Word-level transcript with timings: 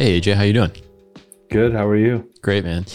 Hey 0.00 0.18
AJ, 0.18 0.36
how 0.36 0.44
you 0.44 0.54
doing? 0.54 0.72
Good. 1.50 1.74
How 1.74 1.86
are 1.86 1.94
you? 1.94 2.26
Great, 2.40 2.64
man. 2.64 2.86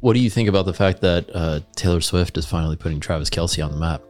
What 0.00 0.14
do 0.14 0.18
you 0.18 0.30
think 0.30 0.48
about 0.48 0.64
the 0.64 0.72
fact 0.72 1.02
that 1.02 1.28
uh, 1.34 1.60
Taylor 1.76 2.00
Swift 2.00 2.38
is 2.38 2.46
finally 2.46 2.76
putting 2.76 3.00
Travis 3.00 3.28
Kelce 3.28 3.62
on 3.62 3.70
the 3.70 3.76
map? 3.76 4.00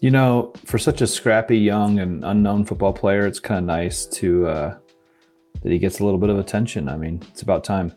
You 0.00 0.12
know, 0.12 0.52
for 0.64 0.78
such 0.78 1.00
a 1.00 1.08
scrappy, 1.08 1.58
young, 1.58 1.98
and 1.98 2.24
unknown 2.24 2.66
football 2.66 2.92
player, 2.92 3.26
it's 3.26 3.40
kind 3.40 3.58
of 3.58 3.64
nice 3.64 4.06
to 4.06 4.46
uh, 4.46 4.78
that 5.62 5.72
he 5.72 5.76
gets 5.80 5.98
a 5.98 6.04
little 6.04 6.20
bit 6.20 6.30
of 6.30 6.38
attention. 6.38 6.88
I 6.88 6.96
mean, 6.96 7.20
it's 7.32 7.42
about 7.42 7.64
time. 7.64 7.92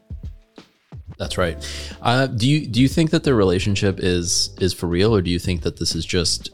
That's 1.19 1.37
right. 1.37 1.63
Uh, 2.01 2.25
do 2.25 2.49
you 2.49 2.65
do 2.65 2.81
you 2.81 2.87
think 2.87 3.11
that 3.11 3.23
their 3.23 3.35
relationship 3.35 3.99
is 3.99 4.57
is 4.59 4.73
for 4.73 4.87
real, 4.87 5.15
or 5.15 5.21
do 5.21 5.29
you 5.29 5.37
think 5.37 5.61
that 5.61 5.77
this 5.77 5.93
is 5.93 6.07
just 6.07 6.49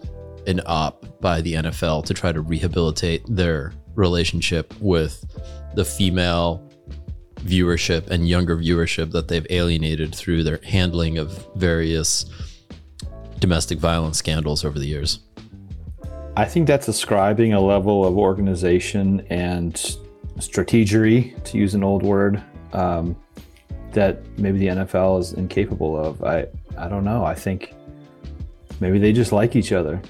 an 0.48 0.62
op 0.66 1.22
by 1.22 1.42
the 1.42 1.54
NFL 1.54 2.06
to 2.06 2.14
try 2.14 2.32
to 2.32 2.42
rehabilitate 2.42 3.24
their 3.28 3.74
relationship 3.96 4.74
with 4.80 5.24
the 5.76 5.86
female 5.86 6.62
viewership 7.38 8.08
and 8.08 8.28
younger 8.28 8.58
viewership 8.58 9.12
that 9.12 9.28
they've 9.28 9.46
alienated 9.50 10.14
through 10.14 10.44
their 10.44 10.60
handling 10.64 11.18
of 11.18 11.48
various 11.56 12.26
domestic 13.40 13.78
violence 13.78 14.18
scandals 14.18 14.66
over 14.66 14.80
the 14.80 14.88
years? 14.88 15.20
I 16.38 16.46
think 16.46 16.68
that's 16.68 16.88
ascribing 16.88 17.54
a 17.54 17.62
level 17.62 18.06
of 18.06 18.18
organization 18.18 19.26
and 19.30 19.74
strategery, 20.38 21.42
to 21.46 21.58
use 21.58 21.76
an 21.76 21.84
old 21.84 22.04
word, 22.04 22.44
um, 22.74 23.16
that 23.92 24.22
maybe 24.38 24.58
the 24.58 24.68
NFL 24.68 25.22
is 25.22 25.34
incapable 25.34 25.98
of. 25.98 26.24
I 26.24 26.48
I 26.78 26.90
don't 26.90 27.06
know. 27.06 27.24
I 27.24 27.36
think 27.36 27.74
maybe 28.82 29.00
they 29.00 29.14
just 29.14 29.32
like 29.32 29.56
each 29.56 29.72
other. 29.72 30.02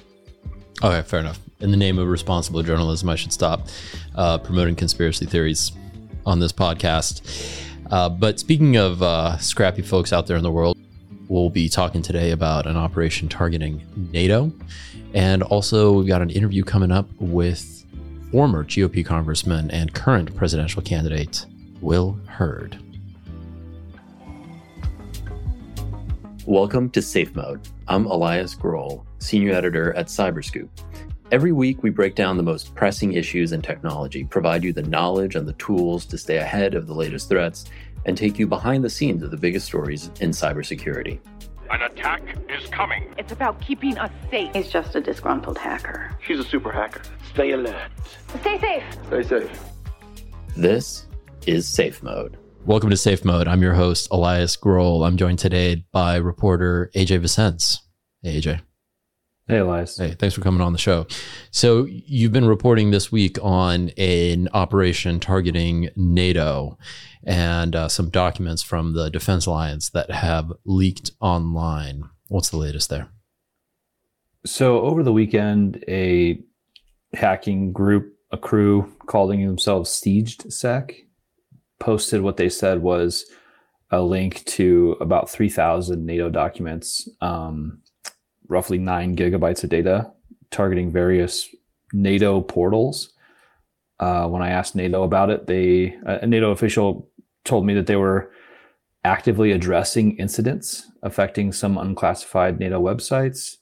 Okay, 0.83 1.01
fair 1.03 1.19
enough. 1.19 1.39
In 1.59 1.71
the 1.71 1.77
name 1.77 1.97
of 1.97 2.07
responsible 2.07 2.61
journalism, 2.61 3.09
I 3.09 3.15
should 3.15 3.31
stop 3.31 3.67
uh, 4.15 4.37
promoting 4.37 4.75
conspiracy 4.75 5.25
theories 5.25 5.71
on 6.25 6.39
this 6.39 6.51
podcast. 6.51 7.21
Uh, 7.91 8.09
but 8.09 8.39
speaking 8.39 8.75
of 8.75 9.01
uh, 9.01 9.37
scrappy 9.37 9.81
folks 9.81 10.11
out 10.11 10.27
there 10.27 10.37
in 10.37 10.43
the 10.43 10.51
world, 10.51 10.77
we'll 11.27 11.49
be 11.49 11.69
talking 11.69 12.01
today 12.01 12.31
about 12.31 12.67
an 12.67 12.75
operation 12.75 13.29
targeting 13.29 13.81
NATO. 14.11 14.51
And 15.13 15.43
also, 15.43 15.93
we've 15.93 16.07
got 16.07 16.21
an 16.21 16.29
interview 16.29 16.63
coming 16.63 16.91
up 16.91 17.07
with 17.19 17.85
former 18.31 18.65
GOP 18.65 19.05
congressman 19.05 19.71
and 19.71 19.93
current 19.93 20.35
presidential 20.35 20.81
candidate, 20.81 21.45
Will 21.79 22.19
Hurd. 22.27 22.84
Welcome 26.47 26.91
to 26.91 27.01
Safe 27.01 27.35
Mode. 27.35 27.67
I'm 27.87 28.05
Elias 28.05 28.53
Groll, 28.53 29.03
senior 29.17 29.53
editor 29.53 29.95
at 29.95 30.05
Cyberscoop. 30.05 30.69
Every 31.31 31.51
week, 31.51 31.81
we 31.81 31.89
break 31.89 32.13
down 32.13 32.37
the 32.37 32.43
most 32.43 32.75
pressing 32.75 33.13
issues 33.13 33.51
in 33.51 33.63
technology, 33.63 34.25
provide 34.25 34.63
you 34.63 34.71
the 34.71 34.83
knowledge 34.83 35.35
and 35.35 35.47
the 35.47 35.53
tools 35.53 36.05
to 36.05 36.19
stay 36.19 36.37
ahead 36.37 36.75
of 36.75 36.85
the 36.85 36.93
latest 36.93 37.29
threats, 37.29 37.65
and 38.05 38.15
take 38.15 38.37
you 38.37 38.45
behind 38.45 38.83
the 38.83 38.91
scenes 38.91 39.23
of 39.23 39.31
the 39.31 39.37
biggest 39.37 39.65
stories 39.65 40.11
in 40.19 40.29
cybersecurity. 40.29 41.19
An 41.71 41.81
attack 41.81 42.21
is 42.47 42.69
coming. 42.69 43.11
It's 43.17 43.31
about 43.31 43.59
keeping 43.59 43.97
us 43.97 44.11
safe. 44.29 44.53
He's 44.53 44.69
just 44.69 44.95
a 44.95 45.01
disgruntled 45.01 45.57
hacker. 45.57 46.15
She's 46.27 46.37
a 46.37 46.43
super 46.43 46.71
hacker. 46.71 47.01
Stay 47.33 47.53
alert. 47.53 47.89
Stay 48.41 48.59
safe. 48.59 48.83
Stay 49.07 49.23
safe. 49.23 49.63
This 50.55 51.07
is 51.47 51.67
Safe 51.67 52.03
Mode. 52.03 52.37
Welcome 52.67 52.89
to 52.89 52.97
Safe 52.97 53.23
Mode. 53.23 53.47
I'm 53.47 53.61
your 53.61 53.75
host, 53.75 54.07
Elias 54.09 54.55
Groll. 54.55 55.03
I'm 55.03 55.17
joined 55.17 55.37
today 55.37 55.85
by 55.91 56.15
reporter 56.15 56.89
AJ 56.95 57.19
Vicens. 57.19 57.77
Hey, 58.23 58.41
AJ. 58.41 58.61
Hey, 59.47 59.59
Elias. 59.59 59.95
Hey, 59.95 60.15
thanks 60.17 60.33
for 60.33 60.41
coming 60.41 60.61
on 60.61 60.71
the 60.71 60.79
show. 60.79 61.05
So, 61.51 61.85
you've 61.85 62.31
been 62.31 62.47
reporting 62.47 62.89
this 62.89 63.11
week 63.11 63.37
on 63.43 63.89
an 63.99 64.49
operation 64.51 65.19
targeting 65.19 65.89
NATO 65.95 66.79
and 67.23 67.75
uh, 67.75 67.87
some 67.87 68.09
documents 68.09 68.63
from 68.63 68.93
the 68.93 69.11
Defense 69.11 69.45
Alliance 69.45 69.91
that 69.91 70.09
have 70.09 70.51
leaked 70.65 71.11
online. 71.21 72.09
What's 72.29 72.49
the 72.49 72.57
latest 72.57 72.89
there? 72.89 73.09
So, 74.43 74.81
over 74.81 75.03
the 75.03 75.13
weekend, 75.13 75.83
a 75.87 76.39
hacking 77.13 77.73
group, 77.73 78.15
a 78.31 78.39
crew 78.39 78.91
calling 79.05 79.45
themselves 79.45 79.91
SiegedSec, 79.91 81.04
posted 81.85 82.21
what 82.21 82.37
they 82.37 82.49
said 82.49 82.81
was 82.81 83.25
a 83.91 84.01
link 84.01 84.43
to 84.45 84.97
about 84.99 85.29
3,000 85.29 86.03
NATO 86.03 86.31
documents. 86.31 87.07
Um, 87.21 87.83
roughly 88.47 88.79
nine 88.79 89.15
gigabytes 89.15 89.63
of 89.63 89.69
data 89.69 90.11
targeting 90.49 90.91
various 90.91 91.47
NATO 91.93 92.41
portals. 92.41 93.13
Uh, 93.99 94.27
when 94.27 94.41
I 94.41 94.49
asked 94.49 94.75
NATO 94.75 95.03
about 95.03 95.29
it, 95.29 95.45
they 95.45 95.95
a 96.05 96.25
NATO 96.25 96.49
official 96.51 97.07
told 97.43 97.65
me 97.65 97.75
that 97.75 97.85
they 97.85 97.95
were 97.95 98.31
actively 99.03 99.51
addressing 99.51 100.17
incidents 100.17 100.91
affecting 101.03 101.51
some 101.51 101.77
unclassified 101.77 102.59
NATO 102.59 102.81
websites, 102.81 103.57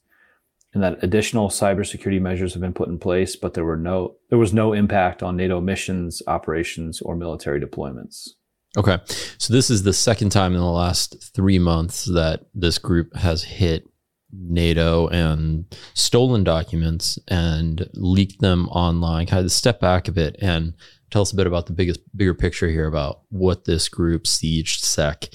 and 0.74 0.82
that 0.82 1.02
additional 1.02 1.48
cybersecurity 1.48 2.20
measures 2.20 2.52
have 2.52 2.60
been 2.60 2.74
put 2.74 2.88
in 2.88 2.98
place, 2.98 3.36
but 3.36 3.54
there 3.54 3.64
were 3.64 3.76
no 3.76 4.16
there 4.28 4.38
was 4.38 4.52
no 4.52 4.72
impact 4.72 5.22
on 5.22 5.36
NATO 5.36 5.60
missions, 5.60 6.22
operations, 6.26 7.00
or 7.00 7.16
military 7.16 7.60
deployments. 7.60 8.30
Okay, 8.76 8.98
so 9.38 9.52
this 9.52 9.70
is 9.70 9.84
the 9.84 9.92
second 9.92 10.30
time 10.30 10.52
in 10.52 10.58
the 10.58 10.64
last 10.64 11.32
three 11.32 11.60
months 11.60 12.06
that 12.06 12.46
this 12.54 12.78
group 12.78 13.14
has 13.14 13.44
hit 13.44 13.84
NATO 14.32 15.06
and 15.08 15.64
stolen 15.94 16.42
documents 16.42 17.20
and 17.28 17.88
leaked 17.94 18.40
them 18.40 18.68
online. 18.70 19.26
Kind 19.26 19.44
of 19.44 19.52
step 19.52 19.78
back 19.78 20.08
a 20.08 20.12
bit 20.12 20.34
and 20.40 20.74
tell 21.10 21.22
us 21.22 21.32
a 21.32 21.36
bit 21.36 21.46
about 21.46 21.66
the 21.66 21.72
biggest, 21.72 22.00
bigger 22.16 22.34
picture 22.34 22.68
here 22.68 22.88
about 22.88 23.20
what 23.28 23.64
this 23.64 23.88
group, 23.88 24.26
Siege 24.26 24.80
Sec, 24.80 25.28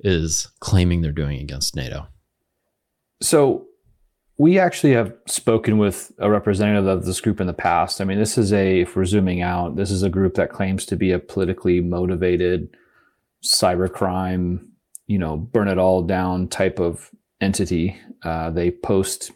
is 0.00 0.48
claiming 0.60 1.02
they're 1.02 1.12
doing 1.12 1.38
against 1.38 1.76
NATO. 1.76 2.06
So, 3.20 3.65
we 4.38 4.58
actually 4.58 4.92
have 4.92 5.14
spoken 5.26 5.78
with 5.78 6.12
a 6.18 6.30
representative 6.30 6.86
of 6.86 7.04
this 7.04 7.20
group 7.20 7.40
in 7.40 7.46
the 7.46 7.54
past. 7.54 8.00
I 8.00 8.04
mean, 8.04 8.18
this 8.18 8.36
is 8.36 8.52
a, 8.52 8.80
if 8.80 8.94
we're 8.94 9.06
zooming 9.06 9.40
out, 9.40 9.76
this 9.76 9.90
is 9.90 10.02
a 10.02 10.10
group 10.10 10.34
that 10.34 10.50
claims 10.50 10.84
to 10.86 10.96
be 10.96 11.10
a 11.10 11.18
politically 11.18 11.80
motivated 11.80 12.68
cybercrime, 13.42 14.66
you 15.06 15.18
know, 15.18 15.36
burn 15.36 15.68
it 15.68 15.78
all 15.78 16.02
down 16.02 16.48
type 16.48 16.78
of 16.78 17.10
entity. 17.40 17.98
Uh, 18.22 18.50
they 18.50 18.70
post 18.70 19.32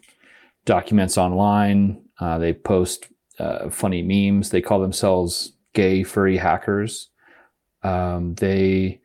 documents 0.65 1.17
online. 1.17 2.03
Uh, 2.19 2.37
they 2.37 2.53
post 2.53 3.07
uh, 3.39 3.69
funny 3.69 4.03
memes. 4.03 4.51
They 4.51 4.61
call 4.61 4.79
themselves 4.79 5.53
gay 5.73 6.03
furry 6.03 6.37
hackers. 6.37 7.09
Um, 7.81 8.35
they 8.35 9.01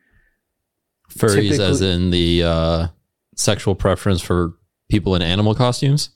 furries, 1.11 1.59
as 1.59 1.81
in 1.81 2.11
the 2.11 2.43
uh, 2.43 2.87
sexual 3.35 3.75
preference 3.75 4.21
for 4.21 4.53
people 4.89 5.15
in 5.15 5.23
animal 5.23 5.55
costumes. 5.55 6.11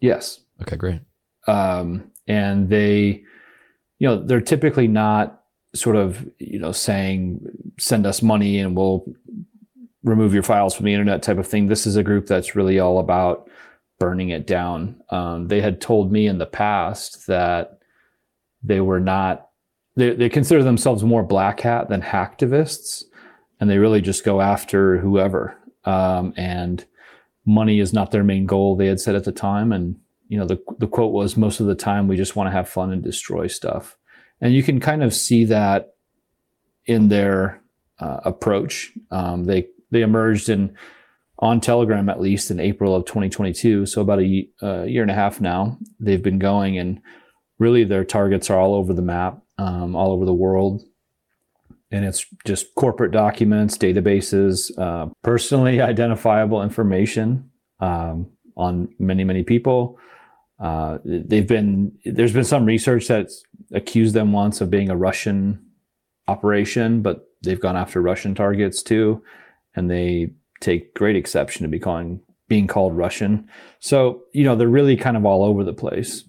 Yes. 0.00 0.40
Okay, 0.62 0.76
great. 0.76 1.00
Um, 1.46 2.10
and 2.26 2.68
they, 2.68 3.24
you 3.98 4.08
know, 4.08 4.22
they're 4.22 4.40
typically 4.40 4.88
not 4.88 5.42
sort 5.74 5.96
of 5.96 6.26
you 6.38 6.58
know 6.58 6.72
saying 6.72 7.40
send 7.78 8.06
us 8.06 8.22
money 8.22 8.58
and 8.58 8.74
we'll 8.74 9.04
remove 10.02 10.32
your 10.32 10.42
files 10.42 10.74
from 10.74 10.86
the 10.86 10.92
internet 10.92 11.22
type 11.22 11.38
of 11.38 11.46
thing. 11.46 11.66
This 11.66 11.86
is 11.86 11.96
a 11.96 12.02
group 12.02 12.26
that's 12.26 12.54
really 12.56 12.78
all 12.78 12.98
about 12.98 13.48
burning 13.98 14.30
it 14.30 14.46
down. 14.46 15.00
Um, 15.10 15.48
they 15.48 15.60
had 15.60 15.80
told 15.80 16.12
me 16.12 16.26
in 16.26 16.38
the 16.38 16.46
past 16.46 17.26
that 17.26 17.80
they 18.62 18.80
were 18.80 19.00
not, 19.00 19.48
they, 19.96 20.14
they 20.14 20.28
consider 20.28 20.62
themselves 20.62 21.02
more 21.02 21.22
black 21.22 21.60
hat 21.60 21.88
than 21.88 22.00
hacktivists, 22.00 23.04
and 23.60 23.68
they 23.68 23.78
really 23.78 24.00
just 24.00 24.24
go 24.24 24.40
after 24.40 24.98
whoever. 24.98 25.56
Um, 25.84 26.32
and 26.36 26.84
money 27.48 27.80
is 27.80 27.92
not 27.92 28.10
their 28.10 28.22
main 28.22 28.46
goal, 28.46 28.76
they 28.76 28.86
had 28.86 29.00
said 29.00 29.14
at 29.14 29.24
the 29.24 29.32
time. 29.32 29.72
And, 29.72 29.96
you 30.28 30.38
know, 30.38 30.44
the, 30.44 30.62
the 30.78 30.86
quote 30.86 31.12
was 31.12 31.36
most 31.36 31.60
of 31.60 31.66
the 31.66 31.74
time 31.74 32.06
we 32.06 32.16
just 32.16 32.36
want 32.36 32.46
to 32.46 32.52
have 32.52 32.68
fun 32.68 32.92
and 32.92 33.02
destroy 33.02 33.46
stuff. 33.46 33.96
And 34.40 34.52
you 34.52 34.62
can 34.62 34.78
kind 34.78 35.02
of 35.02 35.14
see 35.14 35.46
that 35.46 35.94
in 36.84 37.08
their 37.08 37.62
uh, 37.98 38.20
approach. 38.24 38.92
Um, 39.10 39.44
they 39.44 39.66
they 39.90 40.02
emerged 40.02 40.48
in 40.48 40.76
on 41.38 41.60
Telegram 41.60 42.08
at 42.08 42.20
least 42.20 42.50
in 42.50 42.60
April 42.60 42.94
of 42.94 43.04
2022. 43.06 43.86
So 43.86 44.02
about 44.02 44.20
a, 44.20 44.48
a 44.60 44.86
year 44.86 45.02
and 45.02 45.10
a 45.10 45.14
half 45.14 45.40
now, 45.40 45.78
they've 45.98 46.22
been 46.22 46.38
going, 46.38 46.78
and 46.78 47.00
really 47.58 47.84
their 47.84 48.04
targets 48.04 48.50
are 48.50 48.58
all 48.58 48.74
over 48.74 48.92
the 48.92 49.02
map, 49.02 49.40
um, 49.56 49.96
all 49.96 50.12
over 50.12 50.24
the 50.24 50.34
world. 50.34 50.82
And 51.90 52.04
it's 52.04 52.26
just 52.44 52.74
corporate 52.74 53.12
documents, 53.12 53.78
databases, 53.78 54.76
uh, 54.78 55.10
personally 55.22 55.80
identifiable 55.92 56.62
information 56.62 57.47
um, 57.80 58.30
on 58.56 58.88
many, 58.98 59.24
many 59.24 59.42
people. 59.42 59.98
Uh, 60.60 60.98
they've 61.04 61.46
been 61.46 61.92
there's 62.04 62.32
been 62.32 62.44
some 62.44 62.64
research 62.64 63.06
that's 63.06 63.44
accused 63.72 64.14
them 64.14 64.32
once 64.32 64.60
of 64.60 64.70
being 64.70 64.90
a 64.90 64.96
Russian 64.96 65.64
operation, 66.26 67.00
but 67.00 67.28
they've 67.42 67.60
gone 67.60 67.76
after 67.76 68.02
Russian 68.02 68.34
targets 68.34 68.82
too 68.82 69.22
and 69.78 69.90
they 69.90 70.32
take 70.60 70.94
great 70.94 71.16
exception 71.16 71.62
to 71.62 71.68
be 71.68 71.78
calling 71.78 72.20
being 72.48 72.66
called 72.66 72.96
Russian. 72.96 73.48
So, 73.78 74.22
you 74.32 74.42
know, 74.42 74.56
they're 74.56 74.68
really 74.68 74.96
kind 74.96 75.16
of 75.16 75.24
all 75.24 75.44
over 75.44 75.62
the 75.62 75.72
place. 75.72 76.24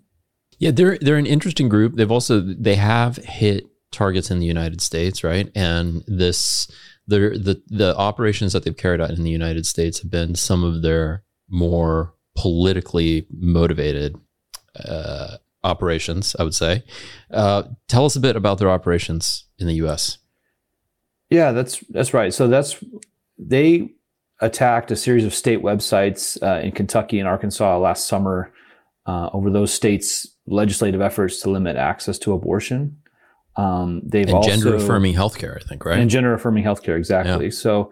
Yeah, 0.60 0.72
they're 0.72 0.98
they're 1.00 1.18
an 1.18 1.26
interesting 1.26 1.70
group. 1.70 1.96
They've 1.96 2.12
also 2.12 2.42
they 2.42 2.76
have 2.76 3.18
hit 3.18 3.66
targets 3.92 4.30
in 4.30 4.40
the 4.40 4.46
United 4.46 4.82
States, 4.82 5.24
right? 5.24 5.50
And 5.56 6.04
this 6.06 6.70
the 7.08 7.18
the 7.18 7.62
the 7.68 7.96
operations 7.96 8.54
that 8.54 8.64
they've 8.64 8.76
carried 8.76 9.02
out 9.02 9.12
in 9.12 9.24
the 9.24 9.32
United 9.32 9.66
States 9.66 10.02
have 10.02 10.12
been 10.12 10.36
some 10.36 10.64
of 10.64 10.82
their 10.82 11.24
more 11.50 12.14
politically 12.36 13.26
motivated 13.32 14.16
uh, 14.86 15.38
operations, 15.64 16.36
I 16.40 16.44
would 16.44 16.56
say. 16.56 16.84
Uh, 17.32 17.64
tell 17.88 18.06
us 18.06 18.16
a 18.16 18.20
bit 18.20 18.36
about 18.36 18.60
their 18.60 18.70
operations 18.70 19.46
in 19.58 19.68
the 19.68 19.76
U.S. 19.76 20.18
Yeah, 21.30 21.52
that's 21.52 21.80
that's 21.90 22.14
right. 22.14 22.34
So 22.34 22.48
that's 22.48 22.84
they 23.38 23.92
attacked 24.42 24.92
a 24.92 24.96
series 24.96 25.26
of 25.26 25.34
state 25.34 25.62
websites 25.62 26.42
uh, 26.42 26.62
in 26.62 26.72
Kentucky 26.72 27.20
and 27.20 27.28
Arkansas 27.28 27.78
last 27.78 28.08
summer 28.08 28.54
uh, 29.06 29.30
over 29.34 29.50
those 29.50 29.74
states' 29.74 30.28
legislative 30.48 31.02
efforts 31.02 31.42
to 31.42 31.50
limit 31.50 31.76
access 31.76 32.18
to 32.20 32.34
abortion. 32.34 32.98
Um, 33.58 34.02
they've 34.06 34.28
and 34.28 34.36
also 34.36 34.50
gender 34.50 34.76
affirming 34.76 35.16
healthcare, 35.16 35.58
I 35.58 35.68
think, 35.68 35.84
right? 35.84 36.00
and 36.00 36.10
gender 36.10 36.34
affirming 36.34 36.64
healthcare 36.64 36.98
exactly. 36.98 37.52
So, 37.52 37.92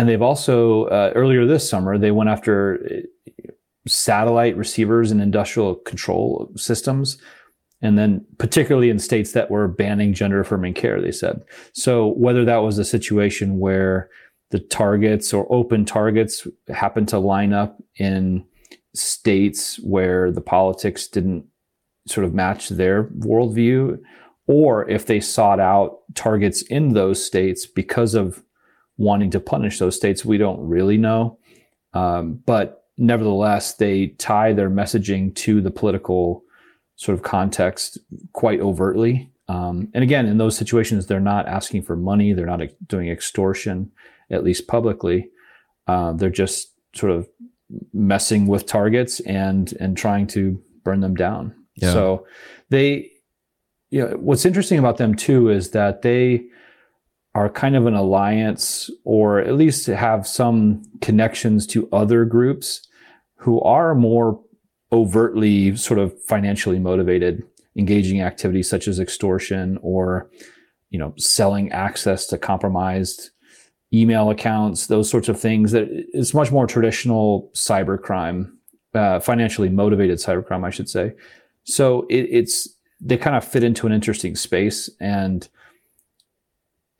and 0.00 0.08
they've 0.08 0.22
also 0.22 0.84
uh, 0.84 1.12
earlier 1.14 1.44
this 1.44 1.68
summer 1.68 1.98
they 1.98 2.10
went 2.10 2.30
after 2.30 2.80
uh, 2.90 3.50
satellite 3.86 4.56
receivers 4.56 5.10
and 5.10 5.20
industrial 5.20 5.74
control 5.74 6.50
systems 6.56 7.18
and 7.82 7.98
then 7.98 8.24
particularly 8.38 8.88
in 8.88 8.98
states 8.98 9.32
that 9.32 9.50
were 9.50 9.68
banning 9.68 10.14
gender 10.14 10.40
affirming 10.40 10.72
care 10.72 11.02
they 11.02 11.12
said. 11.12 11.42
So 11.74 12.08
whether 12.08 12.46
that 12.46 12.58
was 12.58 12.78
a 12.78 12.84
situation 12.84 13.58
where 13.58 14.08
the 14.50 14.58
targets 14.58 15.34
or 15.34 15.46
open 15.52 15.84
targets 15.84 16.46
happened 16.68 17.08
to 17.08 17.18
line 17.18 17.52
up 17.52 17.82
in 17.96 18.46
states 18.94 19.78
where 19.80 20.32
the 20.32 20.40
politics 20.40 21.08
didn't 21.08 21.44
sort 22.06 22.24
of 22.24 22.32
match 22.32 22.70
their 22.70 23.04
worldview 23.04 23.98
or 24.46 24.88
if 24.88 25.04
they 25.04 25.20
sought 25.20 25.60
out 25.60 25.98
targets 26.14 26.62
in 26.62 26.94
those 26.94 27.22
states 27.22 27.66
because 27.66 28.14
of 28.14 28.42
wanting 29.00 29.30
to 29.30 29.40
punish 29.40 29.78
those 29.78 29.96
states 29.96 30.24
we 30.24 30.38
don't 30.38 30.60
really 30.60 30.96
know 30.96 31.38
um, 31.94 32.42
but 32.46 32.80
nevertheless, 33.00 33.74
they 33.74 34.08
tie 34.18 34.52
their 34.52 34.70
messaging 34.70 35.34
to 35.34 35.60
the 35.60 35.70
political 35.70 36.44
sort 36.96 37.16
of 37.16 37.24
context 37.24 37.98
quite 38.32 38.60
overtly. 38.60 39.30
Um, 39.48 39.88
and 39.94 40.04
again, 40.04 40.26
in 40.26 40.38
those 40.38 40.56
situations, 40.56 41.06
they're 41.06 41.18
not 41.18 41.48
asking 41.48 41.82
for 41.82 41.96
money, 41.96 42.32
they're 42.32 42.46
not 42.46 42.60
doing 42.86 43.08
extortion, 43.08 43.90
at 44.30 44.44
least 44.44 44.68
publicly. 44.68 45.30
Uh, 45.88 46.12
they're 46.12 46.30
just 46.30 46.72
sort 46.94 47.10
of 47.10 47.28
messing 47.92 48.46
with 48.46 48.66
targets 48.66 49.20
and 49.20 49.74
and 49.80 49.96
trying 49.96 50.26
to 50.26 50.62
burn 50.84 51.00
them 51.00 51.14
down. 51.14 51.54
Yeah. 51.76 51.92
So 51.92 52.26
they, 52.68 53.10
you 53.90 54.06
know, 54.06 54.16
what's 54.18 54.44
interesting 54.44 54.78
about 54.78 54.98
them 54.98 55.14
too 55.14 55.48
is 55.48 55.70
that 55.70 56.02
they 56.02 56.44
are 57.34 57.48
kind 57.48 57.76
of 57.76 57.86
an 57.86 57.94
alliance 57.94 58.90
or 59.04 59.38
at 59.38 59.54
least 59.54 59.86
have 59.86 60.26
some 60.26 60.82
connections 61.00 61.66
to 61.68 61.88
other 61.92 62.24
groups 62.24 62.86
who 63.36 63.60
are 63.60 63.94
more 63.94 64.40
overtly 64.92 65.76
sort 65.76 66.00
of 66.00 66.12
financially 66.24 66.78
motivated, 66.78 67.42
engaging 67.76 68.20
activities 68.20 68.68
such 68.68 68.88
as 68.88 68.98
extortion 68.98 69.78
or, 69.82 70.28
you 70.90 70.98
know, 70.98 71.14
selling 71.16 71.70
access 71.70 72.26
to 72.26 72.36
compromised 72.36 73.30
email 73.92 74.30
accounts, 74.30 74.88
those 74.88 75.08
sorts 75.08 75.28
of 75.28 75.38
things. 75.38 75.72
That 75.72 75.88
it's 75.90 76.34
much 76.34 76.50
more 76.50 76.66
traditional 76.66 77.50
cybercrime, 77.54 78.52
uh, 78.94 79.20
financially 79.20 79.68
motivated 79.68 80.18
cybercrime, 80.18 80.64
I 80.64 80.70
should 80.70 80.88
say. 80.88 81.12
So 81.64 82.06
it, 82.10 82.26
it's 82.30 82.68
they 83.00 83.16
kind 83.16 83.36
of 83.36 83.44
fit 83.44 83.64
into 83.64 83.86
an 83.86 83.92
interesting 83.92 84.34
space, 84.34 84.90
and 85.00 85.48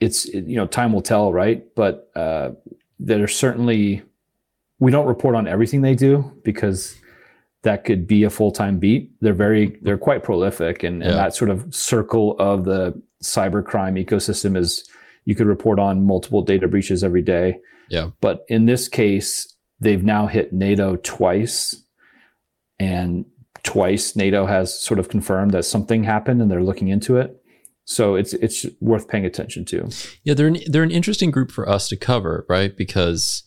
it's 0.01 0.27
you 0.27 0.57
know 0.57 0.67
time 0.67 0.93
will 0.93 1.03
tell, 1.03 1.33
right? 1.33 1.63
But 1.75 2.11
uh, 2.17 2.53
there 2.99 3.23
are 3.23 3.29
certainly 3.29 4.03
we 4.81 4.91
don't 4.91 5.07
report 5.07 5.35
on 5.35 5.47
everything 5.47 5.83
they 5.83 5.95
do 5.95 6.33
because 6.43 6.97
that 7.63 7.85
could 7.85 8.07
be 8.07 8.25
a 8.25 8.31
full-time 8.31 8.79
beat. 8.79 9.13
They're 9.21 9.35
very, 9.35 9.79
they're 9.83 9.99
quite 9.99 10.23
prolific 10.23 10.83
and, 10.83 11.03
and 11.03 11.13
that 11.13 11.35
sort 11.35 11.51
of 11.51 11.75
circle 11.75 12.35
of 12.39 12.65
the 12.65 13.01
cybercrime 13.23 14.03
ecosystem 14.03 14.57
is 14.57 14.89
you 15.27 15.35
could 15.35 15.47
report 15.47 15.79
on 15.79 16.07
multiple 16.07 16.41
data 16.41 16.67
breaches 16.67 17.05
every 17.05 17.21
day. 17.21 17.59
Yeah. 17.91 18.11
But 18.23 18.47
in 18.49 18.65
this 18.65 18.89
case, 18.89 19.55
they've 19.79 20.03
now 20.03 20.27
hit 20.27 20.55
NATO 20.55 20.97
twice 20.97 21.77
and 22.79 23.27
twice 23.63 24.17
NATO 24.17 24.47
has 24.47 24.77
sort 24.79 24.99
of 24.99 25.11
confirmed 25.11 25.51
that 25.51 25.65
something 25.65 26.03
happened 26.03 26.41
and 26.41 26.51
they're 26.51 26.63
looking 26.63 26.89
into 26.89 27.19
it. 27.19 27.40
So 27.91 28.15
it's 28.15 28.35
it's 28.35 28.67
worth 28.81 29.09
paying 29.09 29.27
attention 29.27 29.65
to. 29.67 29.91
Yeah, 30.23 30.35
they're 30.35 30.47
an, 30.47 30.59
they're 30.67 30.85
an 30.85 30.93
interesting 30.93 31.33
group 31.33 31.51
for 31.51 31.69
us 31.69 31.89
to 31.89 31.97
cover, 31.97 32.47
right? 32.49 32.77
Because 32.77 33.43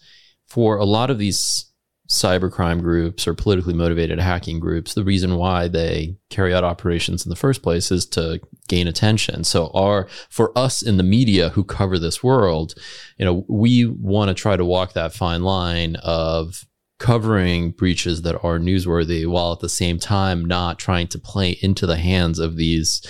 for 0.48 0.76
a 0.76 0.84
lot 0.84 1.10
of 1.10 1.18
these 1.18 1.72
cybercrime 2.10 2.82
groups 2.82 3.26
or 3.26 3.34
politically 3.34 3.74
motivated 3.74 4.20
hacking 4.20 4.60
groups, 4.60 4.96
the 4.96 5.04
reason 5.06 5.38
why 5.38 5.70
they 5.70 6.18
carry 6.30 6.54
out 6.54 6.66
operations 6.66 7.26
in 7.26 7.30
the 7.30 7.38
first 7.38 7.64
place 7.64 7.90
is 7.90 8.06
to 8.08 8.42
gain 8.68 8.86
attention. 8.86 9.46
So 9.46 9.72
our 9.74 10.10
for 10.30 10.56
us 10.58 10.82
in 10.82 10.98
the 10.98 11.04
media 11.04 11.48
who 11.50 11.64
cover 11.64 11.98
this 11.98 12.22
world, 12.22 12.76
you 13.18 13.24
know, 13.24 13.46
we 13.48 13.86
want 13.86 14.28
to 14.28 14.34
try 14.34 14.58
to 14.58 14.66
walk 14.66 14.92
that 14.92 15.14
fine 15.14 15.44
line 15.44 15.96
of 16.04 16.66
covering 17.00 17.72
breaches 17.72 18.24
that 18.24 18.36
are 18.44 18.60
newsworthy 18.60 19.26
while 19.26 19.54
at 19.54 19.62
the 19.62 19.70
same 19.70 20.00
time 20.00 20.44
not 20.44 20.80
trying 20.80 21.08
to 21.08 21.18
play 21.18 21.58
into 21.62 21.86
the 21.86 21.98
hands 21.98 22.40
of 22.40 22.58
these 22.58 23.02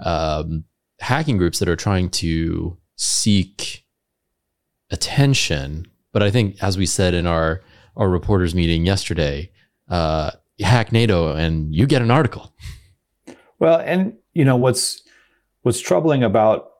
um, 0.00 0.64
hacking 1.00 1.38
groups 1.38 1.58
that 1.58 1.68
are 1.68 1.76
trying 1.76 2.10
to 2.10 2.76
seek 2.96 3.84
attention 4.90 5.86
but 6.12 6.22
I 6.22 6.30
think, 6.30 6.62
as 6.62 6.78
we 6.78 6.86
said 6.86 7.14
in 7.14 7.26
our 7.26 7.62
our 7.96 8.08
reporters 8.08 8.54
meeting 8.54 8.86
yesterday, 8.86 9.50
uh, 9.88 10.32
hack 10.60 10.92
NATO 10.92 11.32
and 11.32 11.74
you 11.74 11.86
get 11.86 12.02
an 12.02 12.10
article. 12.10 12.52
Well, 13.58 13.80
and 13.80 14.14
you 14.32 14.44
know 14.44 14.56
what's 14.56 15.02
what's 15.62 15.80
troubling 15.80 16.22
about 16.22 16.70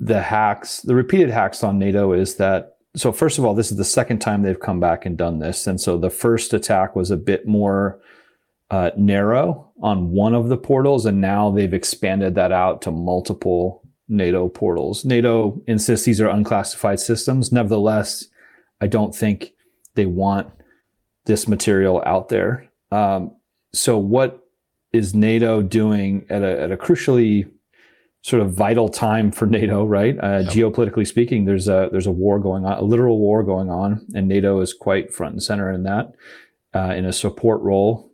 the 0.00 0.22
hacks, 0.22 0.80
the 0.80 0.94
repeated 0.94 1.30
hacks 1.30 1.64
on 1.64 1.78
NATO 1.78 2.12
is 2.12 2.36
that 2.36 2.76
so 2.96 3.12
first 3.12 3.38
of 3.38 3.44
all, 3.44 3.54
this 3.54 3.70
is 3.70 3.76
the 3.76 3.84
second 3.84 4.20
time 4.20 4.42
they've 4.42 4.58
come 4.58 4.80
back 4.80 5.04
and 5.04 5.16
done 5.16 5.38
this, 5.38 5.66
and 5.66 5.80
so 5.80 5.98
the 5.98 6.10
first 6.10 6.54
attack 6.54 6.96
was 6.96 7.10
a 7.10 7.16
bit 7.16 7.46
more 7.46 8.00
uh, 8.70 8.90
narrow 8.96 9.72
on 9.82 10.10
one 10.10 10.34
of 10.34 10.48
the 10.48 10.56
portals, 10.56 11.06
and 11.06 11.20
now 11.20 11.50
they've 11.50 11.74
expanded 11.74 12.34
that 12.34 12.52
out 12.52 12.82
to 12.82 12.90
multiple 12.90 13.82
NATO 14.08 14.48
portals. 14.48 15.04
NATO 15.04 15.60
insists 15.66 16.06
these 16.06 16.20
are 16.20 16.28
unclassified 16.28 17.00
systems. 17.00 17.52
Nevertheless, 17.52 18.26
I 18.80 18.86
don't 18.86 19.14
think 19.14 19.52
they 19.94 20.06
want 20.06 20.50
this 21.26 21.48
material 21.48 22.02
out 22.06 22.28
there. 22.28 22.68
Um, 22.90 23.36
so, 23.72 23.98
what 23.98 24.46
is 24.92 25.14
NATO 25.14 25.62
doing 25.62 26.26
at 26.30 26.42
a, 26.42 26.62
at 26.62 26.72
a 26.72 26.76
crucially 26.76 27.50
sort 28.22 28.42
of 28.42 28.54
vital 28.54 28.88
time 28.88 29.30
for 29.30 29.46
NATO? 29.46 29.84
Right, 29.84 30.16
uh, 30.18 30.38
yep. 30.38 30.52
geopolitically 30.52 31.06
speaking, 31.06 31.44
there's 31.44 31.68
a 31.68 31.88
there's 31.92 32.06
a 32.06 32.12
war 32.12 32.38
going 32.38 32.64
on, 32.64 32.78
a 32.78 32.82
literal 32.82 33.18
war 33.18 33.42
going 33.42 33.70
on, 33.70 34.06
and 34.14 34.28
NATO 34.28 34.60
is 34.60 34.72
quite 34.72 35.12
front 35.12 35.34
and 35.34 35.42
center 35.42 35.70
in 35.70 35.82
that, 35.84 36.12
uh, 36.74 36.94
in 36.96 37.04
a 37.04 37.12
support 37.12 37.60
role. 37.60 38.07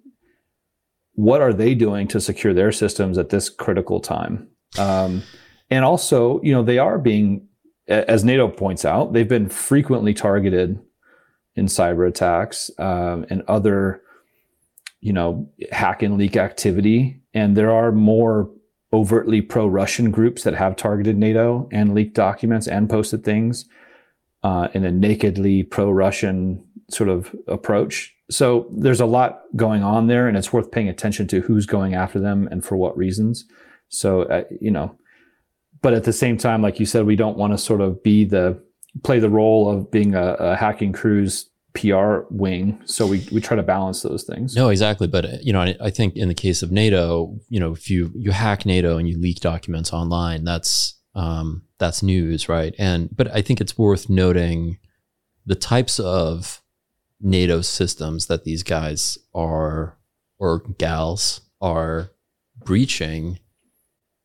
What 1.15 1.41
are 1.41 1.53
they 1.53 1.75
doing 1.75 2.09
to 2.09 2.21
secure 2.21 2.53
their 2.53 2.73
systems 2.73 3.19
at 3.19 3.31
this 3.31 3.49
critical 3.49 4.01
time? 4.01 4.49
Um, 4.79 5.23
and 5.71 5.85
also, 5.85 6.41
you 6.43 6.53
know, 6.53 6.63
they 6.63 6.79
are 6.79 6.99
being 6.99 7.49
as 7.87 8.25
NATO 8.25 8.49
points 8.49 8.85
out, 8.85 9.13
they've 9.13 9.29
been 9.29 9.49
frequently 9.49 10.15
targeted 10.15 10.81
in 11.55 11.67
cyber 11.67 12.09
attacks 12.09 12.71
um, 12.79 13.27
and 13.31 13.43
other, 13.43 14.03
you 15.01 15.13
know, 15.13 15.49
hack 15.71 16.03
and 16.03 16.17
leak 16.17 16.37
activity. 16.37 17.21
And 17.35 17.57
there 17.57 17.71
are 17.71 17.93
more 17.93 18.51
overtly 18.93 19.43
pro-Russian 19.43 20.11
groups 20.11 20.45
that 20.45 20.55
have 20.55 20.77
targeted 20.77 21.19
NATO 21.19 21.69
and 21.73 21.95
leaked 21.95 22.15
documents 22.15 22.67
and 22.67 22.89
posted 22.89 23.25
things 23.25 23.67
uh, 24.43 24.69
in 24.73 24.85
a 24.85 24.91
nakedly 24.91 25.63
pro-Russian 25.63 26.65
sort 26.91 27.11
of 27.11 27.35
approach. 27.49 28.14
So 28.31 28.69
there's 28.73 29.01
a 29.01 29.07
lot 29.07 29.43
going 29.55 29.83
on 29.83 30.07
there, 30.07 30.29
and 30.29 30.37
it's 30.37 30.53
worth 30.53 30.71
paying 30.71 30.89
attention 30.89 31.27
to 31.29 31.41
who's 31.41 31.67
going 31.67 31.95
after 31.95 32.19
them 32.19 32.49
and 32.51 32.65
for 32.65 32.77
what 32.77 32.97
reasons. 32.97 33.45
So 33.89 34.23
uh, 34.23 34.45
you 34.61 34.71
know, 34.71 34.97
but 35.83 35.93
at 35.93 36.05
the 36.05 36.13
same 36.13 36.39
time, 36.39 36.63
like 36.63 36.81
you 36.81 36.87
said, 36.87 37.05
we 37.05 37.17
don't 37.17 37.37
want 37.37 37.53
to 37.53 37.59
sort 37.59 37.81
of 37.81 38.03
be 38.03 38.25
the 38.25 38.63
play 39.03 39.19
the 39.19 39.29
role 39.29 39.69
of 39.69 39.91
being 39.91 40.15
a, 40.15 40.35
a 40.35 40.57
hacking 40.57 40.93
crew's 40.93 41.51
PR 41.75 42.21
wing. 42.31 42.81
So 42.85 43.07
we, 43.07 43.27
we 43.33 43.41
try 43.41 43.57
to 43.57 43.63
balance 43.63 44.03
those 44.03 44.23
things. 44.23 44.55
No, 44.55 44.69
exactly. 44.69 45.09
But 45.09 45.43
you 45.45 45.53
know, 45.53 45.61
I, 45.61 45.77
I, 45.81 45.91
think 45.91 46.17
in 46.17 46.29
the 46.29 46.35
case 46.35 46.63
of 46.63 46.71
NATO, 46.71 47.37
you 47.49 47.59
know, 47.59 47.73
if 47.73 47.91
you 47.91 48.13
you 48.15 48.31
hack 48.31 48.65
NATO 48.65 48.97
and 48.97 49.09
you 49.09 49.19
leak 49.19 49.41
documents 49.41 49.93
online, 49.93 50.45
that's 50.45 50.99
um, 51.15 51.65
that's 51.79 52.03
news, 52.03 52.49
right? 52.49 52.75
And 52.79 53.15
but 53.15 53.31
I 53.35 53.43
think 53.43 53.61
it's 53.61 53.77
worth 53.77 54.09
noting 54.09 54.79
the 55.47 55.57
types 55.57 55.99
of 55.99 56.63
NATO 57.25 57.61
systems 57.63 58.27
that 58.27 58.45
these 58.45 58.63
guys 58.63 59.19
are 59.35 59.99
or 60.39 60.61
gals 60.79 61.41
are 61.61 62.11
breaching 62.65 63.39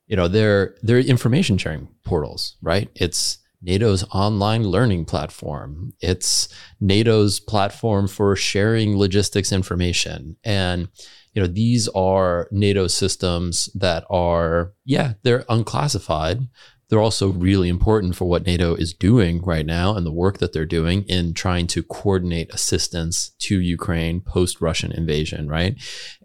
you 0.10 0.16
know, 0.16 0.28
they're 0.28 0.76
they're 0.82 1.00
information 1.00 1.58
sharing 1.58 1.88
portals, 2.04 2.58
right? 2.62 2.90
It's 2.96 3.38
NATO's 3.62 4.04
online 4.06 4.64
learning 4.64 5.06
platform. 5.06 5.94
It's 6.02 6.50
NATO's 6.82 7.40
platform 7.40 8.08
for 8.08 8.36
sharing 8.36 8.98
logistics 8.98 9.52
information. 9.52 10.38
And, 10.44 10.88
you 11.34 11.42
know, 11.42 11.48
these 11.48 11.88
are 11.90 12.48
NATO 12.52 12.88
systems 12.88 13.70
that 13.76 14.04
are, 14.10 14.74
yeah, 14.84 15.14
they're 15.24 15.46
unclassified, 15.48 16.48
they're 16.90 17.00
also 17.00 17.30
really 17.30 17.70
important 17.70 18.16
for 18.16 18.26
what 18.26 18.46
NATO 18.46 18.74
is 18.74 18.94
doing 18.94 19.42
right 19.44 19.66
now 19.66 19.96
and 19.96 20.06
the 20.06 20.12
work 20.12 20.40
that 20.40 20.54
they're 20.54 20.66
doing 20.66 21.04
in 21.04 21.34
trying 21.34 21.68
to 21.68 21.84
coordinate 21.84 22.54
assistance 22.54 23.30
to 23.40 23.60
Ukraine 23.60 24.22
post 24.22 24.60
Russian 24.60 24.92
invasion, 24.92 25.48
right? 25.48 25.76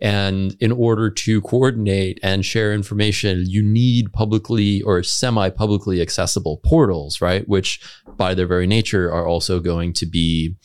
And 0.01 0.57
in 0.61 0.73
order 0.73 1.11
to 1.11 1.43
coordinate 1.43 2.19
and 2.23 2.45
share 2.45 2.73
information, 2.73 3.45
you 3.47 3.63
need 3.63 4.13
publicly 4.13 4.81
or 4.83 5.03
semi 5.03 5.51
publicly 5.51 6.01
accessible 6.01 6.59
portals, 6.65 7.21
right? 7.21 7.47
Which 7.47 7.81
by 8.17 8.35
their 8.35 8.47
very 8.47 8.67
nature 8.67 9.13
are 9.13 9.27
also 9.27 9.61
going 9.61 9.93
to 9.95 10.07
be 10.07 10.57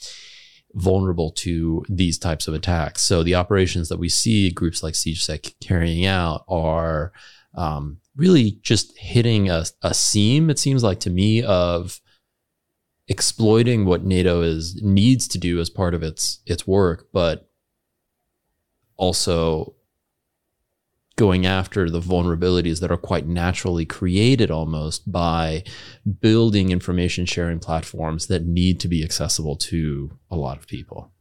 vulnerable 0.75 1.31
to 1.31 1.83
these 1.89 2.17
types 2.17 2.47
of 2.47 2.53
attacks. 2.53 3.01
So 3.01 3.23
the 3.23 3.35
operations 3.35 3.89
that 3.89 3.99
we 3.99 4.07
see 4.07 4.49
groups 4.49 4.81
like 4.81 4.93
SiegeSec 4.93 5.55
carrying 5.59 6.05
out 6.05 6.45
are 6.47 7.11
um, 7.55 7.97
really 8.19 8.59
just 8.61 8.97
hitting 8.97 9.49
a, 9.49 9.65
a 9.81 9.93
seam, 9.93 10.49
it 10.49 10.59
seems 10.59 10.83
like 10.83 10.99
to 11.01 11.09
me, 11.09 11.41
of 11.41 12.01
exploiting 13.07 13.85
what 13.85 14.03
NATO 14.03 14.41
is 14.41 14.79
needs 14.83 15.27
to 15.29 15.39
do 15.39 15.59
as 15.59 15.69
part 15.69 15.95
of 15.95 16.03
its 16.03 16.39
its 16.45 16.67
work, 16.67 17.07
but 17.11 17.49
also 18.97 19.73
going 21.15 21.45
after 21.45 21.89
the 21.89 21.99
vulnerabilities 21.99 22.79
that 22.79 22.91
are 22.91 22.97
quite 22.97 23.27
naturally 23.27 23.85
created 23.85 24.49
almost 24.49 25.11
by 25.11 25.63
building 26.21 26.69
information 26.69 27.25
sharing 27.25 27.59
platforms 27.59 28.27
that 28.27 28.45
need 28.45 28.79
to 28.79 28.87
be 28.87 29.03
accessible 29.03 29.57
to 29.57 30.17
a 30.31 30.35
lot 30.37 30.57
of 30.57 30.65
people. 30.65 31.11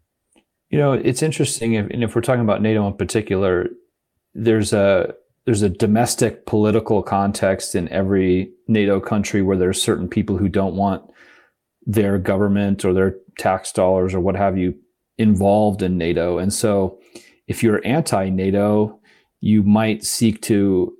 You 0.70 0.78
know, 0.78 0.92
it's 0.92 1.20
interesting, 1.22 1.72
if, 1.72 1.90
and 1.90 2.04
if 2.04 2.14
we're 2.14 2.20
talking 2.20 2.42
about 2.42 2.62
NATO 2.62 2.86
in 2.86 2.92
particular, 2.94 3.70
there's 4.34 4.72
a 4.72 5.14
there's 5.48 5.62
a 5.62 5.70
domestic 5.70 6.44
political 6.44 7.02
context 7.02 7.74
in 7.74 7.88
every 7.88 8.52
NATO 8.66 9.00
country 9.00 9.40
where 9.40 9.56
there's 9.56 9.80
certain 9.80 10.06
people 10.06 10.36
who 10.36 10.46
don't 10.46 10.74
want 10.74 11.02
their 11.86 12.18
government 12.18 12.84
or 12.84 12.92
their 12.92 13.16
tax 13.38 13.72
dollars 13.72 14.12
or 14.12 14.20
what 14.20 14.36
have 14.36 14.58
you 14.58 14.74
involved 15.16 15.80
in 15.80 15.96
NATO. 15.96 16.36
And 16.36 16.52
so 16.52 17.00
if 17.46 17.62
you're 17.62 17.80
anti-NATO, 17.86 19.00
you 19.40 19.62
might 19.62 20.04
seek 20.04 20.42
to, 20.42 20.94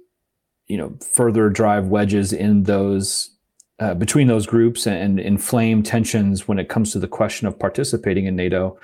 you 0.67 0.79
know, 0.79 0.97
further 1.13 1.51
drive 1.51 1.89
wedges 1.89 2.33
in 2.33 2.63
those 2.63 3.37
uh, 3.81 3.93
between 3.93 4.29
those 4.29 4.47
groups 4.47 4.87
and, 4.87 4.97
and 4.97 5.21
inflame 5.21 5.83
tensions 5.83 6.49
when 6.49 6.59
it 6.59 6.71
comes 6.71 6.91
to 6.93 6.99
the 6.99 7.07
question 7.07 7.47
of 7.47 7.59
participating 7.59 8.25
in 8.25 8.35
NATO. 8.35 8.79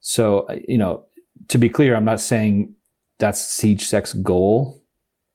So, 0.00 0.40
uh, 0.48 0.56
you 0.66 0.76
know, 0.76 1.04
to 1.50 1.58
be 1.58 1.68
clear, 1.68 1.94
I'm 1.94 2.04
not 2.04 2.20
saying 2.20 2.74
that's 3.20 3.40
Siege 3.40 3.84
SiegeSec's 3.84 4.14
goal 4.14 4.80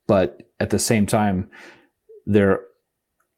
but 0.10 0.42
at 0.60 0.72
the 0.72 0.80
same 0.80 1.06
time, 1.06 1.48
there 2.26 2.62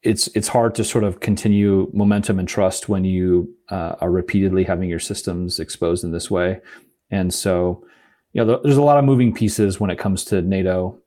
it's 0.02 0.26
it's 0.28 0.48
hard 0.48 0.74
to 0.76 0.84
sort 0.84 1.04
of 1.04 1.20
continue 1.20 1.90
momentum 1.92 2.38
and 2.38 2.48
trust 2.48 2.88
when 2.88 3.04
you 3.04 3.54
uh, 3.68 3.94
are 4.00 4.10
repeatedly 4.10 4.64
having 4.64 4.88
your 4.88 4.98
systems 4.98 5.60
exposed 5.60 6.02
in 6.02 6.12
this 6.12 6.30
way. 6.30 6.62
And 7.10 7.32
so, 7.32 7.84
you 8.32 8.42
know, 8.42 8.58
there's 8.64 8.78
a 8.78 8.82
lot 8.82 8.96
of 8.96 9.04
moving 9.04 9.34
pieces 9.34 9.78
when 9.78 9.90
it 9.90 9.98
comes 9.98 10.24
to 10.24 10.40
NATO 10.40 10.98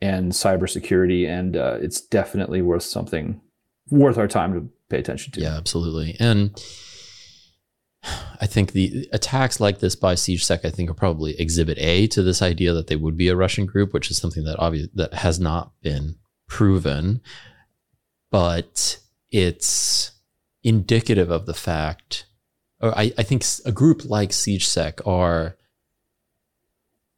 and 0.00 0.32
cybersecurity, 0.32 1.28
and 1.28 1.54
uh, 1.54 1.76
it's 1.82 2.00
definitely 2.00 2.62
worth 2.62 2.84
something 2.84 3.42
worth 3.90 4.16
our 4.16 4.28
time 4.28 4.54
to 4.54 4.70
pay 4.88 5.00
attention 5.00 5.32
to. 5.34 5.40
Yeah, 5.42 5.58
absolutely. 5.58 6.16
And 6.18 6.58
I 8.02 8.46
think 8.46 8.72
the 8.72 9.08
attacks 9.12 9.60
like 9.60 9.80
this 9.80 9.94
by 9.94 10.14
SiegeSec, 10.14 10.64
I 10.64 10.70
think, 10.70 10.90
are 10.90 10.94
probably 10.94 11.38
exhibit 11.38 11.78
A 11.78 12.06
to 12.08 12.22
this 12.22 12.40
idea 12.40 12.72
that 12.72 12.86
they 12.86 12.96
would 12.96 13.16
be 13.16 13.28
a 13.28 13.36
Russian 13.36 13.66
group, 13.66 13.92
which 13.92 14.10
is 14.10 14.16
something 14.16 14.44
that 14.44 14.58
obvious 14.58 14.88
that 14.94 15.14
has 15.14 15.38
not 15.38 15.72
been 15.82 16.16
proven, 16.48 17.20
but 18.30 18.98
it's 19.30 20.12
indicative 20.62 21.30
of 21.30 21.46
the 21.46 21.54
fact, 21.54 22.26
or 22.80 22.96
I, 22.96 23.12
I 23.18 23.22
think 23.22 23.44
a 23.64 23.72
group 23.72 24.04
like 24.04 24.30
SiegeSec 24.30 25.06
are 25.06 25.56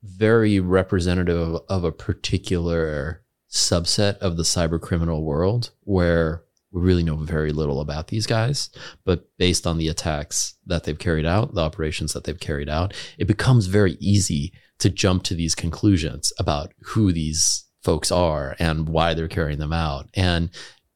very 0.02 0.58
representative 0.58 1.38
of, 1.38 1.62
of 1.68 1.84
a 1.84 1.92
particular 1.92 3.22
subset 3.50 4.18
of 4.18 4.36
the 4.36 4.42
cyber 4.42 4.80
criminal 4.80 5.22
world 5.22 5.70
where 5.84 6.42
we 6.72 6.80
really 6.80 7.02
know 7.02 7.16
very 7.16 7.52
little 7.52 7.80
about 7.80 8.08
these 8.08 8.26
guys, 8.26 8.70
but 9.04 9.26
based 9.38 9.66
on 9.66 9.78
the 9.78 9.88
attacks 9.88 10.54
that 10.66 10.84
they've 10.84 10.98
carried 10.98 11.26
out, 11.26 11.54
the 11.54 11.60
operations 11.60 12.12
that 12.12 12.24
they've 12.24 12.40
carried 12.40 12.68
out, 12.68 12.94
it 13.18 13.26
becomes 13.26 13.66
very 13.66 13.96
easy 14.00 14.52
to 14.78 14.90
jump 14.90 15.22
to 15.24 15.34
these 15.34 15.54
conclusions 15.54 16.32
about 16.38 16.72
who 16.80 17.12
these 17.12 17.64
folks 17.82 18.10
are 18.10 18.56
and 18.58 18.88
why 18.88 19.14
they're 19.14 19.28
carrying 19.28 19.58
them 19.58 19.72
out. 19.72 20.08
And 20.14 20.50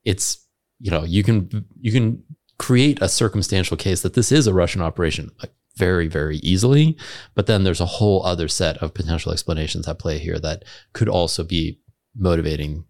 it's, 0.04 0.47
you 0.80 0.90
know, 0.90 1.04
you 1.04 1.23
can 1.23 1.66
you 1.80 1.92
can 1.92 2.23
create 2.59 3.00
a 3.02 3.09
circumstantial 3.09 3.76
case 3.76 4.02
that 4.02 4.14
this 4.14 4.33
is 4.33 4.47
a 4.47 4.54
Russian 4.54 4.80
operation 4.80 5.30
very, 5.76 6.09
very 6.09 6.38
easily. 6.38 6.97
But 7.35 7.47
then 7.47 7.64
there's 7.64 7.80
a 7.80 7.87
whole 7.87 8.25
other 8.25 8.49
set 8.49 8.78
of 8.78 8.95
potential 8.95 9.33
explanations 9.33 9.87
at 9.87 9.99
play 9.99 10.18
here 10.18 10.38
that 10.38 10.64
could 10.92 11.09
also 11.09 11.45
be 11.45 11.80
motivating 12.16 12.85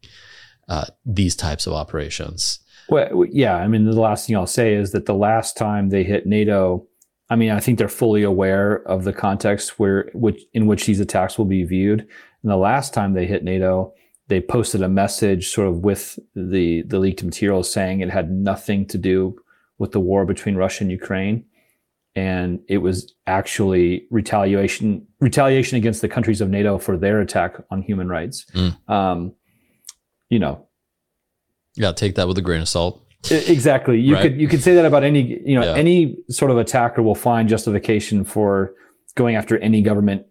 uh, 0.68 0.86
these 1.04 1.34
types 1.36 1.66
of 1.66 1.72
operations. 1.72 2.60
Well, 2.88 3.24
yeah. 3.30 3.56
I 3.56 3.68
mean, 3.68 3.84
the 3.84 4.00
last 4.00 4.26
thing 4.26 4.36
I'll 4.36 4.46
say 4.46 4.74
is 4.74 4.92
that 4.92 5.06
the 5.06 5.14
last 5.14 5.56
time 5.56 5.88
they 5.88 6.04
hit 6.04 6.26
NATO, 6.26 6.86
I 7.28 7.36
mean, 7.36 7.50
I 7.50 7.60
think 7.60 7.78
they're 7.78 7.88
fully 7.88 8.22
aware 8.22 8.86
of 8.88 9.04
the 9.04 9.12
context 9.12 9.78
where 9.78 10.10
which 10.14 10.42
in 10.52 10.66
which 10.66 10.86
these 10.86 11.00
attacks 11.00 11.38
will 11.38 11.44
be 11.44 11.64
viewed. 11.64 12.00
And 12.00 12.50
the 12.50 12.56
last 12.56 12.94
time 12.94 13.14
they 13.14 13.26
hit 13.26 13.42
NATO, 13.42 13.92
they 14.28 14.40
posted 14.40 14.82
a 14.82 14.88
message 14.88 15.48
sort 15.48 15.68
of 15.68 15.78
with 15.78 16.18
the 16.34 16.82
the 16.82 16.98
leaked 16.98 17.24
material 17.24 17.62
saying 17.62 18.00
it 18.00 18.10
had 18.10 18.30
nothing 18.30 18.86
to 18.86 18.98
do 18.98 19.36
with 19.78 19.92
the 19.92 20.00
war 20.00 20.24
between 20.24 20.56
Russia 20.56 20.84
and 20.84 20.90
Ukraine. 20.90 21.44
And 22.14 22.60
it 22.68 22.78
was 22.78 23.14
actually 23.26 24.06
retaliation 24.10 25.06
retaliation 25.20 25.76
against 25.76 26.00
the 26.00 26.08
countries 26.08 26.40
of 26.40 26.48
NATO 26.48 26.78
for 26.78 26.96
their 26.96 27.20
attack 27.20 27.56
on 27.70 27.82
human 27.82 28.08
rights. 28.08 28.46
Mm. 28.54 28.88
Um, 28.88 29.34
you 30.30 30.38
know, 30.38 30.65
yeah, 31.76 31.92
take 31.92 32.16
that 32.16 32.26
with 32.26 32.38
a 32.38 32.42
grain 32.42 32.60
of 32.60 32.68
salt. 32.68 33.02
Exactly. 33.30 34.00
You 34.00 34.14
right? 34.14 34.22
could 34.22 34.40
you 34.40 34.48
could 34.48 34.62
say 34.62 34.74
that 34.74 34.84
about 34.84 35.04
any 35.04 35.40
you 35.44 35.58
know 35.58 35.64
yeah. 35.64 35.74
any 35.74 36.16
sort 36.28 36.50
of 36.50 36.58
attacker 36.58 37.02
will 37.02 37.14
find 37.14 37.48
justification 37.48 38.24
for 38.24 38.74
going 39.14 39.36
after 39.36 39.58
any 39.58 39.82
government 39.82 40.26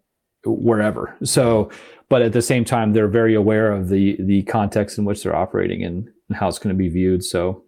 wherever. 0.45 1.15
So, 1.23 1.69
but 2.09 2.21
at 2.21 2.33
the 2.33 2.41
same 2.41 2.65
time, 2.65 2.93
they're 2.93 3.07
very 3.07 3.35
aware 3.35 3.71
of 3.71 3.89
the 3.89 4.17
the 4.19 4.43
context 4.43 4.97
in 4.97 5.05
which 5.05 5.23
they're 5.23 5.35
operating 5.35 5.83
and, 5.83 6.09
and 6.29 6.37
how 6.37 6.47
it's 6.47 6.59
going 6.59 6.73
to 6.73 6.77
be 6.77 6.89
viewed. 6.89 7.23
So, 7.23 7.63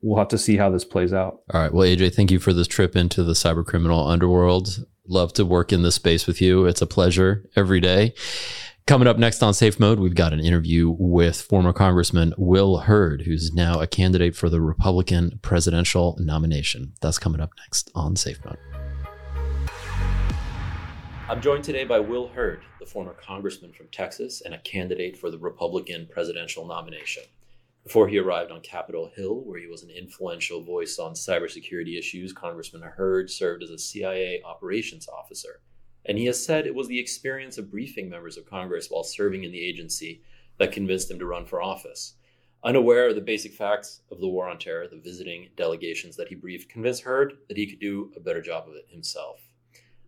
we'll 0.00 0.18
have 0.18 0.28
to 0.28 0.38
see 0.38 0.56
how 0.56 0.70
this 0.70 0.84
plays 0.84 1.12
out. 1.12 1.40
All 1.52 1.60
right. 1.60 1.72
Well, 1.72 1.86
AJ, 1.86 2.14
thank 2.14 2.30
you 2.30 2.38
for 2.38 2.52
this 2.52 2.66
trip 2.66 2.96
into 2.96 3.22
the 3.22 3.34
cyber 3.34 3.64
criminal 3.64 4.06
underworld. 4.06 4.84
Love 5.06 5.32
to 5.34 5.44
work 5.44 5.72
in 5.72 5.82
this 5.82 5.96
space 5.96 6.26
with 6.26 6.40
you. 6.40 6.64
It's 6.66 6.82
a 6.82 6.86
pleasure 6.86 7.48
every 7.56 7.80
day. 7.80 8.14
Coming 8.84 9.06
up 9.06 9.16
next 9.16 9.44
on 9.44 9.54
Safe 9.54 9.78
Mode, 9.78 10.00
we've 10.00 10.16
got 10.16 10.32
an 10.32 10.40
interview 10.40 10.96
with 10.98 11.40
former 11.40 11.72
Congressman 11.72 12.34
Will 12.36 12.78
Hurd, 12.78 13.22
who's 13.22 13.52
now 13.52 13.78
a 13.80 13.86
candidate 13.86 14.34
for 14.34 14.50
the 14.50 14.60
Republican 14.60 15.38
presidential 15.40 16.16
nomination. 16.18 16.92
That's 17.00 17.16
coming 17.16 17.40
up 17.40 17.50
next 17.58 17.92
on 17.94 18.16
Safe 18.16 18.44
Mode. 18.44 18.58
I'm 21.28 21.40
joined 21.40 21.62
today 21.62 21.84
by 21.84 22.00
Will 22.00 22.26
Hurd, 22.26 22.62
the 22.80 22.86
former 22.86 23.14
congressman 23.14 23.72
from 23.72 23.86
Texas 23.92 24.42
and 24.44 24.52
a 24.52 24.58
candidate 24.58 25.16
for 25.16 25.30
the 25.30 25.38
Republican 25.38 26.08
presidential 26.10 26.66
nomination. 26.66 27.22
Before 27.84 28.08
he 28.08 28.18
arrived 28.18 28.50
on 28.50 28.62
Capitol 28.62 29.12
Hill, 29.14 29.44
where 29.44 29.60
he 29.60 29.68
was 29.68 29.84
an 29.84 29.90
influential 29.90 30.60
voice 30.60 30.98
on 30.98 31.12
cybersecurity 31.12 31.96
issues, 31.96 32.32
Congressman 32.32 32.82
Hurd 32.82 33.30
served 33.30 33.62
as 33.62 33.70
a 33.70 33.78
CIA 33.78 34.42
operations 34.44 35.08
officer 35.08 35.60
and 36.04 36.18
he 36.18 36.26
has 36.26 36.44
said 36.44 36.66
it 36.66 36.74
was 36.74 36.88
the 36.88 36.98
experience 36.98 37.58
of 37.58 37.70
briefing 37.70 38.08
members 38.08 38.36
of 38.36 38.46
Congress 38.46 38.88
while 38.88 39.04
serving 39.04 39.44
in 39.44 39.52
the 39.52 39.64
agency 39.64 40.22
that 40.58 40.72
convinced 40.72 41.10
him 41.10 41.18
to 41.18 41.26
run 41.26 41.44
for 41.44 41.62
office. 41.62 42.14
Unaware 42.64 43.08
of 43.08 43.16
the 43.16 43.20
basic 43.20 43.52
facts 43.52 44.02
of 44.10 44.20
the 44.20 44.28
war 44.28 44.48
on 44.48 44.58
terror, 44.58 44.86
the 44.86 44.96
visiting 44.96 45.48
delegations 45.56 46.16
that 46.16 46.28
he 46.28 46.34
briefed 46.34 46.68
convinced 46.68 47.02
Hurd 47.02 47.38
that 47.48 47.56
he 47.56 47.66
could 47.66 47.80
do 47.80 48.12
a 48.16 48.20
better 48.20 48.40
job 48.40 48.68
of 48.68 48.74
it 48.74 48.86
himself. 48.88 49.40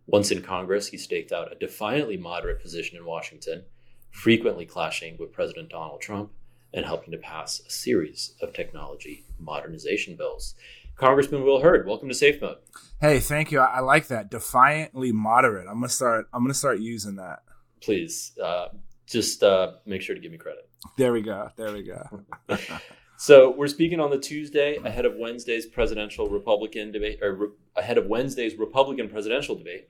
Once 0.07 0.31
in 0.31 0.41
Congress, 0.41 0.87
he 0.87 0.97
staked 0.97 1.31
out 1.31 1.51
a 1.51 1.59
defiantly 1.59 2.15
moderate 2.15 2.61
position 2.61 2.97
in 2.97 3.05
Washington, 3.05 3.63
frequently 4.11 4.65
clashing 4.65 5.17
with 5.17 5.33
President 5.33 5.69
Donald 5.69 5.99
Trump 5.99 6.31
and 6.73 6.85
helping 6.85 7.11
to 7.11 7.17
pass 7.17 7.61
a 7.67 7.69
series 7.69 8.35
of 8.41 8.53
technology 8.53 9.25
modernization 9.39 10.15
bills. 10.15 10.55
Congressman 10.95 11.43
Will 11.43 11.59
Hurd, 11.59 11.85
welcome 11.85 12.07
to 12.07 12.15
Safe 12.15 12.41
Mode. 12.41 12.57
Hey, 13.01 13.19
thank 13.19 13.51
you. 13.51 13.59
I, 13.59 13.65
I 13.65 13.79
like 13.81 14.07
that. 14.07 14.31
Defiantly 14.31 15.11
moderate. 15.11 15.67
I'm 15.67 15.75
gonna 15.75 15.89
start. 15.89 16.27
I'm 16.33 16.43
gonna 16.43 16.53
start 16.53 16.79
using 16.79 17.17
that. 17.17 17.39
Please, 17.81 18.31
uh, 18.41 18.67
just 19.05 19.43
uh, 19.43 19.73
make 19.85 20.01
sure 20.01 20.15
to 20.15 20.21
give 20.21 20.31
me 20.31 20.37
credit. 20.37 20.69
There 20.97 21.11
we 21.11 21.21
go. 21.21 21.49
There 21.57 21.73
we 21.73 21.83
go. 21.83 22.23
so 23.17 23.51
we're 23.51 23.67
speaking 23.67 23.99
on 23.99 24.09
the 24.09 24.17
Tuesday 24.17 24.77
ahead 24.77 25.05
of 25.05 25.15
Wednesday's 25.17 25.65
presidential 25.65 26.27
Republican 26.27 26.93
debate, 26.93 27.19
or 27.21 27.35
re- 27.35 27.47
ahead 27.75 27.97
of 27.97 28.07
Wednesday's 28.07 28.55
Republican 28.57 29.09
presidential 29.09 29.55
debate, 29.55 29.89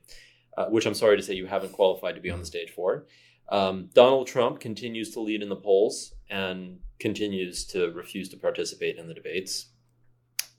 uh, 0.57 0.65
which 0.67 0.87
I'm 0.87 0.95
sorry 0.95 1.17
to 1.17 1.23
say 1.23 1.35
you 1.35 1.45
haven't 1.45 1.73
qualified 1.73 2.15
to 2.15 2.21
be 2.21 2.31
on 2.31 2.39
the 2.39 2.45
stage 2.45 2.71
for. 2.71 3.05
Um, 3.49 3.89
Donald 3.93 4.25
Trump 4.25 4.59
continues 4.59 5.11
to 5.11 5.19
lead 5.19 5.43
in 5.43 5.49
the 5.49 5.55
polls 5.55 6.15
and 6.31 6.79
continues 6.99 7.63
to 7.67 7.91
refuse 7.91 8.27
to 8.29 8.37
participate 8.37 8.97
in 8.97 9.07
the 9.07 9.13
debates. 9.13 9.67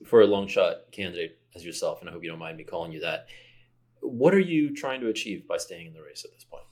For 0.05 0.21
a 0.21 0.27
long 0.27 0.47
shot 0.47 0.91
candidate 0.91 1.39
as 1.55 1.65
yourself, 1.65 2.01
and 2.01 2.09
I 2.09 2.13
hope 2.13 2.23
you 2.23 2.29
don't 2.29 2.39
mind 2.39 2.57
me 2.57 2.63
calling 2.63 2.91
you 2.91 3.01
that, 3.01 3.27
what 4.01 4.33
are 4.33 4.39
you 4.39 4.75
trying 4.75 5.01
to 5.01 5.07
achieve 5.07 5.47
by 5.47 5.57
staying 5.57 5.87
in 5.87 5.93
the 5.93 6.01
race 6.01 6.23
at 6.23 6.31
this 6.31 6.43
point? 6.43 6.63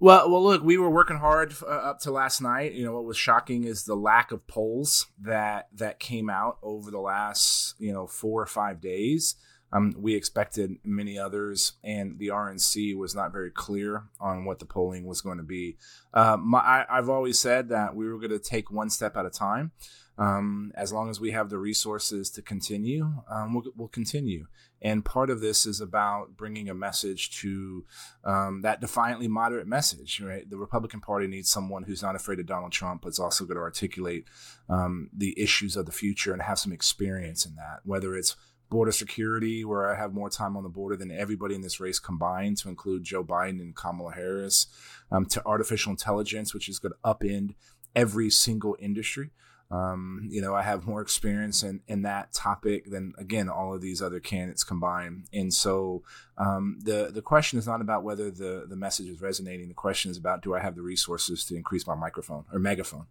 Well, 0.00 0.30
well, 0.30 0.42
look, 0.42 0.62
we 0.62 0.78
were 0.78 0.90
working 0.90 1.18
hard 1.18 1.54
uh, 1.62 1.66
up 1.66 1.98
to 2.00 2.12
last 2.12 2.40
night. 2.40 2.72
You 2.72 2.84
know, 2.84 2.92
what 2.92 3.04
was 3.04 3.16
shocking 3.16 3.64
is 3.64 3.84
the 3.84 3.96
lack 3.96 4.30
of 4.30 4.46
polls 4.46 5.06
that 5.20 5.68
that 5.74 5.98
came 5.98 6.30
out 6.30 6.58
over 6.62 6.90
the 6.90 7.00
last 7.00 7.74
you 7.78 7.92
know 7.92 8.06
four 8.06 8.40
or 8.40 8.46
five 8.46 8.80
days. 8.80 9.34
Um, 9.70 9.94
we 9.98 10.14
expected 10.14 10.76
many 10.82 11.18
others, 11.18 11.74
and 11.84 12.18
the 12.18 12.28
RNC 12.28 12.96
was 12.96 13.14
not 13.14 13.32
very 13.32 13.50
clear 13.50 14.04
on 14.18 14.44
what 14.46 14.60
the 14.60 14.64
polling 14.64 15.04
was 15.04 15.20
going 15.20 15.36
to 15.36 15.44
be. 15.44 15.76
Uh, 16.14 16.38
my, 16.40 16.58
I, 16.58 16.86
I've 16.88 17.10
always 17.10 17.38
said 17.38 17.68
that 17.68 17.94
we 17.94 18.08
were 18.08 18.18
going 18.18 18.30
to 18.30 18.38
take 18.38 18.70
one 18.70 18.88
step 18.88 19.16
at 19.16 19.26
a 19.26 19.30
time. 19.30 19.72
Um, 20.18 20.72
as 20.74 20.92
long 20.92 21.10
as 21.10 21.20
we 21.20 21.30
have 21.30 21.48
the 21.48 21.58
resources 21.58 22.28
to 22.30 22.42
continue, 22.42 23.22
um, 23.30 23.54
we'll, 23.54 23.72
we'll, 23.76 23.88
continue. 23.88 24.48
And 24.82 25.04
part 25.04 25.30
of 25.30 25.40
this 25.40 25.64
is 25.64 25.80
about 25.80 26.36
bringing 26.36 26.68
a 26.68 26.74
message 26.74 27.30
to 27.40 27.84
um, 28.24 28.62
that 28.62 28.80
defiantly 28.80 29.28
moderate 29.28 29.68
message, 29.68 30.20
right? 30.20 30.48
The 30.50 30.56
Republican 30.56 31.00
Party 31.00 31.28
needs 31.28 31.48
someone 31.48 31.84
who's 31.84 32.02
not 32.02 32.16
afraid 32.16 32.40
of 32.40 32.46
Donald 32.46 32.72
Trump, 32.72 33.02
but 33.02 33.10
is 33.10 33.20
also 33.20 33.44
going 33.44 33.58
to 33.58 33.62
articulate 33.62 34.24
um, 34.68 35.08
the 35.16 35.40
issues 35.40 35.76
of 35.76 35.86
the 35.86 35.92
future 35.92 36.32
and 36.32 36.42
have 36.42 36.58
some 36.58 36.72
experience 36.72 37.46
in 37.46 37.54
that, 37.54 37.80
whether 37.84 38.16
it's 38.16 38.34
border 38.70 38.92
security, 38.92 39.64
where 39.64 39.90
I 39.90 39.96
have 39.96 40.12
more 40.12 40.30
time 40.30 40.56
on 40.56 40.62
the 40.62 40.68
border 40.68 40.96
than 40.96 41.10
everybody 41.10 41.54
in 41.54 41.62
this 41.62 41.80
race 41.80 41.98
combined, 41.98 42.58
to 42.58 42.68
include 42.68 43.04
Joe 43.04 43.24
Biden 43.24 43.60
and 43.60 43.74
Kamala 43.74 44.12
Harris, 44.12 44.66
um, 45.10 45.26
to 45.26 45.46
artificial 45.46 45.90
intelligence, 45.90 46.52
which 46.52 46.68
is 46.68 46.78
going 46.78 46.92
to 46.92 46.98
upend 47.08 47.54
every 47.94 48.30
single 48.30 48.76
industry. 48.80 49.30
Um, 49.70 50.26
you 50.30 50.40
know, 50.40 50.54
I 50.54 50.62
have 50.62 50.86
more 50.86 51.02
experience 51.02 51.62
in, 51.62 51.80
in 51.86 52.02
that 52.02 52.32
topic 52.32 52.90
than 52.90 53.12
again 53.18 53.50
all 53.50 53.74
of 53.74 53.82
these 53.82 54.00
other 54.00 54.18
candidates 54.18 54.64
combined. 54.64 55.26
And 55.32 55.52
so 55.52 56.02
um, 56.38 56.78
the 56.82 57.10
the 57.12 57.20
question 57.20 57.58
is 57.58 57.66
not 57.66 57.80
about 57.80 58.02
whether 58.02 58.30
the 58.30 58.64
the 58.68 58.76
message 58.76 59.08
is 59.08 59.20
resonating. 59.20 59.68
The 59.68 59.74
question 59.74 60.10
is 60.10 60.16
about 60.16 60.42
do 60.42 60.54
I 60.54 60.60
have 60.60 60.74
the 60.74 60.82
resources 60.82 61.44
to 61.46 61.56
increase 61.56 61.86
my 61.86 61.94
microphone 61.94 62.44
or 62.52 62.58
megaphone. 62.58 63.06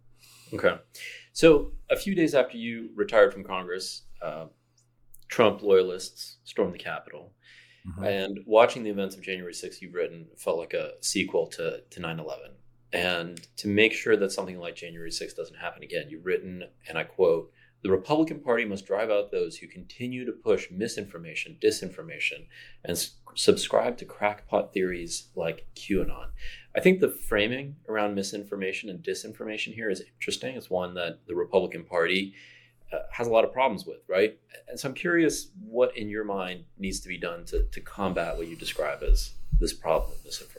Okay, 0.52 0.78
so 1.32 1.72
a 1.90 1.96
few 1.96 2.14
days 2.14 2.34
after 2.34 2.56
you 2.56 2.90
retired 2.96 3.32
from 3.32 3.44
Congress, 3.44 4.02
uh, 4.22 4.46
Trump 5.28 5.62
loyalists 5.62 6.38
stormed 6.44 6.74
the 6.74 6.78
Capitol. 6.78 7.34
Mm-hmm. 7.86 8.04
And 8.04 8.40
watching 8.46 8.82
the 8.82 8.90
events 8.90 9.14
of 9.14 9.22
January 9.22 9.52
6th, 9.52 9.80
you've 9.80 9.94
written 9.94 10.26
felt 10.36 10.58
like 10.58 10.74
a 10.74 10.92
sequel 11.00 11.46
to, 11.48 11.82
to 11.88 12.00
9 12.00 12.18
11. 12.18 12.50
And 12.92 13.40
to 13.58 13.68
make 13.68 13.92
sure 13.92 14.16
that 14.16 14.32
something 14.32 14.58
like 14.58 14.76
January 14.76 15.10
6th 15.10 15.36
doesn't 15.36 15.58
happen 15.58 15.82
again, 15.82 16.06
you've 16.08 16.24
written, 16.24 16.64
and 16.88 16.96
I 16.96 17.04
quote, 17.04 17.52
the 17.82 17.90
Republican 17.90 18.40
Party 18.40 18.64
must 18.64 18.86
drive 18.86 19.10
out 19.10 19.30
those 19.30 19.56
who 19.56 19.68
continue 19.68 20.24
to 20.24 20.32
push 20.32 20.68
misinformation, 20.70 21.56
disinformation, 21.60 22.46
and 22.84 22.92
s- 22.96 23.12
subscribe 23.36 23.96
to 23.98 24.04
crackpot 24.04 24.72
theories 24.72 25.28
like 25.36 25.66
QAnon. 25.76 26.30
I 26.74 26.80
think 26.80 26.98
the 26.98 27.10
framing 27.10 27.76
around 27.88 28.14
misinformation 28.14 28.90
and 28.90 29.02
disinformation 29.02 29.74
here 29.74 29.90
is 29.90 30.02
interesting. 30.02 30.56
It's 30.56 30.70
one 30.70 30.94
that 30.94 31.20
the 31.28 31.36
Republican 31.36 31.84
Party 31.84 32.34
uh, 32.92 32.98
has 33.12 33.28
a 33.28 33.30
lot 33.30 33.44
of 33.44 33.52
problems 33.52 33.86
with, 33.86 34.00
right? 34.08 34.36
And 34.66 34.78
so 34.78 34.88
I'm 34.88 34.94
curious 34.94 35.50
what 35.62 35.96
in 35.96 36.08
your 36.08 36.24
mind 36.24 36.64
needs 36.78 37.00
to 37.00 37.08
be 37.08 37.18
done 37.18 37.44
to, 37.46 37.62
to 37.62 37.80
combat 37.80 38.36
what 38.36 38.48
you 38.48 38.56
describe 38.56 39.02
as 39.02 39.34
this 39.60 39.72
problem 39.72 40.12
of 40.12 40.24
misinformation. 40.24 40.57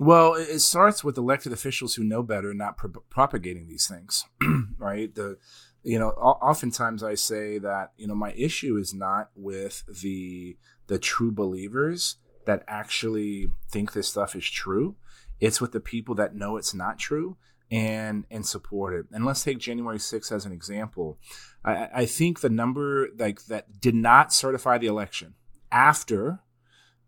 Well, 0.00 0.32
it 0.32 0.60
starts 0.60 1.04
with 1.04 1.18
elected 1.18 1.52
officials 1.52 1.94
who 1.94 2.04
know 2.04 2.22
better, 2.22 2.54
not 2.54 2.78
pro- 2.78 3.02
propagating 3.10 3.68
these 3.68 3.86
things, 3.86 4.24
right? 4.78 5.14
The, 5.14 5.36
you 5.82 5.98
know, 5.98 6.08
oftentimes 6.08 7.02
I 7.02 7.14
say 7.16 7.58
that 7.58 7.92
you 7.98 8.06
know 8.06 8.14
my 8.14 8.32
issue 8.32 8.78
is 8.78 8.94
not 8.94 9.28
with 9.36 9.84
the 10.00 10.56
the 10.86 10.98
true 10.98 11.30
believers 11.30 12.16
that 12.46 12.64
actually 12.66 13.48
think 13.70 13.92
this 13.92 14.08
stuff 14.08 14.34
is 14.34 14.48
true. 14.48 14.96
It's 15.38 15.60
with 15.60 15.72
the 15.72 15.80
people 15.80 16.14
that 16.14 16.34
know 16.34 16.56
it's 16.56 16.72
not 16.72 16.98
true 16.98 17.36
and 17.70 18.24
and 18.30 18.46
support 18.46 18.94
it. 18.94 19.04
And 19.12 19.26
let's 19.26 19.44
take 19.44 19.58
January 19.58 19.98
6th 19.98 20.32
as 20.32 20.46
an 20.46 20.52
example. 20.52 21.18
I, 21.62 21.88
I 21.94 22.06
think 22.06 22.40
the 22.40 22.48
number 22.48 23.08
like 23.18 23.44
that 23.46 23.82
did 23.82 23.94
not 23.94 24.32
certify 24.32 24.78
the 24.78 24.86
election 24.86 25.34
after 25.70 26.40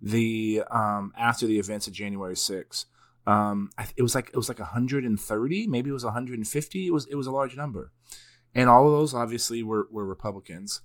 the 0.02 0.64
um, 0.70 1.12
after 1.16 1.46
the 1.46 1.58
events 1.58 1.86
of 1.86 1.92
January 1.92 2.34
6th. 2.34 2.86
Um, 3.24 3.70
it 3.96 4.02
was 4.02 4.16
like 4.16 4.28
it 4.28 4.36
was 4.36 4.48
like 4.48 4.58
130, 4.58 5.66
maybe 5.68 5.90
it 5.90 5.92
was 5.92 6.04
150. 6.04 6.86
It 6.86 6.90
was 6.90 7.06
it 7.06 7.14
was 7.14 7.28
a 7.28 7.32
large 7.32 7.56
number, 7.56 7.92
and 8.52 8.68
all 8.68 8.86
of 8.86 8.92
those 8.92 9.14
obviously 9.14 9.62
were 9.62 9.86
were 9.92 10.04
Republicans. 10.04 10.80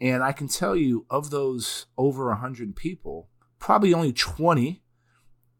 And 0.00 0.22
I 0.22 0.32
can 0.32 0.46
tell 0.48 0.76
you, 0.76 1.06
of 1.10 1.30
those 1.30 1.86
over 1.96 2.28
100 2.28 2.76
people, 2.76 3.28
probably 3.58 3.92
only 3.92 4.12
20 4.12 4.82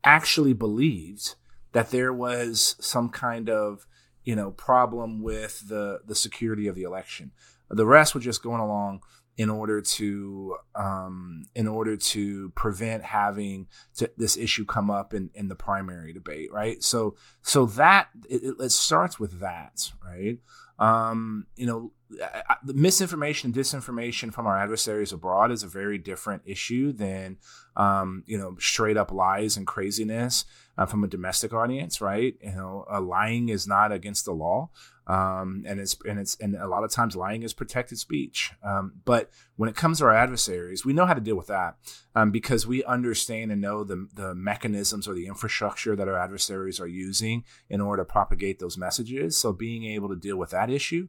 actually 0.04 0.52
believed 0.52 1.34
that 1.72 1.90
there 1.90 2.12
was 2.12 2.76
some 2.78 3.08
kind 3.08 3.50
of 3.50 3.86
you 4.22 4.36
know 4.36 4.50
problem 4.50 5.22
with 5.22 5.68
the 5.68 6.00
the 6.06 6.14
security 6.14 6.68
of 6.68 6.74
the 6.74 6.82
election. 6.82 7.32
The 7.70 7.86
rest 7.86 8.14
were 8.14 8.20
just 8.20 8.42
going 8.42 8.60
along 8.60 9.00
in 9.38 9.48
order 9.48 9.80
to 9.80 10.56
um, 10.74 11.44
in 11.54 11.68
order 11.68 11.96
to 11.96 12.50
prevent 12.50 13.04
having 13.04 13.68
to, 13.96 14.10
this 14.16 14.36
issue 14.36 14.66
come 14.66 14.90
up 14.90 15.14
in, 15.14 15.30
in 15.32 15.46
the 15.46 15.54
primary 15.54 16.12
debate, 16.12 16.52
right? 16.52 16.82
So 16.82 17.14
so 17.40 17.64
that 17.66 18.08
it, 18.28 18.42
it 18.58 18.72
starts 18.72 19.18
with 19.18 19.38
that, 19.38 19.92
right? 20.04 20.38
Um, 20.80 21.46
you 21.56 21.66
know, 21.66 21.92
the 22.10 22.74
misinformation, 22.74 23.48
and 23.48 23.54
disinformation 23.54 24.32
from 24.32 24.46
our 24.46 24.58
adversaries 24.58 25.12
abroad 25.12 25.52
is 25.52 25.62
a 25.62 25.68
very 25.68 25.98
different 25.98 26.42
issue 26.46 26.92
than, 26.92 27.36
um, 27.76 28.24
you 28.26 28.38
know, 28.38 28.56
straight 28.58 28.96
up 28.96 29.12
lies 29.12 29.56
and 29.56 29.66
craziness 29.66 30.44
uh, 30.78 30.86
from 30.86 31.04
a 31.04 31.08
domestic 31.08 31.52
audience, 31.52 32.00
right? 32.00 32.36
You 32.42 32.52
know, 32.52 32.86
uh, 32.90 33.00
lying 33.00 33.50
is 33.50 33.66
not 33.66 33.92
against 33.92 34.24
the 34.24 34.32
law, 34.32 34.70
um, 35.06 35.64
and 35.66 35.80
it's 35.80 35.96
and 36.06 36.18
it's 36.18 36.36
and 36.40 36.54
a 36.54 36.66
lot 36.66 36.84
of 36.84 36.90
times 36.90 37.14
lying 37.16 37.42
is 37.42 37.52
protected 37.52 37.98
speech. 37.98 38.52
Um, 38.62 38.94
but 39.04 39.30
when 39.56 39.68
it 39.68 39.76
comes 39.76 39.98
to 39.98 40.04
our 40.04 40.14
adversaries, 40.14 40.84
we 40.84 40.92
know 40.92 41.06
how 41.06 41.14
to 41.14 41.20
deal 41.20 41.36
with 41.36 41.48
that 41.48 41.76
um, 42.14 42.30
because 42.30 42.66
we 42.66 42.84
understand 42.84 43.52
and 43.52 43.60
know 43.60 43.84
the 43.84 44.08
the 44.14 44.34
mechanisms 44.34 45.06
or 45.06 45.14
the 45.14 45.26
infrastructure 45.26 45.94
that 45.94 46.08
our 46.08 46.18
adversaries 46.18 46.80
are 46.80 46.86
using 46.86 47.44
in 47.68 47.80
order 47.80 48.02
to 48.02 48.10
propagate 48.10 48.60
those 48.60 48.78
messages. 48.78 49.36
So 49.36 49.52
being 49.52 49.84
able 49.84 50.08
to 50.08 50.16
deal 50.16 50.36
with 50.36 50.50
that 50.50 50.70
issue. 50.70 51.08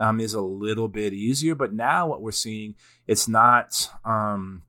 Um, 0.00 0.18
is 0.18 0.32
a 0.32 0.40
little 0.40 0.88
bit 0.88 1.12
easier, 1.12 1.54
but 1.54 1.74
now 1.74 2.06
what 2.08 2.22
we're 2.22 2.32
seeing, 2.32 2.74
it's 3.06 3.28
not 3.28 3.90
um, 4.02 4.62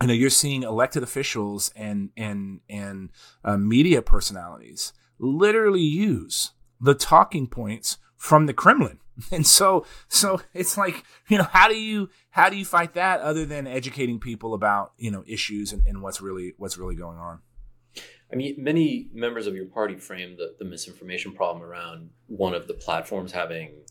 you 0.00 0.08
know 0.08 0.14
you're 0.14 0.30
seeing 0.30 0.62
elected 0.62 1.02
officials 1.02 1.70
and 1.76 2.10
and 2.16 2.60
and 2.68 3.10
uh, 3.44 3.56
media 3.56 4.02
personalities 4.02 4.92
literally 5.18 5.82
use 5.82 6.52
the 6.80 6.94
talking 6.94 7.46
points 7.46 7.98
from 8.16 8.46
the 8.46 8.54
Kremlin. 8.54 8.98
And 9.30 9.46
so 9.46 9.84
so 10.08 10.40
it's 10.54 10.78
like, 10.78 11.04
you 11.28 11.36
know, 11.36 11.44
how 11.44 11.68
do 11.68 11.78
you 11.78 12.08
how 12.30 12.48
do 12.48 12.56
you 12.56 12.64
fight 12.64 12.94
that 12.94 13.20
other 13.20 13.44
than 13.44 13.66
educating 13.66 14.18
people 14.18 14.54
about, 14.54 14.94
you 14.96 15.10
know, 15.10 15.22
issues 15.26 15.70
and, 15.72 15.86
and 15.86 16.02
what's 16.02 16.22
really 16.22 16.54
what's 16.56 16.78
really 16.78 16.96
going 16.96 17.18
on? 17.18 17.40
I 18.32 18.36
mean, 18.36 18.56
many 18.56 19.10
members 19.12 19.46
of 19.46 19.54
your 19.54 19.66
party 19.66 19.96
frame 19.96 20.36
the, 20.38 20.54
the 20.58 20.64
misinformation 20.64 21.34
problem 21.34 21.62
around 21.62 22.08
one 22.26 22.54
of 22.54 22.66
the 22.66 22.74
platforms 22.74 23.32
having 23.32 23.82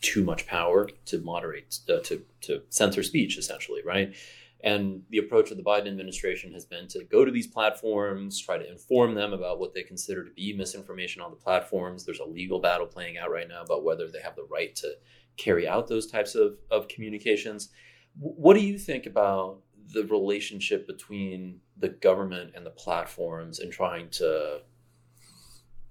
too 0.00 0.24
much 0.24 0.46
power 0.46 0.88
to 1.06 1.18
moderate, 1.20 1.78
uh, 1.88 2.00
to, 2.00 2.22
to 2.42 2.62
censor 2.70 3.02
speech, 3.02 3.38
essentially, 3.38 3.82
right? 3.84 4.14
And 4.62 5.02
the 5.10 5.18
approach 5.18 5.50
of 5.50 5.56
the 5.56 5.62
Biden 5.62 5.88
administration 5.88 6.52
has 6.52 6.66
been 6.66 6.86
to 6.88 7.04
go 7.04 7.24
to 7.24 7.30
these 7.30 7.46
platforms, 7.46 8.38
try 8.38 8.58
to 8.58 8.70
inform 8.70 9.14
them 9.14 9.32
about 9.32 9.58
what 9.58 9.72
they 9.72 9.82
consider 9.82 10.24
to 10.24 10.30
be 10.32 10.52
misinformation 10.52 11.22
on 11.22 11.30
the 11.30 11.36
platforms. 11.36 12.04
There's 12.04 12.20
a 12.20 12.24
legal 12.24 12.60
battle 12.60 12.86
playing 12.86 13.16
out 13.16 13.30
right 13.30 13.48
now 13.48 13.62
about 13.62 13.84
whether 13.84 14.08
they 14.08 14.20
have 14.20 14.36
the 14.36 14.46
right 14.50 14.74
to 14.76 14.92
carry 15.36 15.66
out 15.66 15.88
those 15.88 16.06
types 16.06 16.34
of, 16.34 16.58
of 16.70 16.88
communications. 16.88 17.70
What 18.18 18.54
do 18.54 18.60
you 18.60 18.78
think 18.78 19.06
about 19.06 19.60
the 19.92 20.04
relationship 20.04 20.86
between 20.86 21.60
the 21.78 21.88
government 21.88 22.52
and 22.54 22.66
the 22.66 22.70
platforms 22.70 23.60
in 23.60 23.70
trying 23.70 24.10
to 24.10 24.60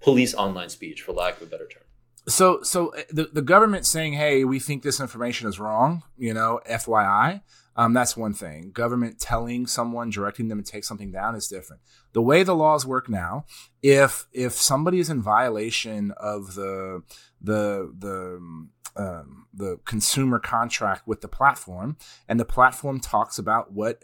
police 0.00 0.34
online 0.34 0.68
speech, 0.68 1.02
for 1.02 1.12
lack 1.12 1.36
of 1.36 1.42
a 1.42 1.50
better 1.50 1.66
term? 1.66 1.82
So 2.28 2.62
so 2.62 2.94
uh, 2.94 3.02
the, 3.10 3.30
the 3.32 3.42
government 3.42 3.86
saying 3.86 4.12
hey 4.12 4.44
we 4.44 4.58
think 4.58 4.82
this 4.82 5.00
information 5.00 5.48
is 5.48 5.58
wrong 5.58 6.02
you 6.18 6.34
know 6.34 6.60
fyi 6.68 7.40
um, 7.76 7.94
that's 7.94 8.16
one 8.16 8.34
thing 8.34 8.70
government 8.72 9.18
telling 9.18 9.66
someone 9.66 10.10
directing 10.10 10.48
them 10.48 10.62
to 10.62 10.70
take 10.70 10.84
something 10.84 11.10
down 11.10 11.34
is 11.34 11.48
different 11.48 11.80
the 12.12 12.22
way 12.22 12.42
the 12.42 12.54
laws 12.54 12.86
work 12.86 13.08
now 13.08 13.44
if 13.82 14.26
if 14.32 14.52
somebody 14.52 14.98
is 14.98 15.08
in 15.08 15.22
violation 15.22 16.12
of 16.18 16.54
the 16.54 17.02
the 17.40 17.92
the 17.98 18.68
um, 18.96 19.46
the 19.54 19.78
consumer 19.84 20.38
contract 20.38 21.06
with 21.06 21.20
the 21.20 21.28
platform, 21.28 21.96
and 22.28 22.38
the 22.38 22.44
platform 22.44 23.00
talks 23.00 23.38
about 23.38 23.72
what 23.72 23.98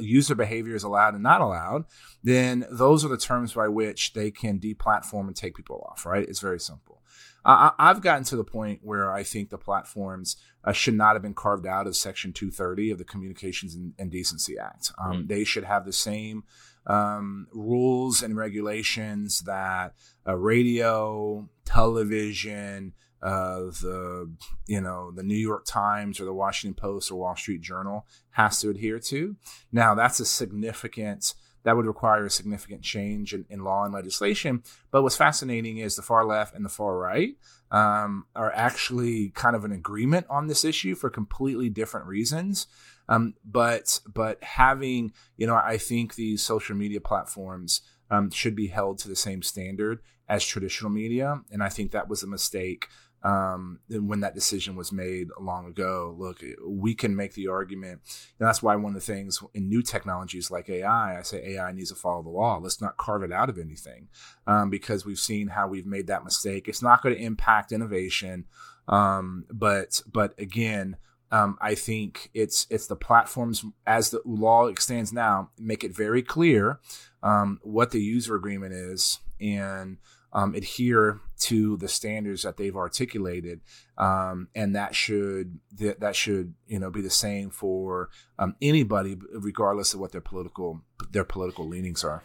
user 0.00 0.34
behavior 0.34 0.74
is 0.74 0.82
allowed 0.82 1.14
and 1.14 1.22
not 1.22 1.40
allowed, 1.40 1.84
then 2.22 2.66
those 2.70 3.04
are 3.04 3.08
the 3.08 3.16
terms 3.16 3.52
by 3.52 3.68
which 3.68 4.12
they 4.12 4.30
can 4.30 4.58
deplatform 4.58 5.26
and 5.28 5.36
take 5.36 5.54
people 5.54 5.86
off. 5.90 6.04
Right? 6.06 6.28
It's 6.28 6.40
very 6.40 6.60
simple. 6.60 7.02
I, 7.44 7.72
have 7.78 8.00
gotten 8.00 8.24
to 8.24 8.36
the 8.36 8.44
point 8.44 8.80
where 8.82 9.12
I 9.12 9.22
think 9.22 9.50
the 9.50 9.58
platforms 9.58 10.36
uh, 10.64 10.72
should 10.72 10.94
not 10.94 11.14
have 11.14 11.22
been 11.22 11.34
carved 11.34 11.66
out 11.66 11.86
of 11.86 11.96
Section 11.96 12.32
230 12.32 12.90
of 12.90 12.98
the 12.98 13.04
Communications 13.04 13.74
and, 13.74 13.92
and 13.98 14.10
Decency 14.10 14.58
Act. 14.58 14.92
Um, 14.98 15.24
mm. 15.24 15.28
They 15.28 15.44
should 15.44 15.64
have 15.64 15.84
the 15.84 15.92
same 15.92 16.44
um, 16.86 17.46
rules 17.52 18.22
and 18.22 18.36
regulations 18.36 19.40
that 19.42 19.94
uh, 20.26 20.36
radio, 20.36 21.48
television, 21.64 22.94
uh, 23.22 23.70
the 23.80 24.30
you 24.66 24.80
know 24.82 25.10
the 25.10 25.22
New 25.22 25.36
York 25.36 25.64
Times 25.64 26.20
or 26.20 26.26
the 26.26 26.34
Washington 26.34 26.74
Post 26.74 27.10
or 27.10 27.16
Wall 27.16 27.34
Street 27.34 27.62
Journal 27.62 28.06
has 28.32 28.60
to 28.60 28.68
adhere 28.68 28.98
to. 29.00 29.36
Now 29.72 29.94
that's 29.94 30.20
a 30.20 30.26
significant 30.26 31.34
that 31.64 31.76
would 31.76 31.86
require 31.86 32.24
a 32.24 32.30
significant 32.30 32.82
change 32.82 33.34
in, 33.34 33.44
in 33.50 33.64
law 33.64 33.84
and 33.84 33.92
legislation. 33.92 34.62
But 34.90 35.02
what's 35.02 35.16
fascinating 35.16 35.78
is 35.78 35.96
the 35.96 36.02
far 36.02 36.24
left 36.24 36.54
and 36.54 36.64
the 36.64 36.70
far 36.70 36.96
right 36.96 37.36
um, 37.70 38.26
are 38.36 38.52
actually 38.54 39.30
kind 39.30 39.56
of 39.56 39.64
an 39.64 39.72
agreement 39.72 40.26
on 40.30 40.46
this 40.46 40.64
issue 40.64 40.94
for 40.94 41.10
completely 41.10 41.68
different 41.68 42.06
reasons. 42.06 42.66
Um, 43.08 43.34
but 43.44 44.00
but 44.12 44.42
having 44.42 45.12
you 45.36 45.46
know 45.46 45.56
I 45.56 45.76
think 45.76 46.14
these 46.14 46.42
social 46.42 46.76
media 46.76 47.00
platforms 47.00 47.82
um, 48.10 48.30
should 48.30 48.54
be 48.54 48.68
held 48.68 48.98
to 49.00 49.08
the 49.08 49.16
same 49.16 49.42
standard 49.42 50.00
as 50.26 50.44
traditional 50.44 50.90
media, 50.90 51.40
and 51.50 51.62
I 51.62 51.68
think 51.68 51.90
that 51.90 52.08
was 52.08 52.22
a 52.22 52.26
mistake 52.26 52.88
um, 53.24 53.80
when 53.88 54.20
that 54.20 54.34
decision 54.34 54.76
was 54.76 54.92
made 54.92 55.28
long 55.40 55.66
ago. 55.66 56.14
Look, 56.16 56.44
we 56.64 56.94
can 56.94 57.16
make 57.16 57.32
the 57.32 57.48
argument. 57.48 58.02
And 58.38 58.46
that's 58.46 58.62
why 58.62 58.76
one 58.76 58.94
of 58.94 59.04
the 59.04 59.12
things 59.12 59.42
in 59.54 59.68
new 59.68 59.82
technologies 59.82 60.50
like 60.50 60.68
AI, 60.68 61.18
I 61.18 61.22
say 61.22 61.54
AI 61.54 61.72
needs 61.72 61.88
to 61.88 61.96
follow 61.96 62.22
the 62.22 62.28
law. 62.28 62.58
Let's 62.58 62.82
not 62.82 62.98
carve 62.98 63.22
it 63.22 63.32
out 63.32 63.48
of 63.48 63.58
anything 63.58 64.08
um, 64.46 64.68
because 64.68 65.06
we've 65.06 65.18
seen 65.18 65.48
how 65.48 65.66
we've 65.66 65.86
made 65.86 66.06
that 66.08 66.24
mistake. 66.24 66.68
It's 66.68 66.82
not 66.82 67.02
going 67.02 67.14
to 67.14 67.20
impact 67.22 67.72
innovation. 67.72 68.44
Um, 68.86 69.46
but 69.50 70.02
but 70.12 70.38
again, 70.38 70.98
um, 71.30 71.56
I 71.62 71.74
think 71.74 72.30
it's 72.34 72.66
it's 72.68 72.86
the 72.86 72.96
platforms 72.96 73.64
as 73.86 74.10
the 74.10 74.20
law 74.26 74.66
extends 74.66 75.12
now 75.12 75.50
make 75.58 75.82
it 75.82 75.96
very 75.96 76.22
clear 76.22 76.78
um, 77.22 77.58
what 77.62 77.90
the 77.90 78.02
user 78.02 78.34
agreement 78.34 78.74
is 78.74 79.20
and 79.40 79.96
um, 80.34 80.54
adhere 80.54 81.20
to 81.38 81.76
the 81.76 81.88
standards 81.88 82.42
that 82.42 82.56
they've 82.56 82.76
articulated, 82.76 83.60
um, 83.98 84.48
and 84.54 84.74
that 84.74 84.94
should 84.94 85.60
that, 85.76 86.00
that 86.00 86.16
should 86.16 86.54
you 86.66 86.78
know 86.78 86.90
be 86.90 87.00
the 87.00 87.10
same 87.10 87.50
for 87.50 88.10
um, 88.38 88.56
anybody, 88.60 89.16
regardless 89.32 89.94
of 89.94 90.00
what 90.00 90.12
their 90.12 90.20
political 90.20 90.82
their 91.10 91.24
political 91.24 91.66
leanings 91.66 92.02
are. 92.02 92.24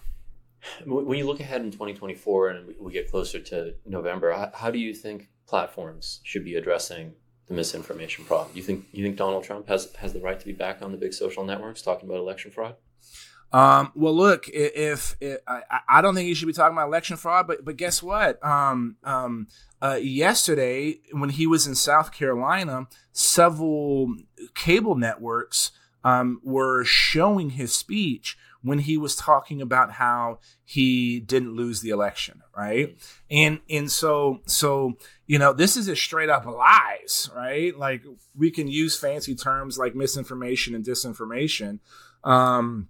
When 0.85 1.17
you 1.17 1.25
look 1.25 1.39
ahead 1.39 1.61
in 1.61 1.71
2024 1.71 2.49
and 2.49 2.75
we 2.79 2.91
get 2.91 3.09
closer 3.09 3.39
to 3.39 3.75
November, 3.85 4.33
how, 4.33 4.51
how 4.53 4.71
do 4.71 4.77
you 4.77 4.93
think 4.93 5.29
platforms 5.47 6.19
should 6.23 6.43
be 6.43 6.55
addressing 6.55 7.13
the 7.47 7.53
misinformation 7.53 8.25
problem? 8.25 8.51
You 8.55 8.63
think 8.63 8.85
you 8.91 9.03
think 9.03 9.17
Donald 9.17 9.43
Trump 9.43 9.67
has 9.67 9.93
has 9.95 10.13
the 10.13 10.19
right 10.19 10.39
to 10.39 10.45
be 10.45 10.53
back 10.53 10.81
on 10.81 10.91
the 10.91 10.97
big 10.97 11.13
social 11.13 11.45
networks 11.45 11.81
talking 11.81 12.09
about 12.09 12.19
election 12.19 12.51
fraud? 12.51 12.75
Um, 13.51 13.91
well, 13.95 14.15
look, 14.15 14.47
if, 14.49 15.15
if 15.19 15.39
I, 15.47 15.79
I, 15.87 16.01
don't 16.01 16.13
think 16.13 16.27
you 16.27 16.35
should 16.35 16.45
be 16.45 16.53
talking 16.53 16.77
about 16.77 16.87
election 16.87 17.17
fraud, 17.17 17.47
but 17.47 17.65
but 17.65 17.77
guess 17.77 18.03
what? 18.03 18.43
Um, 18.45 18.97
um, 19.03 19.47
uh, 19.81 19.97
yesterday 19.99 20.99
when 21.11 21.29
he 21.29 21.47
was 21.47 21.65
in 21.65 21.73
South 21.73 22.11
Carolina, 22.11 22.87
several 23.11 24.13
cable 24.53 24.95
networks 24.95 25.71
um, 26.03 26.39
were 26.43 26.83
showing 26.83 27.51
his 27.51 27.73
speech 27.73 28.37
when 28.61 28.79
he 28.79 28.97
was 28.97 29.15
talking 29.15 29.61
about 29.61 29.93
how 29.93 30.39
he 30.65 31.19
didn't 31.19 31.55
lose 31.55 31.81
the 31.81 31.89
election, 31.89 32.41
right? 32.55 32.97
And 33.31 33.61
and 33.69 33.91
so 33.91 34.41
so 34.45 34.93
you 35.25 35.39
know 35.39 35.53
this 35.53 35.75
is 35.75 35.87
a 35.87 35.95
straight 35.95 36.29
up 36.29 36.45
lies, 36.45 37.29
right? 37.35 37.75
Like 37.77 38.03
we 38.37 38.51
can 38.51 38.67
use 38.67 38.97
fancy 38.97 39.33
terms 39.33 39.77
like 39.77 39.95
misinformation 39.95 40.75
and 40.75 40.85
disinformation. 40.85 41.79
Um, 42.23 42.89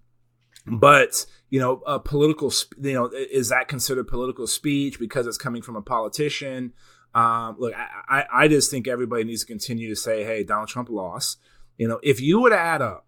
but 0.71 1.25
you 1.49 1.59
know, 1.59 1.81
a 1.87 1.99
political, 1.99 2.53
you 2.81 2.93
know, 2.93 3.09
is 3.13 3.49
that 3.49 3.67
considered 3.67 4.07
political 4.07 4.47
speech 4.47 4.99
because 4.99 5.25
it's 5.25 5.37
coming 5.37 5.61
from 5.61 5.75
a 5.75 5.81
politician? 5.81 6.73
Um, 7.15 7.55
look, 7.57 7.73
I, 7.75 8.25
I 8.31 8.47
just 8.47 8.69
think 8.69 8.87
everybody 8.87 9.23
needs 9.23 9.41
to 9.41 9.47
continue 9.47 9.89
to 9.89 9.95
say, 9.95 10.23
"Hey, 10.23 10.43
Donald 10.43 10.69
Trump 10.69 10.89
lost." 10.89 11.39
You 11.77 11.87
know, 11.87 11.99
if 12.03 12.21
you 12.21 12.39
would 12.41 12.53
add 12.53 12.81
up 12.81 13.07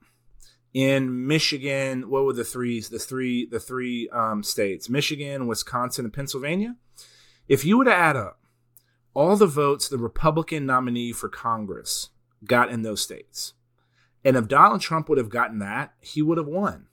in 0.73 1.27
Michigan, 1.27 2.09
what 2.09 2.23
were 2.23 2.33
the 2.33 2.43
three, 2.43 2.79
the 2.81 2.97
three, 2.97 3.45
the 3.45 3.59
three 3.59 4.09
um, 4.09 4.43
states? 4.43 4.89
Michigan, 4.89 5.45
Wisconsin, 5.45 6.05
and 6.05 6.13
Pennsylvania. 6.13 6.75
If 7.47 7.65
you 7.65 7.77
would 7.77 7.87
add 7.87 8.15
up 8.15 8.39
all 9.13 9.35
the 9.35 9.45
votes 9.45 9.87
the 9.87 9.97
Republican 9.97 10.65
nominee 10.65 11.11
for 11.11 11.29
Congress 11.29 12.09
got 12.45 12.71
in 12.71 12.81
those 12.81 13.01
states, 13.01 13.53
and 14.23 14.35
if 14.35 14.47
Donald 14.47 14.81
Trump 14.81 15.09
would 15.09 15.17
have 15.17 15.29
gotten 15.29 15.59
that, 15.59 15.93
he 15.99 16.21
would 16.21 16.37
have 16.37 16.47
won 16.47 16.87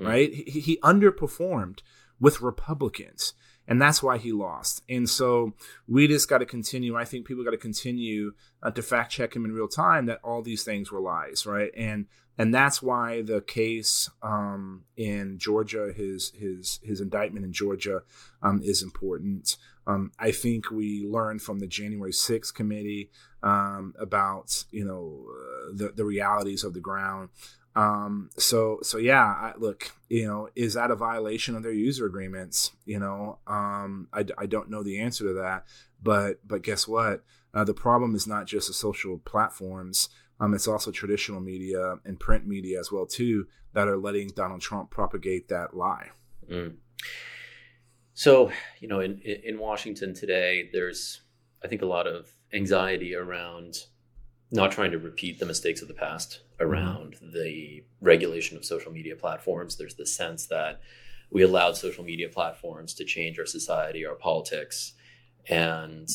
mm. 0.00 0.06
right? 0.06 0.32
He, 0.32 0.60
he 0.60 0.76
underperformed 0.78 1.80
with 2.18 2.40
Republicans 2.40 3.34
and 3.70 3.80
that's 3.80 4.02
why 4.02 4.18
he 4.18 4.32
lost. 4.32 4.82
And 4.88 5.08
so 5.08 5.52
we 5.86 6.08
just 6.08 6.28
got 6.28 6.38
to 6.38 6.46
continue. 6.46 6.96
I 6.96 7.04
think 7.04 7.24
people 7.24 7.44
got 7.44 7.52
to 7.52 7.56
continue 7.56 8.32
uh, 8.64 8.72
to 8.72 8.82
fact 8.82 9.12
check 9.12 9.34
him 9.34 9.44
in 9.44 9.52
real 9.52 9.68
time 9.68 10.06
that 10.06 10.18
all 10.24 10.42
these 10.42 10.64
things 10.64 10.90
were 10.90 11.00
lies, 11.00 11.46
right? 11.46 11.70
And 11.76 12.06
and 12.36 12.52
that's 12.52 12.82
why 12.82 13.22
the 13.22 13.42
case 13.42 14.10
um, 14.22 14.84
in 14.96 15.38
Georgia, 15.38 15.92
his 15.94 16.32
his 16.36 16.80
his 16.82 17.00
indictment 17.00 17.44
in 17.44 17.52
Georgia, 17.52 18.02
um, 18.42 18.60
is 18.64 18.82
important. 18.82 19.56
Um, 19.86 20.10
I 20.18 20.32
think 20.32 20.70
we 20.70 21.06
learned 21.06 21.42
from 21.42 21.60
the 21.60 21.66
January 21.66 22.12
6th 22.12 22.52
committee 22.52 23.10
um, 23.42 23.94
about 24.00 24.64
you 24.72 24.84
know 24.84 25.26
uh, 25.28 25.72
the 25.74 25.92
the 25.94 26.04
realities 26.04 26.64
of 26.64 26.74
the 26.74 26.80
ground. 26.80 27.28
Um, 27.76 28.30
so 28.36 28.80
so 28.82 28.98
yeah, 28.98 29.24
I, 29.24 29.52
look, 29.56 29.92
you 30.08 30.26
know, 30.26 30.48
is 30.56 30.74
that 30.74 30.90
a 30.90 30.96
violation 30.96 31.54
of 31.54 31.62
their 31.62 31.72
user 31.72 32.06
agreements? 32.06 32.72
You 32.84 32.98
know, 32.98 33.38
um, 33.46 34.08
I, 34.12 34.24
I 34.38 34.46
don't 34.46 34.70
know 34.70 34.82
the 34.82 35.00
answer 35.00 35.24
to 35.24 35.34
that, 35.34 35.64
but 36.02 36.46
but 36.46 36.62
guess 36.62 36.88
what? 36.88 37.22
Uh, 37.54 37.64
the 37.64 37.74
problem 37.74 38.14
is 38.14 38.26
not 38.26 38.46
just 38.46 38.68
the 38.68 38.74
social 38.74 39.18
platforms. 39.18 40.08
Um, 40.40 40.54
it's 40.54 40.68
also 40.68 40.90
traditional 40.90 41.40
media 41.40 41.96
and 42.04 42.18
print 42.18 42.46
media 42.46 42.80
as 42.80 42.90
well 42.90 43.06
too 43.06 43.46
that 43.72 43.88
are 43.88 43.98
letting 43.98 44.28
Donald 44.28 44.60
Trump 44.60 44.90
propagate 44.90 45.48
that 45.48 45.76
lie. 45.76 46.08
Mm. 46.50 46.76
So 48.14 48.50
you 48.80 48.88
know, 48.88 49.00
in 49.00 49.18
in 49.20 49.58
Washington 49.58 50.12
today, 50.12 50.70
there's 50.72 51.22
I 51.62 51.68
think 51.68 51.82
a 51.82 51.86
lot 51.86 52.06
of 52.06 52.30
anxiety 52.52 53.14
around 53.14 53.76
not 54.52 54.72
trying 54.72 54.90
to 54.90 54.98
repeat 54.98 55.38
the 55.38 55.46
mistakes 55.46 55.82
of 55.82 55.88
the 55.88 55.94
past 55.94 56.40
around 56.58 57.14
mm-hmm. 57.14 57.32
the 57.32 57.84
regulation 58.00 58.56
of 58.56 58.64
social 58.64 58.92
media 58.92 59.16
platforms. 59.16 59.76
There's 59.76 59.94
the 59.94 60.06
sense 60.06 60.46
that 60.46 60.80
we 61.30 61.42
allowed 61.42 61.76
social 61.76 62.04
media 62.04 62.28
platforms 62.28 62.94
to 62.94 63.04
change 63.04 63.38
our 63.38 63.46
society, 63.46 64.04
our 64.04 64.16
politics, 64.16 64.94
and 65.48 66.08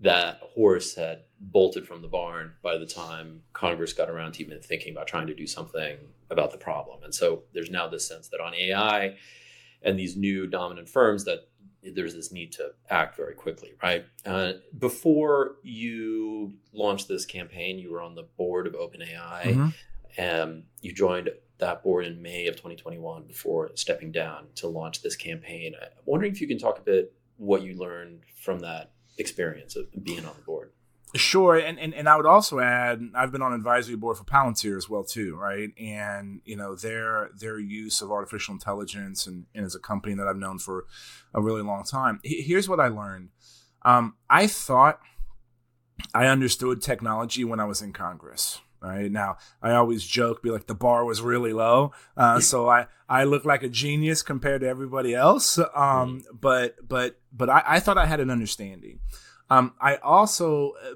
that 0.00 0.40
horse 0.54 0.94
had 0.94 1.24
bolted 1.40 1.86
from 1.86 2.02
the 2.02 2.08
barn 2.08 2.52
by 2.62 2.78
the 2.78 2.86
time 2.86 3.42
Congress 3.52 3.92
got 3.92 4.08
around 4.08 4.32
to 4.32 4.42
even 4.42 4.60
thinking 4.60 4.92
about 4.92 5.06
trying 5.06 5.26
to 5.26 5.34
do 5.34 5.46
something 5.46 5.98
about 6.30 6.52
the 6.52 6.58
problem. 6.58 7.02
And 7.02 7.14
so 7.14 7.42
there's 7.52 7.70
now 7.70 7.88
this 7.88 8.06
sense 8.06 8.28
that 8.28 8.40
on 8.40 8.54
AI 8.54 9.16
and 9.82 9.98
these 9.98 10.16
new 10.16 10.46
dominant 10.46 10.88
firms 10.88 11.24
that 11.24 11.48
there's 11.82 12.14
this 12.14 12.32
need 12.32 12.52
to 12.52 12.72
act 12.90 13.16
very 13.16 13.34
quickly, 13.34 13.72
right? 13.82 14.04
Uh, 14.26 14.54
before 14.78 15.56
you 15.62 16.54
launched 16.72 17.08
this 17.08 17.24
campaign, 17.24 17.78
you 17.78 17.92
were 17.92 18.00
on 18.00 18.14
the 18.14 18.26
board 18.36 18.66
of 18.66 18.74
OpenAI, 18.74 19.42
mm-hmm. 19.42 19.68
and 20.16 20.64
you 20.80 20.92
joined 20.92 21.30
that 21.58 21.82
board 21.82 22.06
in 22.06 22.22
May 22.22 22.46
of 22.46 22.56
2021 22.56 23.24
before 23.24 23.70
stepping 23.74 24.12
down 24.12 24.46
to 24.56 24.68
launch 24.68 25.02
this 25.02 25.16
campaign. 25.16 25.74
I'm 25.80 25.88
wondering 26.06 26.32
if 26.32 26.40
you 26.40 26.46
can 26.46 26.58
talk 26.58 26.78
a 26.78 26.82
bit 26.82 27.12
what 27.36 27.62
you 27.62 27.74
learned 27.74 28.22
from 28.40 28.60
that 28.60 28.92
experience 29.18 29.76
of 29.76 29.86
being 30.02 30.24
on 30.24 30.34
the 30.36 30.42
board. 30.42 30.72
Sure, 31.14 31.56
and, 31.56 31.78
and 31.78 31.94
and 31.94 32.08
I 32.08 32.16
would 32.16 32.26
also 32.26 32.58
add 32.60 33.00
I've 33.14 33.32
been 33.32 33.40
on 33.40 33.54
advisory 33.54 33.96
board 33.96 34.18
for 34.18 34.24
Palantir 34.24 34.76
as 34.76 34.90
well 34.90 35.04
too, 35.04 35.36
right? 35.36 35.70
And 35.80 36.42
you 36.44 36.56
know 36.56 36.74
their 36.74 37.30
their 37.34 37.58
use 37.58 38.02
of 38.02 38.10
artificial 38.10 38.52
intelligence 38.52 39.26
and, 39.26 39.46
and 39.54 39.64
as 39.64 39.74
a 39.74 39.78
company 39.78 40.14
that 40.16 40.26
I've 40.28 40.36
known 40.36 40.58
for 40.58 40.84
a 41.32 41.40
really 41.40 41.62
long 41.62 41.84
time. 41.84 42.20
Here's 42.22 42.68
what 42.68 42.78
I 42.78 42.88
learned: 42.88 43.30
Um, 43.82 44.16
I 44.28 44.46
thought 44.46 45.00
I 46.14 46.26
understood 46.26 46.82
technology 46.82 47.42
when 47.44 47.60
I 47.60 47.64
was 47.64 47.80
in 47.80 47.92
Congress. 47.92 48.60
Right 48.80 49.10
now, 49.10 49.38
I 49.60 49.72
always 49.72 50.04
joke, 50.04 50.40
be 50.40 50.50
like 50.50 50.68
the 50.68 50.74
bar 50.74 51.04
was 51.04 51.20
really 51.20 51.52
low, 51.52 51.92
uh, 52.16 52.38
so 52.38 52.68
I 52.68 52.86
I 53.08 53.24
look 53.24 53.44
like 53.44 53.62
a 53.64 53.68
genius 53.68 54.22
compared 54.22 54.60
to 54.60 54.68
everybody 54.68 55.14
else. 55.14 55.58
Um, 55.74 56.22
but 56.32 56.76
but 56.86 57.18
but 57.32 57.48
I, 57.48 57.62
I 57.66 57.80
thought 57.80 57.98
I 57.98 58.06
had 58.06 58.20
an 58.20 58.30
understanding. 58.30 59.00
Um, 59.50 59.74
I 59.80 59.96
also, 59.96 60.72
uh, 60.84 60.94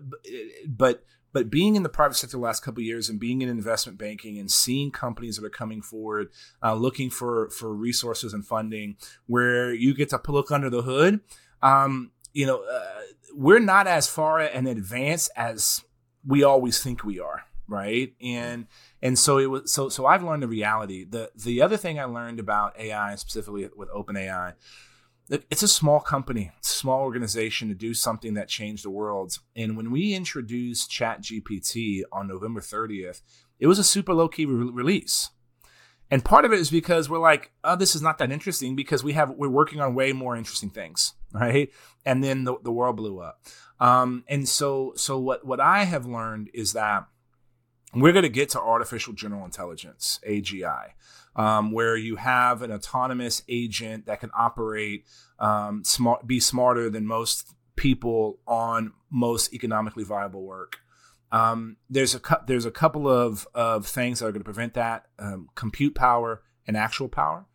but 0.66 1.04
but 1.32 1.48
being 1.50 1.76
in 1.76 1.82
the 1.82 1.88
private 1.88 2.14
sector 2.14 2.36
the 2.36 2.42
last 2.42 2.62
couple 2.62 2.82
years 2.82 3.08
and 3.08 3.18
being 3.18 3.40
in 3.40 3.48
investment 3.48 3.98
banking 3.98 4.38
and 4.38 4.50
seeing 4.50 4.90
companies 4.90 5.36
that 5.36 5.46
are 5.46 5.50
coming 5.50 5.80
forward, 5.80 6.28
uh, 6.62 6.74
looking 6.74 7.10
for 7.10 7.48
for 7.50 7.74
resources 7.74 8.34
and 8.34 8.46
funding, 8.46 8.96
where 9.26 9.72
you 9.72 9.94
get 9.94 10.10
to 10.10 10.20
look 10.28 10.50
under 10.50 10.68
the 10.68 10.82
hood, 10.82 11.20
um, 11.62 12.10
you 12.32 12.46
know, 12.46 12.62
uh, 12.62 13.00
we're 13.34 13.60
not 13.60 13.86
as 13.86 14.06
far 14.06 14.40
and 14.40 14.68
advanced 14.68 15.30
as 15.36 15.82
we 16.26 16.42
always 16.42 16.82
think 16.82 17.04
we 17.04 17.18
are 17.18 17.44
right? 17.68 18.12
And 18.20 18.66
and 19.00 19.18
so 19.18 19.38
it 19.38 19.46
was 19.46 19.72
so 19.72 19.88
so 19.88 20.04
i've 20.04 20.22
learned 20.22 20.42
the 20.42 20.48
reality. 20.48 21.04
The 21.04 21.30
the 21.34 21.62
other 21.62 21.76
thing 21.76 21.98
i 21.98 22.04
learned 22.04 22.38
about 22.38 22.78
ai 22.78 23.14
specifically 23.16 23.68
with 23.74 23.88
OpenAI 23.90 24.54
it's 25.28 25.62
a 25.62 25.68
small 25.68 26.00
company 26.00 26.50
small 26.60 27.00
organization 27.00 27.68
to 27.68 27.74
do 27.74 27.94
something 27.94 28.34
that 28.34 28.48
changed 28.48 28.84
the 28.84 28.90
world. 28.90 29.38
And 29.56 29.76
when 29.76 29.90
we 29.90 30.14
introduced 30.14 30.90
ChatGPT 30.90 32.02
on 32.12 32.28
november 32.28 32.60
30th 32.60 33.22
it 33.58 33.66
was 33.66 33.78
a 33.78 33.84
super 33.84 34.12
low 34.12 34.28
key 34.28 34.46
re- 34.46 34.70
release. 34.70 35.30
And 36.10 36.24
part 36.24 36.44
of 36.44 36.52
it 36.52 36.58
is 36.58 36.70
because 36.70 37.08
we're 37.08 37.18
like 37.18 37.52
oh 37.64 37.76
this 37.76 37.94
is 37.94 38.02
not 38.02 38.18
that 38.18 38.32
interesting 38.32 38.76
because 38.76 39.02
we 39.04 39.12
have 39.12 39.30
we're 39.30 39.48
working 39.48 39.80
on 39.80 39.94
way 39.94 40.12
more 40.12 40.36
interesting 40.36 40.70
things 40.70 41.14
right? 41.32 41.70
And 42.04 42.22
then 42.22 42.44
the, 42.44 42.56
the 42.62 42.72
world 42.72 42.96
blew 42.96 43.20
up. 43.20 43.40
Um, 43.80 44.24
and 44.28 44.48
so 44.48 44.92
so 44.96 45.18
what 45.18 45.46
what 45.46 45.60
i 45.60 45.84
have 45.84 46.06
learned 46.06 46.50
is 46.54 46.72
that 46.74 47.06
we're 47.94 48.12
going 48.12 48.22
to 48.22 48.28
get 48.28 48.48
to 48.50 48.60
artificial 48.60 49.12
general 49.12 49.44
intelligence, 49.44 50.18
AGI, 50.26 50.92
um, 51.36 51.72
where 51.72 51.96
you 51.96 52.16
have 52.16 52.62
an 52.62 52.70
autonomous 52.70 53.42
agent 53.48 54.06
that 54.06 54.20
can 54.20 54.30
operate, 54.36 55.06
um, 55.38 55.82
smart, 55.84 56.26
be 56.26 56.40
smarter 56.40 56.90
than 56.90 57.06
most 57.06 57.54
people 57.76 58.38
on 58.46 58.92
most 59.10 59.52
economically 59.52 60.04
viable 60.04 60.42
work. 60.42 60.78
Um, 61.30 61.76
there's 61.88 62.14
a 62.14 62.20
cu- 62.20 62.44
there's 62.46 62.66
a 62.66 62.70
couple 62.70 63.08
of 63.08 63.46
of 63.54 63.86
things 63.86 64.18
that 64.18 64.26
are 64.26 64.32
going 64.32 64.40
to 64.40 64.44
prevent 64.44 64.74
that: 64.74 65.06
um, 65.18 65.48
compute 65.54 65.94
power 65.94 66.42
and 66.66 66.76
actual 66.76 67.08
power, 67.08 67.46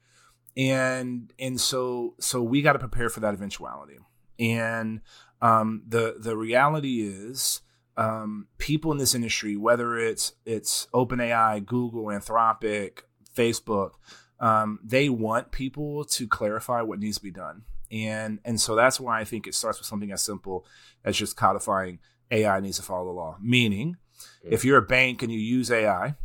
and 0.56 1.32
and 1.38 1.62
so 1.62 2.16
so 2.20 2.42
we 2.42 2.62
got 2.62 2.74
to 2.74 2.80
prepare 2.80 3.10
for 3.10 3.20
that 3.20 3.34
eventuality. 3.34 3.98
And 4.40 5.02
um, 5.42 5.84
the 5.88 6.16
the 6.20 6.36
reality 6.36 7.02
is 7.02 7.62
um, 7.98 8.48
people 8.58 8.92
in 8.92 8.98
this 8.98 9.16
industry, 9.16 9.56
whether 9.56 9.98
it's 9.98 10.34
it's 10.46 10.88
OpenAI, 10.94 11.66
Google, 11.66 12.06
Anthropic, 12.06 13.02
Facebook, 13.38 13.92
um, 14.40 14.80
they 14.84 15.10
want 15.10 15.52
people 15.52 16.06
to 16.06 16.28
clarify 16.28 16.82
what 16.82 17.00
needs 17.00 17.18
to 17.18 17.24
be 17.24 17.32
done, 17.32 17.64
and 17.92 18.40
and 18.46 18.60
so 18.60 18.76
that's 18.76 19.00
why 19.00 19.20
I 19.20 19.24
think 19.24 19.48
it 19.48 19.56
starts 19.56 19.80
with 19.80 19.88
something 19.88 20.12
as 20.12 20.22
simple 20.22 20.66
as 21.04 21.18
just 21.18 21.38
codifying 21.38 22.00
AI 22.32 22.60
needs 22.60 22.78
to 22.78 22.84
follow 22.84 23.06
the 23.06 23.12
law. 23.12 23.38
Meaning, 23.42 23.98
if 24.44 24.66
you're 24.66 24.78
a 24.78 24.82
bank 24.82 25.22
and 25.24 25.32
you 25.32 25.40
use 25.40 25.72
AI 25.72 26.16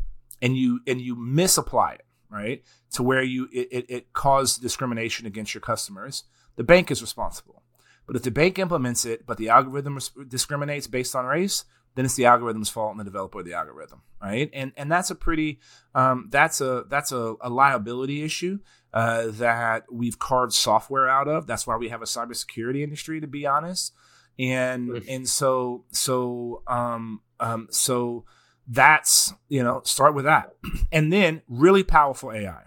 and 0.41 0.57
you 0.57 0.81
and 0.87 1.01
you 1.01 1.15
misapply 1.17 1.95
it, 1.95 2.07
right, 2.31 2.63
to 2.93 3.03
where 3.03 3.23
you 3.23 3.49
it, 3.53 3.69
it, 3.71 3.87
it 3.89 4.13
caused 4.13 4.61
discrimination 4.61 5.27
against 5.27 5.55
your 5.55 5.61
customers, 5.61 6.25
the 6.57 6.65
bank 6.65 6.91
is 6.91 7.01
responsible. 7.01 7.63
But 8.07 8.17
if 8.17 8.23
the 8.23 8.31
bank 8.31 8.59
implements 8.59 9.05
it, 9.05 9.27
but 9.27 9.37
the 9.39 9.49
algorithm 9.49 9.99
discriminates 10.29 10.87
based 10.87 11.15
on 11.15 11.25
race, 11.25 11.65
then 11.95 12.05
it's 12.05 12.15
the 12.15 12.27
algorithm's 12.27 12.69
fault 12.69 12.93
and 12.93 13.01
the 13.01 13.05
developer 13.05 13.41
of 13.41 13.45
the 13.45 13.55
algorithm, 13.55 14.03
right? 14.23 14.51
And 14.53 14.73
and 14.77 14.91
that's 14.91 15.11
a 15.11 15.15
pretty 15.15 15.61
um, 15.95 16.29
that's 16.31 16.61
a 16.61 16.85
that's 16.89 17.13
a, 17.13 17.35
a 17.41 17.51
liability 17.51 18.23
issue 18.23 18.59
uh, 18.93 19.27
that 19.33 19.85
we've 19.91 20.19
carved 20.19 20.53
software 20.53 21.09
out 21.09 21.29
of. 21.29 21.47
That's 21.47 21.67
why 21.67 21.77
we 21.77 21.89
have 21.89 22.03
a 22.03 22.07
cybersecurity 22.07 22.83
industry, 22.83 23.21
to 23.21 23.27
be 23.27 23.47
honest. 23.47 23.93
And 24.39 25.03
and 25.09 25.29
so 25.29 25.85
so 25.91 26.63
um, 26.67 27.21
um, 27.41 27.69
so 27.71 28.25
that's 28.67 29.33
you 29.49 29.63
know 29.63 29.83
start 29.85 30.15
with 30.15 30.25
that, 30.25 30.55
and 30.93 31.13
then 31.13 31.43
really 31.49 31.83
powerful 31.83 32.33
AI, 32.33 32.65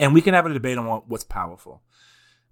and 0.00 0.14
we 0.14 0.22
can 0.22 0.34
have 0.34 0.46
a 0.46 0.52
debate 0.52 0.78
on 0.78 0.86
what, 0.86 1.08
what's 1.08 1.24
powerful 1.24 1.82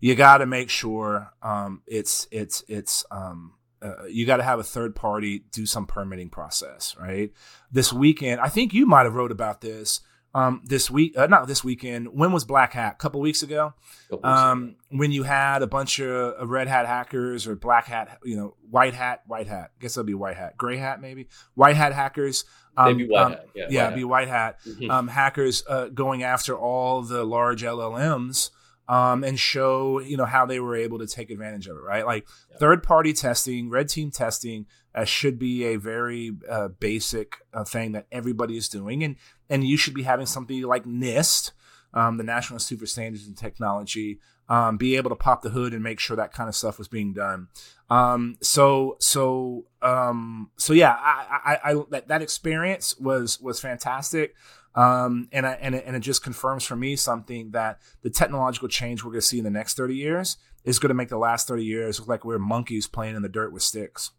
you 0.03 0.17
got 0.17 0.39
to 0.39 0.47
make 0.47 0.69
sure 0.69 1.33
um, 1.43 1.81
it's 1.87 2.27
it's 2.33 2.65
it's 2.67 3.05
um, 3.13 3.55
uh, 3.83 4.05
you 4.09 4.27
got 4.27 4.37
to 4.37 4.43
have 4.43 4.59
a 4.59 4.65
third 4.65 4.95
party 4.95 5.45
do 5.53 5.67
some 5.67 5.87
permitting 5.87 6.31
process, 6.31 6.97
right? 7.01 7.33
This 7.71 7.93
weekend, 7.93 8.41
I 8.41 8.49
think 8.49 8.73
you 8.73 8.87
might 8.87 9.05
have 9.05 9.15
wrote 9.15 9.33
about 9.33 9.61
this. 9.61 10.01
Um, 10.35 10.63
this 10.65 10.91
week, 10.91 11.17
uh, 11.19 11.27
not 11.27 11.47
this 11.47 11.63
weekend. 11.63 12.09
When 12.15 12.33
was 12.33 12.47
Black 12.47 12.73
Hat? 12.73 12.95
A 12.95 12.97
couple 12.97 13.21
weeks 13.21 13.43
ago. 13.43 13.75
Couple 14.09 14.31
weeks 14.31 14.41
um, 14.41 14.63
ago. 14.63 14.75
when 14.99 15.13
you 15.13 15.25
had 15.25 15.61
a 15.61 15.67
bunch 15.67 16.01
of 16.01 16.49
red 16.49 16.69
hat 16.69 16.87
hackers 16.87 17.47
or 17.47 17.55
black 17.55 17.85
hat, 17.85 18.19
you 18.25 18.37
know, 18.37 18.55
white 18.71 18.95
hat, 18.95 19.23
white 19.27 19.47
hat. 19.47 19.73
I 19.77 19.83
guess 19.83 19.95
it'll 19.95 20.07
be 20.07 20.15
white 20.15 20.39
hat, 20.39 20.57
gray 20.57 20.79
hat, 20.79 21.03
maybe 21.03 21.29
white 21.55 21.77
hat 21.77 21.93
hackers. 21.93 22.47
Um, 22.79 22.97
maybe 22.97 23.11
white 23.11 23.23
um, 23.23 23.33
hat. 23.33 23.49
Yeah, 23.55 23.67
yeah 23.69 23.85
white 23.89 23.95
be 23.95 24.01
hat. 24.01 24.09
white 24.09 24.29
hat. 24.29 24.59
Mhm. 24.67 24.91
Um, 24.91 25.09
hackers 25.09 25.65
uh, 25.69 25.89
going 25.89 26.23
after 26.23 26.57
all 26.57 27.03
the 27.03 27.25
large 27.25 27.63
LLMs 27.63 28.51
um, 28.89 29.23
and 29.25 29.39
show 29.39 30.01
you 30.01 30.17
know 30.17 30.25
how 30.25 30.45
they 30.47 30.61
were 30.61 30.77
able 30.77 30.99
to 30.99 31.07
take 31.07 31.31
advantage 31.31 31.67
of 31.69 31.77
it, 31.77 31.83
right? 31.83 32.05
Like 32.07 32.27
Yeah. 32.51 32.57
third 32.59 32.83
party 32.83 33.13
testing, 33.13 33.71
red 33.71 33.89
team 33.89 34.11
testing 34.11 34.67
uh, 34.95 35.05
should 35.05 35.39
be 35.39 35.65
a 35.65 35.77
very 35.77 36.33
uh, 36.49 36.69
basic 36.69 37.37
uh, 37.55 37.65
thing 37.65 37.93
that 37.93 38.07
everybody 38.13 38.57
is 38.57 38.69
doing, 38.69 39.03
and 39.03 39.17
and 39.49 39.65
you 39.67 39.77
should 39.77 39.95
be 39.95 40.03
having 40.03 40.27
something 40.27 40.63
like 40.63 40.85
NIST, 40.85 41.53
um, 41.95 42.17
the 42.17 42.25
National 42.25 42.57
Institute 42.57 42.89
Standards 42.89 43.27
and 43.27 43.37
Technology, 43.37 44.21
um, 44.49 44.77
be 44.77 44.97
able 44.97 45.11
to 45.11 45.17
pop 45.17 45.43
the 45.43 45.51
hood 45.51 45.73
and 45.73 45.83
make 45.83 46.01
sure 46.01 46.17
that 46.17 46.33
kind 46.33 46.49
of 46.49 46.55
stuff 46.55 46.79
was 46.79 46.89
being 46.89 47.13
done. 47.13 47.49
Um, 47.91 48.37
so 48.41 48.97
so 49.01 49.67
um, 49.81 50.51
so 50.57 50.73
yeah, 50.73 50.97
I, 50.99 51.59
I, 51.65 51.71
I 51.73 51.83
that, 51.91 52.09
that 52.09 52.23
experience 52.23 52.99
was 52.99 53.41
was 53.41 53.61
fantastic. 53.61 54.35
Um, 54.75 55.29
and 55.33 55.47
I, 55.47 55.53
and 55.55 55.75
it, 55.75 55.85
and 55.87 55.95
it 55.95 56.01
just 56.01 56.23
confirms 56.23 56.65
for 56.65 56.77
me 56.77 56.97
something 56.97 57.51
that 57.51 57.81
the 58.03 58.09
technological 58.09 58.69
change 58.69 59.05
we're 59.05 59.11
going 59.11 59.21
to 59.21 59.27
see 59.27 59.39
in 59.39 59.45
the 59.45 59.51
next 59.51 59.77
30 59.77 59.95
years 59.95 60.39
is 60.65 60.79
going 60.79 60.89
to 60.89 60.95
make 60.95 61.11
the 61.11 61.19
last 61.19 61.47
30 61.47 61.63
years 61.65 61.99
look 61.99 62.09
like 62.09 62.25
we're 62.25 62.39
monkeys 62.39 62.87
playing 62.87 63.15
in 63.15 63.21
the 63.21 63.29
dirt 63.29 63.53
with 63.53 63.63
sticks. 63.63 64.13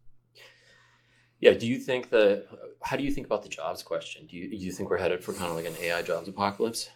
Yeah. 1.40 1.54
Do 1.54 1.68
you 1.68 1.80
think 1.80 2.10
the 2.10 2.46
how 2.82 2.98
do 2.98 3.04
you 3.04 3.12
think 3.12 3.28
about 3.28 3.44
the 3.44 3.50
jobs 3.50 3.84
question? 3.84 4.28
Do 4.28 4.38
you 4.38 4.50
do 4.50 4.56
you 4.56 4.72
think 4.72 4.90
we're 4.90 4.98
headed 4.98 5.24
for 5.24 5.34
kind 5.34 5.50
of 5.50 5.56
like 5.56 5.66
an 5.66 5.76
AI 5.82 6.02
jobs 6.02 6.28
apocalypse? 6.28 6.90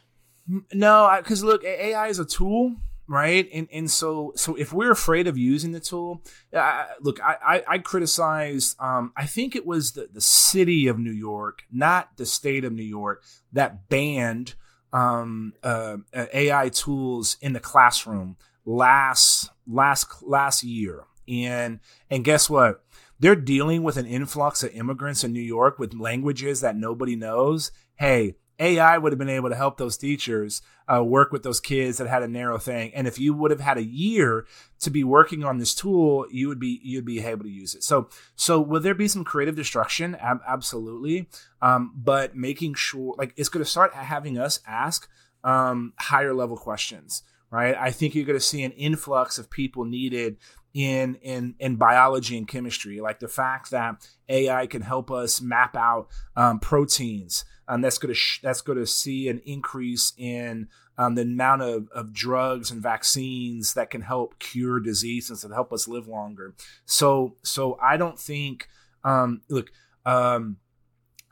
No, 0.73 1.13
because 1.17 1.43
look, 1.43 1.63
AI 1.63 2.07
is 2.07 2.19
a 2.19 2.25
tool, 2.25 2.75
right? 3.07 3.49
And 3.53 3.67
and 3.71 3.91
so 3.91 4.33
so 4.35 4.55
if 4.55 4.71
we're 4.71 4.91
afraid 4.91 5.27
of 5.27 5.37
using 5.37 5.71
the 5.71 5.79
tool, 5.79 6.23
uh, 6.53 6.85
look, 7.01 7.21
I 7.21 7.35
I, 7.45 7.63
I 7.67 7.77
criticized. 7.79 8.75
Um, 8.79 9.11
I 9.17 9.25
think 9.25 9.55
it 9.55 9.65
was 9.65 9.91
the 9.93 10.07
the 10.11 10.21
city 10.21 10.87
of 10.87 10.99
New 10.99 11.11
York, 11.11 11.63
not 11.71 12.15
the 12.17 12.25
state 12.25 12.63
of 12.63 12.71
New 12.71 12.83
York, 12.83 13.23
that 13.51 13.89
banned 13.89 14.55
um, 14.93 15.53
uh, 15.63 15.97
AI 16.13 16.69
tools 16.69 17.37
in 17.41 17.53
the 17.53 17.59
classroom 17.59 18.37
last 18.65 19.49
last 19.67 20.23
last 20.23 20.63
year. 20.63 21.05
And 21.27 21.79
and 22.09 22.23
guess 22.23 22.49
what? 22.49 22.83
They're 23.19 23.35
dealing 23.35 23.83
with 23.83 23.97
an 23.97 24.05
influx 24.05 24.63
of 24.63 24.71
immigrants 24.71 25.23
in 25.23 25.33
New 25.33 25.41
York 25.41 25.79
with 25.79 25.93
languages 25.93 26.61
that 26.61 26.77
nobody 26.77 27.15
knows. 27.15 27.71
Hey, 27.95 28.35
AI 28.59 28.97
would 28.97 29.11
have 29.11 29.19
been 29.19 29.29
able 29.29 29.49
to 29.49 29.55
help 29.55 29.77
those 29.77 29.97
teachers 29.97 30.61
uh, 30.91 31.03
work 31.03 31.31
with 31.31 31.43
those 31.43 31.59
kids 31.59 31.97
that 31.97 32.07
had 32.07 32.23
a 32.23 32.27
narrow 32.27 32.57
thing. 32.57 32.93
And 32.95 33.07
if 33.07 33.19
you 33.19 33.33
would 33.33 33.51
have 33.51 33.59
had 33.59 33.77
a 33.77 33.83
year 33.83 34.45
to 34.79 34.89
be 34.89 35.03
working 35.03 35.43
on 35.43 35.57
this 35.57 35.75
tool, 35.75 36.25
you 36.31 36.47
would 36.47 36.59
be 36.59 36.79
you'd 36.83 37.05
be 37.05 37.19
able 37.19 37.43
to 37.43 37.49
use 37.49 37.75
it. 37.75 37.83
So 37.83 38.09
so 38.35 38.59
will 38.59 38.81
there 38.81 38.95
be 38.95 39.07
some 39.07 39.23
creative 39.23 39.55
destruction? 39.55 40.15
Ab- 40.15 40.41
absolutely. 40.47 41.27
Um, 41.61 41.93
but 41.95 42.35
making 42.35 42.75
sure 42.75 43.15
like 43.17 43.33
it's 43.37 43.49
going 43.49 43.63
to 43.63 43.69
start 43.69 43.93
having 43.93 44.37
us 44.37 44.59
ask 44.65 45.07
um, 45.43 45.93
higher 45.97 46.33
level 46.33 46.57
questions, 46.57 47.23
right? 47.51 47.75
I 47.77 47.91
think 47.91 48.15
you're 48.15 48.25
going 48.25 48.39
to 48.39 48.45
see 48.45 48.63
an 48.63 48.71
influx 48.71 49.37
of 49.37 49.49
people 49.49 49.85
needed 49.85 50.37
in 50.73 51.15
in 51.15 51.55
in 51.59 51.75
biology 51.75 52.37
and 52.37 52.47
chemistry, 52.47 53.01
like 53.01 53.19
the 53.19 53.27
fact 53.27 53.71
that 53.71 54.07
AI 54.29 54.67
can 54.67 54.81
help 54.81 55.09
us 55.11 55.41
map 55.41 55.75
out 55.75 56.07
um, 56.35 56.59
proteins. 56.59 57.45
Um, 57.67 57.81
that's 57.81 57.97
going 57.97 58.09
to 58.09 58.15
sh- 58.15 58.39
that's 58.41 58.61
going 58.61 58.77
to 58.77 58.85
see 58.87 59.27
an 59.27 59.41
increase 59.45 60.13
in 60.17 60.69
um, 60.97 61.15
the 61.15 61.23
amount 61.23 61.61
of, 61.61 61.89
of 61.89 62.13
drugs 62.13 62.71
and 62.71 62.81
vaccines 62.81 63.73
that 63.73 63.89
can 63.89 64.01
help 64.01 64.39
cure 64.39 64.79
diseases 64.79 65.43
and 65.43 65.53
help 65.53 65.73
us 65.73 65.87
live 65.87 66.07
longer. 66.07 66.55
So 66.85 67.35
so 67.43 67.77
I 67.81 67.97
don't 67.97 68.19
think 68.19 68.67
um, 69.03 69.41
look. 69.49 69.71
Um, 70.05 70.57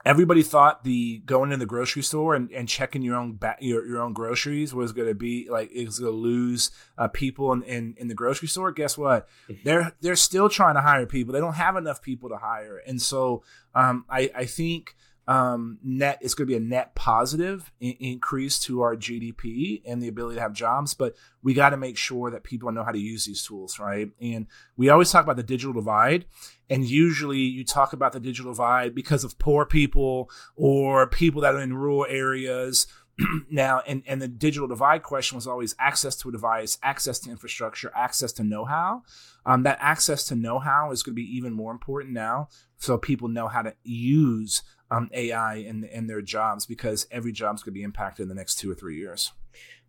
everybody 0.06 0.43
thought 0.43 0.84
the 0.84 1.17
going 1.26 1.52
in 1.52 1.60
the 1.60 1.65
grocery 1.65 2.04
store 2.04 2.36
and, 2.36 2.52
and 2.52 2.69
checking 2.69 3.02
your 3.02 3.15
own 3.15 3.36
ba- 3.36 3.58
your, 3.60 3.86
your 3.88 4.02
own 4.02 4.13
groceries 4.13 4.74
was 4.74 4.91
going 4.91 5.08
to 5.08 5.15
be 5.15 5.48
like 5.50 5.71
it 5.74 5.86
was 5.86 6.00
going 6.00 6.12
to 6.12 6.17
lose 6.17 6.71
uh, 6.98 7.08
people 7.08 7.52
in, 7.52 7.63
in, 7.63 7.95
in 7.98 8.08
the 8.08 8.13
grocery 8.13 8.48
store. 8.48 8.71
Guess 8.71 8.98
what? 8.98 9.28
They're 9.63 9.93
they're 10.02 10.15
still 10.15 10.48
trying 10.48 10.76
to 10.76 10.82
hire 10.82 11.06
people. 11.06 11.34
They 11.34 11.39
don't 11.39 11.54
have 11.54 11.76
enough 11.76 12.02
people 12.02 12.30
to 12.30 12.38
hire, 12.38 12.82
and 12.86 13.02
so 13.02 13.43
um, 13.74 14.06
I 14.10 14.30
I 14.36 14.45
think 14.45 14.95
um, 15.27 15.79
net 15.83 16.19
it's 16.21 16.35
going 16.35 16.47
to 16.47 16.51
be 16.51 16.57
a 16.57 16.59
net 16.59 16.93
positive 16.93 17.71
in- 17.79 17.95
increase 17.99 18.59
to 18.59 18.81
our 18.81 18.95
GDP 18.95 19.81
and 19.85 20.01
the 20.01 20.07
ability 20.07 20.35
to 20.35 20.41
have 20.41 20.53
jobs. 20.53 20.93
But 20.93 21.15
we 21.41 21.53
got 21.53 21.71
to 21.71 21.77
make 21.77 21.97
sure 21.97 22.29
that 22.31 22.43
people 22.43 22.71
know 22.71 22.83
how 22.83 22.91
to 22.91 22.99
use 22.99 23.25
these 23.25 23.43
tools, 23.43 23.79
right? 23.79 24.09
And 24.21 24.47
we 24.77 24.89
always 24.89 25.11
talk 25.11 25.23
about 25.23 25.38
the 25.38 25.43
digital 25.43 25.73
divide, 25.73 26.25
and 26.69 26.85
usually 26.85 27.39
you 27.39 27.63
talk 27.63 27.93
about 27.93 28.13
the 28.13 28.19
digital 28.19 28.51
divide 28.51 28.93
because 28.93 29.23
of 29.23 29.39
poor 29.39 29.65
people 29.65 30.29
or 30.55 31.07
people 31.07 31.41
that 31.41 31.55
are 31.55 31.61
in 31.61 31.73
rural 31.73 32.05
areas. 32.07 32.88
now, 33.49 33.81
and, 33.88 34.03
and 34.05 34.21
the 34.21 34.27
digital 34.27 34.67
divide 34.67 35.01
question 35.01 35.38
was 35.38 35.47
always 35.47 35.73
access 35.79 36.17
to 36.17 36.27
a 36.27 36.31
device, 36.33 36.77
access 36.83 37.17
to 37.19 37.31
infrastructure, 37.31 37.89
access 37.95 38.33
to 38.33 38.43
know 38.43 38.65
how. 38.65 39.03
Um, 39.45 39.63
that 39.63 39.77
access 39.79 40.25
to 40.25 40.35
know 40.35 40.59
how 40.59 40.91
is 40.91 41.01
going 41.01 41.13
to 41.13 41.21
be 41.21 41.38
even 41.38 41.53
more 41.53 41.71
important 41.71 42.13
now. 42.13 42.49
So 42.77 42.97
people 42.97 43.29
know 43.29 43.47
how 43.47 43.61
to 43.61 43.73
use 43.83 44.63
um, 44.91 45.10
AI 45.13 45.56
in, 45.56 45.84
in 45.86 46.08
their 46.08 46.21
jobs 46.21 46.65
because 46.65 47.08
every 47.12 47.32
job's 47.32 47.63
going 47.63 47.74
to 47.74 47.80
be 47.80 47.84
impacted 47.84 48.24
in 48.24 48.30
the 48.30 48.36
next 48.36 48.56
two 48.56 48.69
or 48.71 48.76
three 48.76 48.98
years. 48.98 49.32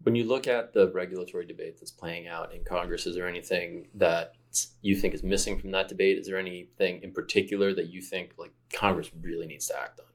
When 0.03 0.15
you 0.15 0.25
look 0.25 0.47
at 0.47 0.75
the 0.75 0.91
regulatory 0.93 1.47
debate 1.47 1.79
that's 1.79 1.91
playing 1.91 2.29
out 2.29 2.55
in 2.55 2.65
Congress, 2.65 3.07
is 3.07 3.15
there 3.17 3.27
anything 3.27 3.89
that 3.95 4.35
you 4.83 4.95
think 4.95 5.15
is 5.15 5.23
missing 5.23 5.59
from 5.59 5.71
that 5.73 5.89
debate? 5.89 6.19
Is 6.19 6.27
there 6.27 6.39
anything 6.39 7.03
in 7.03 7.13
particular 7.13 7.75
that 7.75 7.89
you 7.89 8.01
think 8.01 8.33
like 8.39 8.53
Congress 8.73 9.11
really 9.21 9.47
needs 9.47 9.67
to 9.69 9.79
act 9.79 10.01
on? 10.01 10.07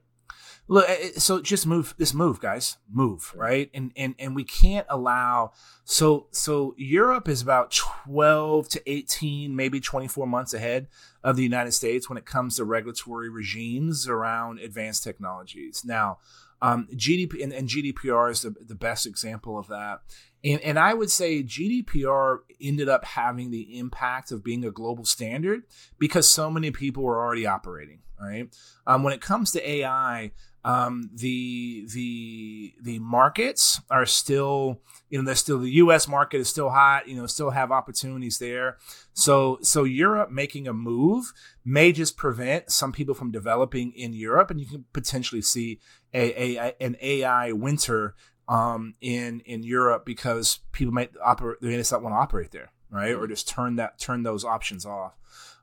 Look, 0.68 0.88
eh, 0.88 1.10
so 1.16 1.40
just 1.40 1.66
move 1.66 1.94
this 1.98 2.14
move, 2.14 2.40
guys, 2.40 2.76
move 2.90 3.32
right, 3.34 3.68
and 3.74 3.92
and 3.96 4.14
and 4.18 4.36
we 4.36 4.44
can't 4.44 4.86
allow. 4.88 5.52
So 5.84 6.28
so 6.30 6.74
Europe 6.78 7.28
is 7.28 7.42
about 7.42 7.72
twelve 7.72 8.68
to 8.70 8.90
eighteen, 8.90 9.56
maybe 9.56 9.80
twenty 9.80 10.06
four 10.06 10.26
months 10.26 10.54
ahead 10.54 10.86
of 11.24 11.36
the 11.36 11.42
United 11.42 11.72
States 11.72 12.08
when 12.08 12.18
it 12.18 12.26
comes 12.26 12.56
to 12.56 12.64
regulatory 12.64 13.28
regimes 13.28 14.08
around 14.08 14.58
advanced 14.58 15.04
technologies. 15.04 15.82
Now, 15.84 16.18
um, 16.60 16.88
GDP 16.94 17.42
and, 17.42 17.52
and, 17.52 17.68
GDPR 17.68 18.30
is 18.30 18.42
the, 18.42 18.54
the 18.64 18.76
best 18.76 19.04
example 19.04 19.58
of 19.58 19.66
that. 19.68 20.00
And, 20.44 20.60
and 20.60 20.78
I 20.78 20.94
would 20.94 21.10
say 21.10 21.42
GDPR 21.42 22.38
ended 22.60 22.88
up 22.88 23.04
having 23.04 23.50
the 23.50 23.78
impact 23.78 24.32
of 24.32 24.42
being 24.42 24.64
a 24.64 24.70
global 24.70 25.04
standard 25.04 25.62
because 25.98 26.28
so 26.28 26.50
many 26.50 26.70
people 26.70 27.02
were 27.02 27.20
already 27.20 27.46
operating. 27.46 28.00
Right. 28.20 28.54
Um, 28.86 29.02
when 29.02 29.12
it 29.12 29.20
comes 29.20 29.50
to 29.50 29.68
AI, 29.68 30.30
um, 30.64 31.10
the 31.12 31.86
the 31.92 32.74
the 32.80 32.98
markets 33.00 33.80
are 33.90 34.06
still 34.06 34.80
you 35.10 35.18
know 35.18 35.24
there's 35.24 35.40
still 35.40 35.58
the 35.58 35.70
U.S. 35.72 36.06
market 36.06 36.38
is 36.38 36.48
still 36.48 36.70
hot 36.70 37.08
you 37.08 37.16
know 37.16 37.26
still 37.26 37.50
have 37.50 37.72
opportunities 37.72 38.38
there 38.38 38.78
so 39.12 39.58
so 39.62 39.82
Europe 39.82 40.30
making 40.30 40.68
a 40.68 40.72
move 40.72 41.32
may 41.64 41.90
just 41.90 42.16
prevent 42.16 42.70
some 42.70 42.92
people 42.92 43.14
from 43.14 43.32
developing 43.32 43.92
in 43.92 44.12
Europe 44.12 44.50
and 44.52 44.60
you 44.60 44.66
can 44.66 44.84
potentially 44.92 45.42
see 45.42 45.80
a, 46.14 46.58
a 46.58 46.74
an 46.80 46.96
AI 47.02 47.50
winter 47.50 48.14
um, 48.52 48.94
in 49.00 49.40
in 49.40 49.62
Europe 49.62 50.04
because 50.04 50.60
people 50.72 50.92
might 50.92 51.12
operate 51.22 51.58
they 51.60 51.76
just 51.76 51.92
not 51.92 52.02
want 52.02 52.12
to 52.12 52.18
operate 52.18 52.50
there 52.50 52.70
right 52.90 53.14
or 53.14 53.26
just 53.26 53.48
turn 53.48 53.76
that 53.76 53.98
turn 53.98 54.22
those 54.22 54.44
options 54.44 54.84
off 54.84 55.14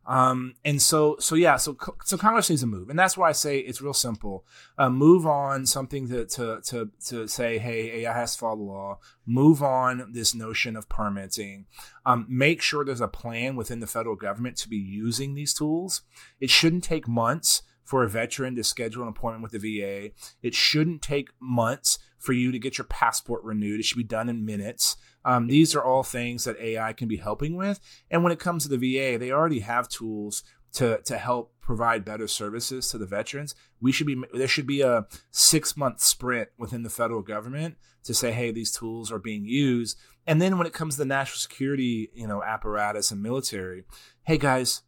um, 0.10 0.56
and 0.66 0.82
so, 0.82 1.18
so 1.20 1.36
yeah, 1.36 1.58
so 1.58 1.78
so 2.04 2.18
Congress 2.18 2.50
needs 2.50 2.64
to 2.64 2.68
move, 2.68 2.90
and 2.90 2.98
that's 2.98 3.16
why 3.16 3.30
I 3.30 3.32
say 3.32 3.60
it's 3.60 3.80
real 3.80 3.94
simple. 3.94 4.44
Uh, 4.76 4.90
move 4.90 5.28
on 5.28 5.68
something 5.68 6.08
to, 6.08 6.26
to 6.26 6.62
to 6.66 6.90
to 7.06 7.28
say, 7.28 7.60
hey, 7.60 8.02
AI 8.02 8.14
has 8.14 8.34
to 8.34 8.40
follow 8.40 8.56
the 8.58 8.64
law. 8.64 9.00
Move 9.28 9.62
on 9.62 10.12
this 10.12 10.34
notion 10.34 10.76
of 10.76 10.90
permitting. 10.90 11.68
Um, 12.08 12.26
make 12.28 12.60
sure 12.60 12.84
there's 12.84 13.02
a 13.02 13.08
plan 13.08 13.56
within 13.56 13.82
the 13.82 13.88
federal 13.88 14.16
government 14.16 14.58
to 14.58 14.70
be 14.70 14.78
using 14.78 15.36
these 15.36 15.54
tools. 15.54 16.02
It 16.40 16.50
shouldn't 16.50 16.84
take 16.84 17.08
months 17.08 17.62
for 17.90 18.04
a 18.04 18.08
veteran 18.08 18.56
to 18.56 18.64
schedule 18.64 19.02
an 19.02 19.10
appointment 19.10 19.42
with 19.42 19.52
the 19.52 19.80
VA. 19.80 20.12
It 20.44 20.54
shouldn't 20.54 21.02
take 21.02 21.32
months 21.40 21.98
for 22.20 22.34
you 22.34 22.52
to 22.52 22.60
get 22.60 22.78
your 22.78 22.86
passport 22.86 23.44
renewed. 23.44 23.80
It 23.80 23.84
should 23.84 23.98
be 23.98 24.04
done 24.04 24.30
in 24.30 24.46
minutes. 24.46 24.96
Um, 25.26 25.48
these 25.48 25.74
are 25.74 25.84
all 25.84 26.04
things 26.04 26.44
that 26.44 26.60
AI 26.60 26.94
can 26.94 27.08
be 27.08 27.18
helping 27.18 27.56
with. 27.56 27.80
And 28.12 28.24
when 28.24 28.32
it 28.32 28.38
comes 28.38 28.62
to 28.62 28.70
the 28.70 28.78
VA, 28.78 29.18
they 29.18 29.32
already 29.32 29.62
have 29.62 29.90
tools 29.90 30.44
to 30.74 31.02
to 31.06 31.18
help 31.18 31.52
provide 31.62 32.06
better 32.06 32.28
services 32.28 32.88
to 32.90 33.00
the 33.00 33.08
veterans. 33.08 33.56
We 33.82 33.92
should 33.92 34.06
be 34.06 34.22
there 34.36 34.48
should 34.48 34.68
be 34.68 34.82
a 34.82 35.08
six 35.32 35.76
month 35.76 36.00
sprint 36.00 36.50
within 36.60 36.84
the 36.84 36.92
federal 36.92 37.24
government 37.24 37.78
to 38.04 38.14
say, 38.14 38.32
hey, 38.32 38.52
these 38.52 38.72
tools 38.72 39.12
are 39.12 39.18
being 39.18 39.46
used. 39.46 39.98
And 40.28 40.40
then 40.40 40.60
when 40.60 40.68
it 40.68 40.74
comes 40.74 40.94
to 40.94 41.00
the 41.00 41.06
national 41.06 41.40
security, 41.40 42.12
you 42.14 42.28
know, 42.28 42.44
apparatus 42.44 43.10
and 43.10 43.24
military, 43.24 43.86
hey 44.26 44.38
guys, 44.38 44.84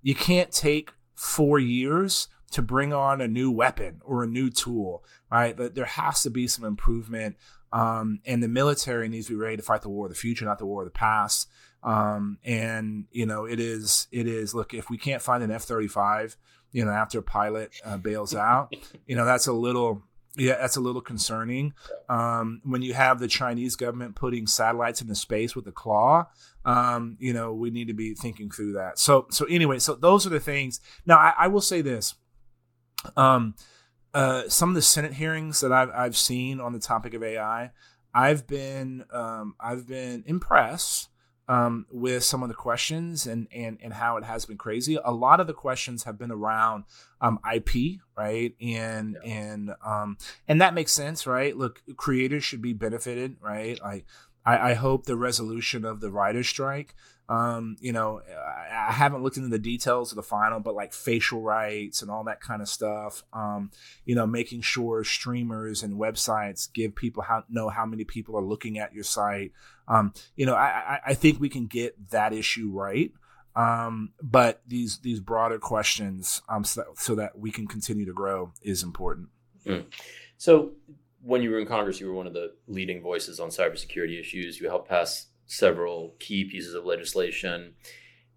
you 0.00 0.14
can't 0.14 0.50
take 0.50 0.92
four 1.14 1.58
years 1.58 2.28
to 2.52 2.62
bring 2.62 2.92
on 2.92 3.20
a 3.20 3.28
new 3.28 3.50
weapon 3.50 4.00
or 4.04 4.22
a 4.22 4.26
new 4.26 4.50
tool, 4.50 5.04
right? 5.30 5.56
But 5.56 5.74
there 5.74 5.84
has 5.84 6.22
to 6.22 6.30
be 6.30 6.46
some 6.46 6.64
improvement 6.64 7.36
um, 7.72 8.20
and 8.24 8.42
the 8.42 8.48
military 8.48 9.08
needs 9.08 9.26
to 9.26 9.32
be 9.32 9.36
ready 9.36 9.56
to 9.56 9.62
fight 9.62 9.82
the 9.82 9.88
war 9.88 10.06
of 10.06 10.12
the 10.12 10.18
future, 10.18 10.44
not 10.44 10.58
the 10.58 10.66
war 10.66 10.82
of 10.82 10.86
the 10.86 10.92
past. 10.92 11.48
Um, 11.82 12.38
and 12.44 13.04
you 13.10 13.26
know, 13.26 13.44
it 13.44 13.60
is 13.60 14.08
it 14.10 14.26
is 14.26 14.54
look 14.54 14.74
if 14.74 14.88
we 14.88 14.98
can't 14.98 15.22
find 15.22 15.42
an 15.42 15.50
F 15.50 15.64
thirty 15.64 15.88
five, 15.88 16.36
you 16.72 16.84
know, 16.84 16.90
after 16.90 17.18
a 17.18 17.22
pilot 17.22 17.72
uh, 17.84 17.96
bails 17.96 18.34
out, 18.34 18.74
you 19.06 19.14
know, 19.14 19.24
that's 19.24 19.46
a 19.46 19.52
little 19.52 20.02
yeah, 20.36 20.56
that's 20.56 20.76
a 20.76 20.80
little 20.80 21.00
concerning. 21.00 21.74
Um, 22.08 22.60
when 22.64 22.82
you 22.82 22.94
have 22.94 23.18
the 23.18 23.28
Chinese 23.28 23.76
government 23.76 24.16
putting 24.16 24.46
satellites 24.46 25.00
into 25.00 25.14
space 25.14 25.56
with 25.56 25.66
a 25.66 25.72
claw, 25.72 26.26
um, 26.64 27.16
you 27.20 27.32
know, 27.32 27.54
we 27.54 27.70
need 27.70 27.88
to 27.88 27.94
be 27.94 28.14
thinking 28.14 28.50
through 28.50 28.72
that. 28.72 28.98
So, 28.98 29.26
so 29.30 29.46
anyway, 29.46 29.78
so 29.78 29.94
those 29.94 30.26
are 30.26 30.30
the 30.30 30.40
things. 30.40 30.80
Now, 31.06 31.16
I, 31.16 31.32
I 31.38 31.46
will 31.48 31.62
say 31.62 31.80
this. 31.80 32.14
Um, 33.16 33.54
uh, 34.14 34.48
some 34.48 34.70
of 34.70 34.74
the 34.74 34.82
Senate 34.82 35.12
hearings 35.12 35.60
that 35.60 35.72
I've, 35.72 35.90
I've 35.90 36.16
seen 36.16 36.60
on 36.60 36.72
the 36.72 36.78
topic 36.78 37.14
of 37.14 37.22
AI, 37.22 37.70
I've 38.14 38.46
been 38.46 39.04
um, 39.12 39.54
I've 39.60 39.86
been 39.86 40.24
impressed 40.26 41.10
um, 41.48 41.86
with 41.90 42.24
some 42.24 42.42
of 42.42 42.48
the 42.48 42.54
questions 42.54 43.26
and, 43.26 43.46
and 43.52 43.78
and 43.82 43.92
how 43.92 44.16
it 44.16 44.24
has 44.24 44.46
been 44.46 44.56
crazy. 44.56 44.98
A 45.04 45.12
lot 45.12 45.40
of 45.40 45.46
the 45.46 45.52
questions 45.52 46.04
have 46.04 46.18
been 46.18 46.30
around 46.32 46.84
um, 47.20 47.38
IP, 47.54 48.00
right? 48.16 48.54
And 48.60 49.18
yeah. 49.22 49.32
and 49.32 49.70
um, 49.84 50.16
and 50.48 50.60
that 50.60 50.74
makes 50.74 50.92
sense, 50.92 51.26
right? 51.26 51.56
Look, 51.56 51.82
creators 51.96 52.42
should 52.42 52.62
be 52.62 52.72
benefited, 52.72 53.36
right? 53.40 53.78
Like 53.82 54.06
I, 54.46 54.70
I 54.70 54.74
hope 54.74 55.04
the 55.04 55.16
resolution 55.16 55.84
of 55.84 56.00
the 56.00 56.10
writer's 56.10 56.48
strike 56.48 56.94
um, 57.28 57.76
you 57.80 57.92
know, 57.92 58.20
I, 58.28 58.88
I, 58.88 58.92
haven't 58.92 59.24
looked 59.24 59.36
into 59.36 59.48
the 59.48 59.58
details 59.58 60.12
of 60.12 60.16
the 60.16 60.22
final, 60.22 60.60
but 60.60 60.76
like 60.76 60.92
facial 60.92 61.42
rights 61.42 62.00
and 62.00 62.08
all 62.08 62.22
that 62.24 62.40
kind 62.40 62.62
of 62.62 62.68
stuff. 62.68 63.24
Um, 63.32 63.72
you 64.04 64.14
know, 64.14 64.26
making 64.26 64.60
sure 64.60 65.02
streamers 65.02 65.82
and 65.82 65.98
websites 65.98 66.72
give 66.72 66.94
people 66.94 67.24
how 67.24 67.42
know 67.48 67.68
how 67.68 67.84
many 67.84 68.04
people 68.04 68.36
are 68.36 68.44
looking 68.44 68.78
at 68.78 68.94
your 68.94 69.02
site. 69.02 69.52
Um, 69.88 70.12
you 70.36 70.46
know, 70.46 70.54
I, 70.54 71.00
I 71.04 71.14
think 71.14 71.40
we 71.40 71.48
can 71.48 71.66
get 71.66 72.10
that 72.10 72.32
issue 72.32 72.70
right. 72.72 73.10
Um, 73.56 74.12
but 74.22 74.60
these 74.66 74.98
these 74.98 75.18
broader 75.18 75.58
questions, 75.58 76.42
um, 76.48 76.62
so 76.62 76.82
that, 76.82 76.98
so 76.98 77.14
that 77.16 77.38
we 77.38 77.50
can 77.50 77.66
continue 77.66 78.04
to 78.04 78.12
grow, 78.12 78.52
is 78.62 78.82
important. 78.82 79.30
Mm. 79.64 79.86
So, 80.36 80.72
when 81.22 81.42
you 81.42 81.50
were 81.50 81.58
in 81.58 81.66
Congress, 81.66 81.98
you 81.98 82.06
were 82.06 82.12
one 82.12 82.26
of 82.26 82.34
the 82.34 82.52
leading 82.68 83.00
voices 83.00 83.40
on 83.40 83.48
cybersecurity 83.48 84.20
issues. 84.20 84.60
You 84.60 84.68
helped 84.68 84.88
pass 84.88 85.26
several 85.46 86.14
key 86.18 86.44
pieces 86.44 86.74
of 86.74 86.84
legislation, 86.84 87.74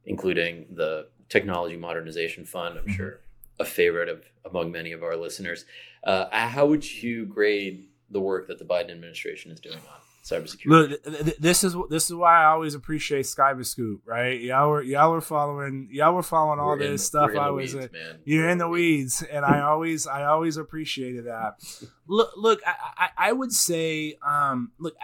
including 0.05 0.67
the 0.71 1.07
Technology 1.29 1.77
Modernization 1.77 2.45
Fund. 2.45 2.77
I'm 2.77 2.85
mm-hmm. 2.85 2.93
sure 2.93 3.19
a 3.59 3.65
favorite 3.65 4.09
of 4.09 4.23
among 4.45 4.71
many 4.71 4.93
of 4.93 5.03
our 5.03 5.15
listeners. 5.15 5.65
Uh, 6.03 6.25
how 6.31 6.65
would 6.65 7.03
you 7.03 7.25
grade 7.25 7.87
the 8.09 8.19
work 8.19 8.47
that 8.47 8.57
the 8.57 8.65
Biden 8.65 8.89
administration 8.89 9.51
is 9.51 9.59
doing 9.59 9.77
on 9.77 10.01
cybersecurity? 10.29 10.65
Look, 10.65 11.39
this 11.39 11.63
is 11.63 11.75
this 11.89 12.05
is 12.05 12.13
why 12.13 12.43
I 12.43 12.45
always 12.45 12.75
appreciate 12.75 13.25
Cyberscoop, 13.25 13.99
right? 14.05 14.39
Y'all 14.39 14.69
were 14.69 14.81
y'all 14.81 15.11
were 15.11 15.21
following 15.21 15.89
y'all 15.91 16.13
were 16.13 16.23
following 16.23 16.59
all 16.59 16.69
we're 16.69 16.77
this 16.77 17.05
stuff. 17.05 17.31
I 17.35 17.49
was 17.49 17.73
weeds, 17.73 17.85
in, 17.85 17.91
you're 18.25 18.43
we're 18.43 18.49
in 18.49 18.57
the 18.57 18.69
weeds, 18.69 19.23
and 19.23 19.45
I 19.45 19.61
always 19.61 20.07
I 20.07 20.25
always 20.25 20.57
appreciated 20.57 21.25
that. 21.25 21.55
look, 22.07 22.31
look, 22.35 22.59
I, 22.65 22.73
I, 22.97 23.29
I 23.29 23.31
would 23.31 23.51
say, 23.51 24.17
um, 24.25 24.71
look, 24.77 24.95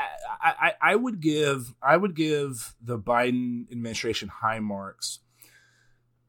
I, 0.42 0.54
I 0.82 0.92
I 0.92 0.96
would 0.96 1.20
give 1.20 1.74
I 1.82 1.98
would 1.98 2.16
give 2.16 2.76
the 2.82 3.00
Biden 3.00 3.72
administration 3.72 4.30
high 4.30 4.60
marks 4.60 5.20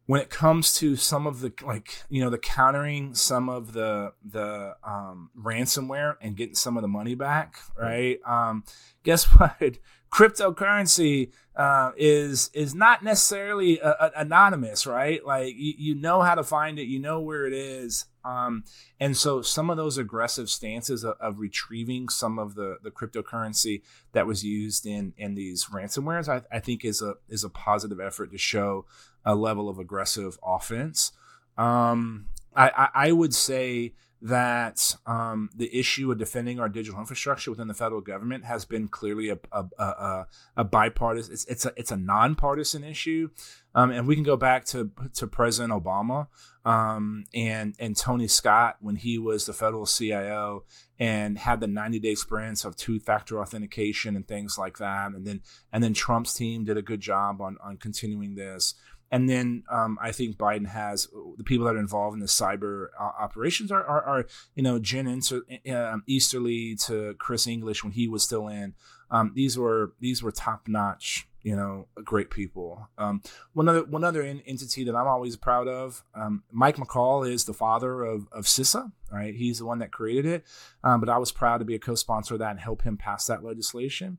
when 0.06 0.20
it 0.20 0.30
comes 0.30 0.72
to 0.74 0.96
some 0.96 1.26
of 1.26 1.40
the 1.40 1.52
like 1.64 2.02
you 2.08 2.22
know 2.22 2.30
the 2.30 2.38
countering 2.38 3.14
some 3.14 3.48
of 3.48 3.72
the 3.72 4.12
the 4.24 4.74
um, 4.84 5.30
ransomware 5.38 6.16
and 6.20 6.36
getting 6.36 6.54
some 6.54 6.76
of 6.76 6.82
the 6.82 6.88
money 6.88 7.14
back 7.14 7.56
right? 7.76 8.18
Um, 8.26 8.64
guess 9.02 9.24
what? 9.38 9.78
Cryptocurrency 10.12 11.32
uh, 11.56 11.90
is 11.96 12.50
is 12.54 12.74
not 12.74 13.02
necessarily 13.02 13.78
a, 13.80 13.90
a, 13.90 14.12
anonymous, 14.16 14.86
right? 14.86 15.24
Like 15.24 15.54
you, 15.56 15.74
you 15.76 15.94
know 15.94 16.22
how 16.22 16.36
to 16.36 16.44
find 16.44 16.78
it, 16.78 16.84
you 16.84 17.00
know 17.00 17.20
where 17.20 17.44
it 17.44 17.52
is, 17.52 18.06
um, 18.24 18.64
and 19.00 19.16
so 19.16 19.42
some 19.42 19.68
of 19.68 19.76
those 19.76 19.98
aggressive 19.98 20.48
stances 20.48 21.04
of, 21.04 21.16
of, 21.20 21.40
retrieving 21.40 22.08
some 22.08 22.38
of 22.38 22.54
the 22.54 22.78
the 22.82 22.90
cryptocurrency 22.90 23.82
that 24.12 24.26
was 24.26 24.44
used 24.44 24.86
in 24.86 25.12
in 25.18 25.34
these 25.34 25.66
ransomwares, 25.66 26.28
I, 26.28 26.42
I 26.54 26.60
think 26.60 26.84
is 26.84 27.02
a 27.02 27.14
is 27.28 27.42
a 27.42 27.50
positive 27.50 28.00
effort 28.00 28.30
to 28.30 28.38
show 28.38 28.86
a 29.26 29.34
level 29.34 29.68
of 29.68 29.78
aggressive 29.78 30.38
offense. 30.42 31.12
Um, 31.58 32.28
I, 32.54 32.88
I, 32.94 33.12
would 33.12 33.34
say 33.34 33.92
that 34.22 34.96
um, 35.06 35.50
the 35.54 35.78
issue 35.78 36.10
of 36.10 36.18
defending 36.18 36.58
our 36.58 36.68
digital 36.68 36.98
infrastructure 36.98 37.50
within 37.50 37.68
the 37.68 37.74
federal 37.74 38.00
government 38.00 38.44
has 38.44 38.64
been 38.64 38.88
clearly 38.88 39.28
a, 39.28 39.38
a, 39.52 39.64
a, 39.78 40.26
a 40.56 40.64
bipartisan. 40.64 41.34
It's, 41.34 41.44
it's 41.46 41.66
a 41.66 41.72
it's 41.76 41.90
a 41.90 41.96
nonpartisan 41.96 42.82
issue, 42.82 43.28
um, 43.74 43.90
and 43.90 44.06
we 44.06 44.14
can 44.14 44.24
go 44.24 44.36
back 44.36 44.64
to 44.66 44.90
to 45.14 45.26
President 45.26 45.72
Obama 45.72 46.28
um, 46.64 47.24
and 47.34 47.74
and 47.78 47.96
Tony 47.96 48.26
Scott 48.26 48.76
when 48.80 48.96
he 48.96 49.18
was 49.18 49.46
the 49.46 49.52
federal 49.52 49.86
CIO 49.86 50.64
and 50.98 51.38
had 51.38 51.60
the 51.60 51.66
90 51.66 51.98
day 52.00 52.14
sprints 52.14 52.64
of 52.64 52.74
two 52.74 52.98
factor 52.98 53.40
authentication 53.40 54.16
and 54.16 54.26
things 54.26 54.56
like 54.58 54.78
that, 54.78 55.12
and 55.12 55.26
then 55.26 55.42
and 55.72 55.84
then 55.84 55.94
Trump's 55.94 56.34
team 56.34 56.64
did 56.64 56.76
a 56.76 56.82
good 56.82 57.00
job 57.00 57.40
on 57.40 57.58
on 57.62 57.76
continuing 57.76 58.34
this. 58.34 58.74
And 59.10 59.28
then 59.28 59.62
um, 59.70 59.98
I 60.00 60.10
think 60.10 60.36
Biden 60.36 60.66
has 60.66 61.08
the 61.36 61.44
people 61.44 61.66
that 61.66 61.76
are 61.76 61.80
involved 61.80 62.14
in 62.14 62.20
the 62.20 62.26
cyber 62.26 62.88
uh, 62.98 63.12
operations 63.20 63.70
are, 63.70 63.84
are, 63.84 64.02
are, 64.02 64.26
you 64.54 64.62
know, 64.62 64.78
Jen 64.78 65.06
Inter, 65.06 65.42
um, 65.72 66.02
Easterly 66.06 66.74
to 66.86 67.14
Chris 67.18 67.46
Inglis 67.46 67.84
when 67.84 67.92
he 67.92 68.08
was 68.08 68.22
still 68.24 68.48
in. 68.48 68.74
Um, 69.10 69.32
these 69.34 69.56
were 69.56 69.92
these 70.00 70.22
were 70.22 70.32
top 70.32 70.66
notch, 70.66 71.28
you 71.46 71.54
know, 71.54 71.86
great 71.94 72.28
people. 72.28 72.88
Um, 72.98 73.22
one 73.52 73.68
other 73.68 73.84
one 73.84 74.02
other 74.02 74.20
entity 74.20 74.82
that 74.82 74.96
I'm 74.96 75.06
always 75.06 75.36
proud 75.36 75.68
of, 75.68 76.02
um, 76.12 76.42
Mike 76.50 76.74
McCaul 76.74 77.24
is 77.24 77.44
the 77.44 77.54
father 77.54 78.02
of 78.02 78.26
of 78.32 78.46
CISA, 78.46 78.90
right? 79.12 79.32
He's 79.32 79.58
the 79.58 79.64
one 79.64 79.78
that 79.78 79.92
created 79.92 80.26
it, 80.26 80.44
um, 80.82 80.98
but 80.98 81.08
I 81.08 81.18
was 81.18 81.30
proud 81.30 81.58
to 81.58 81.64
be 81.64 81.76
a 81.76 81.78
co-sponsor 81.78 82.34
of 82.34 82.40
that 82.40 82.50
and 82.50 82.58
help 82.58 82.82
him 82.82 82.96
pass 82.96 83.26
that 83.26 83.44
legislation 83.44 84.18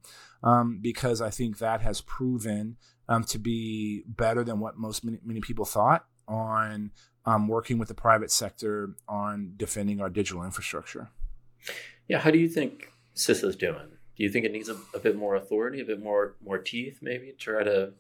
because 0.80 1.22
I 1.22 1.30
think 1.30 1.58
that 1.58 1.82
has 1.82 2.00
proven 2.00 2.78
um, 3.10 3.26
to 3.26 3.38
be 3.38 4.06
better 4.08 4.46
than 4.46 4.62
what 4.62 4.78
most 4.78 5.04
many, 5.04 5.20
many 5.22 5.42
people 5.42 5.66
thought 5.66 6.06
on 6.30 6.92
um, 7.26 7.50
working 7.50 7.78
with 7.78 7.90
the 7.90 7.94
private 7.94 8.32
sector 8.32 8.96
on 9.06 9.52
defending 9.58 10.00
our 10.00 10.10
digital 10.10 10.46
infrastructure. 10.46 11.10
Yeah, 12.08 12.20
how 12.20 12.32
do 12.32 12.40
you 12.40 12.48
think 12.48 12.94
CISA 13.18 13.50
is 13.50 13.56
doing? 13.58 13.97
Do 14.18 14.24
you 14.24 14.30
think 14.30 14.46
it 14.46 14.52
needs 14.52 14.68
a, 14.68 14.78
a, 14.96 15.00
bit 15.00 15.16
more 15.16 15.36
authority, 15.36 15.80
a 15.80 15.86
bit 15.86 16.02
more 16.02 16.36
more 16.44 16.58
teeth, 16.58 17.00
maybe 17.02 17.28
to 17.28 17.38
try 17.38 17.64
to 17.64 17.94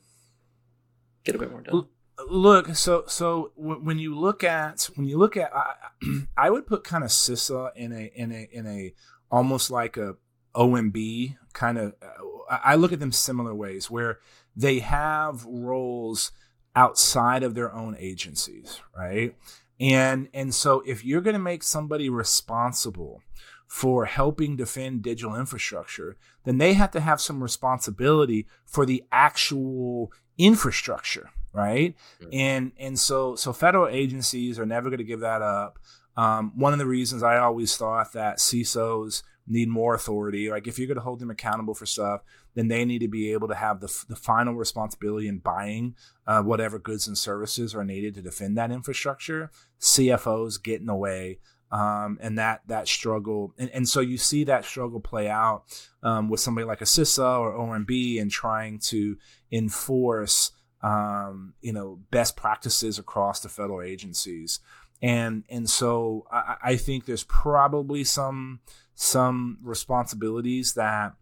get 1.24 1.36
a 1.36 1.38
bit 1.38 1.52
more 1.52 1.62
done? 1.62 1.88
Look, 2.28 2.76
so 2.76 3.04
so 3.08 3.52
when 3.56 4.00
you 4.00 4.18
look 4.18 4.44
at 4.44 4.90
when 4.96 5.08
you 5.08 5.18
look 5.20 5.38
at, 5.38 5.56
I, 5.56 5.76
I 6.38 6.50
would 6.50 6.66
put 6.66 6.84
kind 6.84 7.04
of 7.04 7.12
CISA 7.12 7.72
in 7.76 7.92
a 7.92 8.12
in 8.16 8.32
a 8.32 8.50
in 8.52 8.66
a 8.66 8.94
almost 9.30 9.70
like 9.70 9.98
a 9.98 10.16
OMB 10.56 11.38
kind 11.54 11.78
of. 11.78 11.94
Uh, 12.02 12.08
I 12.50 12.76
look 12.76 12.94
at 12.94 13.00
them 13.00 13.12
similar 13.12 13.54
ways 13.54 13.92
where 13.92 14.20
they 14.56 14.80
have 14.80 15.46
roles 15.46 16.32
outside 16.76 17.44
of 17.44 17.54
their 17.54 17.74
own 17.74 17.96
agencies, 18.00 18.82
right? 18.98 19.36
And 19.80 20.30
and 20.34 20.56
so 20.56 20.82
if 20.86 21.06
you're 21.06 21.22
going 21.22 21.36
to 21.36 21.40
make 21.40 21.62
somebody 21.62 22.10
responsible 22.10 23.22
for 23.68 24.06
helping 24.06 24.56
defend 24.56 25.02
digital 25.02 25.36
infrastructure, 25.36 26.18
then 26.46 26.58
they 26.58 26.74
have 26.74 26.92
to 26.92 27.00
have 27.00 27.20
some 27.20 27.44
responsibility 27.44 28.48
for 28.66 28.86
the 28.86 29.04
actual 29.12 30.12
infrastructure, 30.38 31.30
right? 31.54 31.96
And 32.32 32.72
and 32.80 32.98
so 32.98 33.36
so 33.36 33.54
federal 33.54 33.88
agencies 33.88 34.58
are 34.58 34.66
never 34.66 34.90
going 34.90 35.00
to 35.00 35.04
give 35.04 35.20
that 35.20 35.42
up. 35.42 35.80
Um, 36.16 36.54
one 36.56 36.74
of 36.74 36.80
the 36.80 36.88
reasons 36.88 37.22
I 37.22 37.38
always 37.38 37.76
thought 37.78 38.14
that 38.14 38.38
CISOs 38.38 39.22
need 39.48 39.70
more 39.70 39.94
authority. 39.94 40.50
Like 40.50 40.68
if 40.68 40.78
you're 40.78 40.88
going 40.88 40.96
to 40.96 41.04
hold 41.04 41.20
them 41.20 41.30
accountable 41.30 41.74
for 41.74 41.86
stuff, 41.86 42.22
then 42.56 42.68
they 42.68 42.86
need 42.86 43.00
to 43.00 43.08
be 43.08 43.32
able 43.32 43.48
to 43.48 43.56
have 43.56 43.80
the, 43.80 44.06
the 44.10 44.16
final 44.16 44.56
responsibility 44.56 45.28
in 45.28 45.40
buying 45.40 45.96
uh, 46.26 46.42
whatever 46.42 46.80
goods 46.80 47.08
and 47.08 47.18
services 47.18 47.74
are 47.74 47.86
needed 47.86 48.16
to 48.16 48.22
defend 48.22 48.58
that 48.58 48.72
infrastructure. 48.72 49.52
CFOs 49.80 50.62
get 50.62 50.82
in 50.82 50.88
the 50.88 50.96
way. 50.96 51.40
Um, 51.72 52.18
and 52.22 52.38
that 52.38 52.62
that 52.68 52.88
struggle, 52.88 53.54
and, 53.58 53.70
and 53.72 53.90
so 53.90 54.00
you 54.00 54.18
see 54.18 54.46
that 54.46 54.64
struggle 54.64 55.02
play 55.02 55.28
out 55.28 55.64
um, 56.02 56.30
with 56.30 56.40
somebody 56.40 56.66
like 56.66 56.82
a 56.82 56.86
CISA 56.86 57.40
or 57.40 57.54
OMB 57.54 58.22
and 58.22 58.32
trying 58.32 58.80
to 58.80 59.18
enforce, 59.52 60.52
um, 60.82 61.54
you 61.62 61.74
know, 61.74 62.00
best 62.10 62.38
practices 62.38 62.98
across 63.00 63.42
the 63.42 63.50
federal 63.50 63.82
agencies, 63.82 64.62
and 65.02 65.44
and 65.50 65.70
so 65.70 66.26
I, 66.32 66.56
I 66.64 66.76
think 66.78 67.06
there's 67.06 67.26
probably 67.26 68.06
some 68.06 68.62
some 68.96 69.60
responsibilities 69.62 70.74
that 70.74 71.16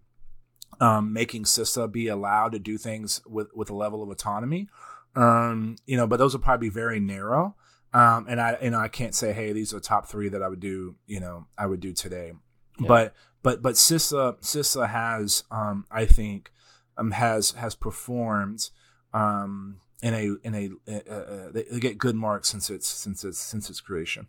um, 0.79 1.13
making 1.13 1.43
CISA 1.43 1.91
be 1.91 2.07
allowed 2.07 2.51
to 2.51 2.59
do 2.59 2.77
things 2.77 3.21
with, 3.25 3.47
with 3.55 3.69
a 3.69 3.75
level 3.75 4.03
of 4.03 4.09
autonomy. 4.09 4.69
Um, 5.15 5.77
you 5.85 5.97
know, 5.97 6.07
but 6.07 6.17
those 6.17 6.33
will 6.33 6.41
probably 6.41 6.69
be 6.69 6.73
very 6.73 6.99
narrow. 6.99 7.55
Um, 7.95 8.25
and 8.27 8.41
I, 8.41 8.57
you 8.61 8.71
know, 8.71 8.79
I 8.79 8.89
can't 8.89 9.15
say, 9.15 9.31
hey, 9.31 9.53
these 9.53 9.73
are 9.73 9.79
top 9.79 10.07
three 10.07 10.27
that 10.27 10.43
I 10.43 10.49
would 10.49 10.59
do, 10.59 10.95
you 11.07 11.21
know, 11.21 11.47
I 11.57 11.65
would 11.65 11.79
do 11.79 11.93
today. 11.93 12.33
Yeah. 12.77 12.87
But, 12.89 13.15
but, 13.41 13.61
but 13.61 13.75
CISA, 13.75 14.41
CISA 14.41 14.89
has, 14.89 15.45
um, 15.49 15.85
I 15.89 16.05
think, 16.05 16.51
um, 16.97 17.11
has, 17.11 17.51
has 17.51 17.73
performed, 17.73 18.69
um, 19.13 19.77
in 20.03 20.13
a, 20.13 20.35
in 20.45 20.55
a, 20.55 20.91
uh, 20.91 21.13
uh, 21.13 21.51
they 21.53 21.79
get 21.79 21.97
good 21.97 22.15
marks 22.15 22.49
since 22.49 22.69
its, 22.69 22.85
since 22.85 23.23
its, 23.23 23.39
since 23.39 23.69
its 23.69 23.79
creation. 23.79 24.27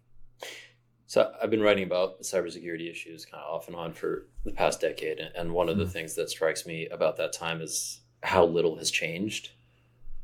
So 1.09 1.33
I've 1.43 1.51
been 1.51 1.61
writing 1.61 1.85
about 1.85 2.21
cybersecurity 2.23 2.89
issues 2.89 3.25
kind 3.25 3.43
of 3.43 3.53
off 3.53 3.67
and 3.67 3.75
on 3.77 3.95
for 3.95 4.29
the 4.45 4.53
past 4.53 4.81
decade, 4.81 5.19
and 5.19 5.53
one 5.53 5.69
of 5.69 5.77
the 5.77 5.85
mm-hmm. 5.85 5.93
things 5.93 6.15
that 6.15 6.31
strikes 6.31 6.67
me 6.67 6.87
about 6.87 7.17
that 7.17 7.33
time 7.33 7.61
is 7.61 8.01
how 8.23 8.45
little 8.45 8.77
has 8.79 8.93
changed. 8.93 9.51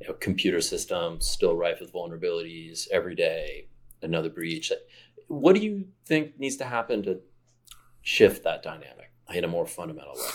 You 0.02 0.08
know, 0.08 0.14
computer 0.14 0.60
systems 0.60 1.28
still 1.28 1.54
rife 1.54 1.78
with 1.80 1.92
vulnerabilities 1.92 2.88
every 2.90 3.14
day, 3.14 3.68
another 4.02 4.28
breach. 4.28 4.72
What 5.28 5.54
do 5.54 5.60
you 5.60 5.86
think 6.06 6.40
needs 6.40 6.56
to 6.56 6.64
happen 6.64 7.04
to 7.04 7.20
shift 8.00 8.42
that 8.42 8.64
dynamic 8.64 9.12
in 9.32 9.44
a 9.44 9.48
more 9.48 9.64
fundamental 9.64 10.14
way? 10.14 10.30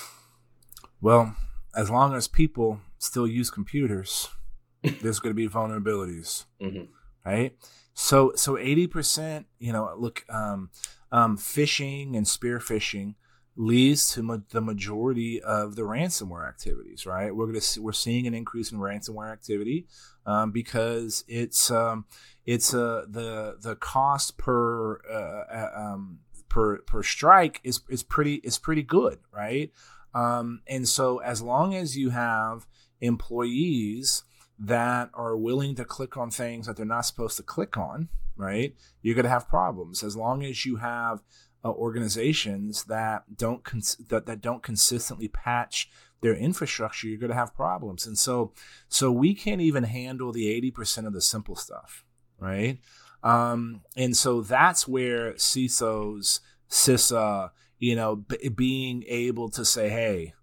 Well, 1.01 1.35
as 1.75 1.89
long 1.89 2.15
as 2.15 2.29
people 2.29 2.79
still 2.97 3.27
use 3.27 3.49
computers, 3.49 4.29
there's 5.01 5.19
going 5.19 5.31
to 5.31 5.37
be 5.37 5.49
vulnerabilities, 5.49 6.45
mm-hmm. 6.61 6.85
right? 7.25 7.53
So 7.93 8.31
so 8.35 8.57
eighty 8.57 8.87
percent, 8.87 9.47
you 9.59 9.73
know, 9.73 9.93
look, 9.97 10.23
um, 10.29 10.69
um, 11.11 11.37
phishing 11.37 12.15
and 12.15 12.25
spear 12.25 12.59
phishing 12.59 13.15
leads 13.57 14.11
to 14.13 14.23
ma- 14.23 14.37
the 14.51 14.61
majority 14.61 15.41
of 15.41 15.75
the 15.75 15.81
ransomware 15.81 16.47
activities. 16.47 17.05
Right, 17.05 17.35
we're 17.35 17.47
gonna 17.47 17.61
see, 17.61 17.79
we're 17.79 17.91
seeing 17.91 18.27
an 18.27 18.33
increase 18.33 18.71
in 18.71 18.77
ransomware 18.79 19.31
activity 19.31 19.87
um, 20.25 20.51
because 20.51 21.25
it's 21.27 21.69
um, 21.71 22.05
it's 22.45 22.73
uh, 22.73 23.05
the 23.09 23.57
the 23.59 23.75
cost 23.75 24.37
per 24.37 25.01
uh, 25.09 25.69
um, 25.75 26.19
per 26.47 26.77
per 26.79 27.03
strike 27.03 27.59
is 27.63 27.81
is 27.89 28.03
pretty 28.03 28.35
is 28.35 28.57
pretty 28.57 28.83
good, 28.83 29.19
right? 29.33 29.71
Um, 30.13 30.61
and 30.67 30.87
so 30.87 31.19
as 31.19 31.41
long 31.41 31.75
as 31.75 31.97
you 31.97 32.09
have 32.09 32.65
employees 33.01 34.23
that 34.59 35.09
are 35.13 35.37
willing 35.37 35.75
to 35.75 35.85
click 35.85 36.17
on 36.17 36.31
things 36.31 36.65
that 36.65 36.77
they're 36.77 36.85
not 36.85 37.05
supposed 37.05 37.37
to 37.37 37.43
click 37.43 37.77
on, 37.77 38.09
right? 38.35 38.73
You're 39.01 39.15
going 39.15 39.25
to 39.25 39.29
have 39.29 39.47
problems 39.47 40.03
as 40.03 40.15
long 40.15 40.43
as 40.43 40.65
you 40.65 40.77
have 40.77 41.21
uh, 41.67 41.71
organizations 41.71 42.85
that 42.85 43.23
don't 43.37 43.63
cons- 43.63 43.97
that, 44.09 44.25
that 44.25 44.41
don't 44.41 44.63
consistently 44.63 45.27
patch 45.27 45.89
their 46.21 46.33
infrastructure. 46.33 47.07
You're 47.07 47.19
going 47.19 47.31
to 47.31 47.35
have 47.35 47.53
problems, 47.53 48.07
and 48.07 48.17
so 48.17 48.53
so 48.87 49.11
we 49.11 49.33
can't 49.33 49.61
even 49.61 49.83
handle 49.83 50.31
the 50.31 50.49
eighty 50.49 50.71
percent 50.71 51.07
of 51.07 51.13
the 51.13 51.21
simple 51.21 51.55
stuff, 51.55 52.05
right? 52.39 52.79
Um, 53.23 53.81
and 53.95 54.15
so 54.15 54.41
that's 54.41 54.87
where 54.87 55.33
CISOs, 55.33 56.39
CISA, 56.69 57.51
you 57.79 57.95
know, 57.95 58.15
b- 58.15 58.49
being 58.49 59.03
able 59.07 59.49
to 59.49 59.65
say, 59.65 59.89
hey, 59.89 60.33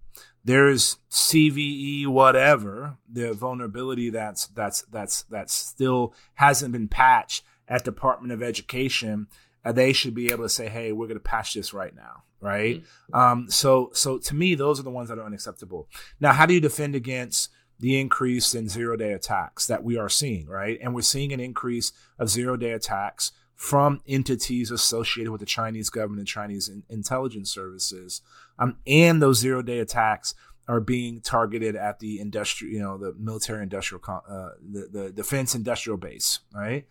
there's 0.45 0.99
CVE 1.11 2.07
whatever 2.07 2.99
the 3.11 3.33
vulnerability 3.33 4.11
that's 4.11 4.49
that's 4.49 4.83
that's 4.83 5.23
that 5.25 5.51
still 5.51 6.15
hasn't 6.35 6.73
been 6.73 6.89
patched 6.89 7.45
at 7.67 7.85
Department 7.85 8.33
of 8.33 8.43
Education. 8.43 9.27
Uh, 9.65 9.73
they 9.73 9.93
should 9.93 10.15
be 10.15 10.31
able 10.31 10.45
to 10.45 10.49
say, 10.49 10.69
"Hey, 10.69 10.93
we're 10.93 11.07
going 11.07 11.19
to 11.19 11.25
patch 11.25 11.55
this 11.55 11.73
right 11.73 11.95
now." 11.95 12.23
Right. 12.41 12.83
Mm-hmm. 12.83 13.15
Um, 13.15 13.51
so 13.51 13.91
so 13.95 14.19
to 14.19 14.35
me, 14.35 14.55
those 14.55 14.79
are 14.79 14.83
the 14.83 14.91
ones 14.91 15.09
that 15.09 15.19
are 15.19 15.25
unacceptable. 15.25 15.89
Now, 16.21 16.33
how 16.33 16.47
do 16.47 16.55
you 16.55 16.61
defend 16.61 16.95
against 16.95 17.51
the 17.81 17.99
increase 18.01 18.55
in 18.55 18.69
zero 18.69 18.97
day 18.97 19.13
attacks 19.13 19.67
that 19.67 19.83
we 19.83 19.97
are 19.97 20.09
seeing? 20.09 20.47
Right, 20.47 20.79
and 20.83 20.95
we're 20.95 21.03
seeing 21.03 21.33
an 21.33 21.41
increase 21.41 21.93
of 22.19 22.29
zero 22.29 22.57
day 22.57 22.73
attacks 22.73 23.33
from 23.57 24.01
entities 24.07 24.71
associated 24.71 25.31
with 25.31 25.41
the 25.41 25.47
Chinese 25.47 25.89
government 25.89 26.21
and 26.21 26.29
Chinese 26.29 26.69
in- 26.69 26.83
intelligence 26.89 27.51
services. 27.51 28.21
Um, 28.59 28.79
and 28.87 29.23
those 29.23 29.39
zero 29.39 29.63
day 29.63 29.79
attacks 29.79 30.35
are 30.67 30.81
being 30.81 31.21
targeted 31.21 31.77
at 31.77 31.99
the 31.99 32.21
industrial, 32.21 32.73
you 32.73 32.81
know, 32.81 32.97
the 32.99 33.15
military 33.19 33.63
industrial, 33.63 34.03
uh, 34.09 34.51
the, 34.63 34.89
the 34.91 35.13
defense 35.13 35.55
industrial 35.55 35.99
base, 35.99 36.41
right? 36.55 36.87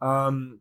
Um, 0.00 0.60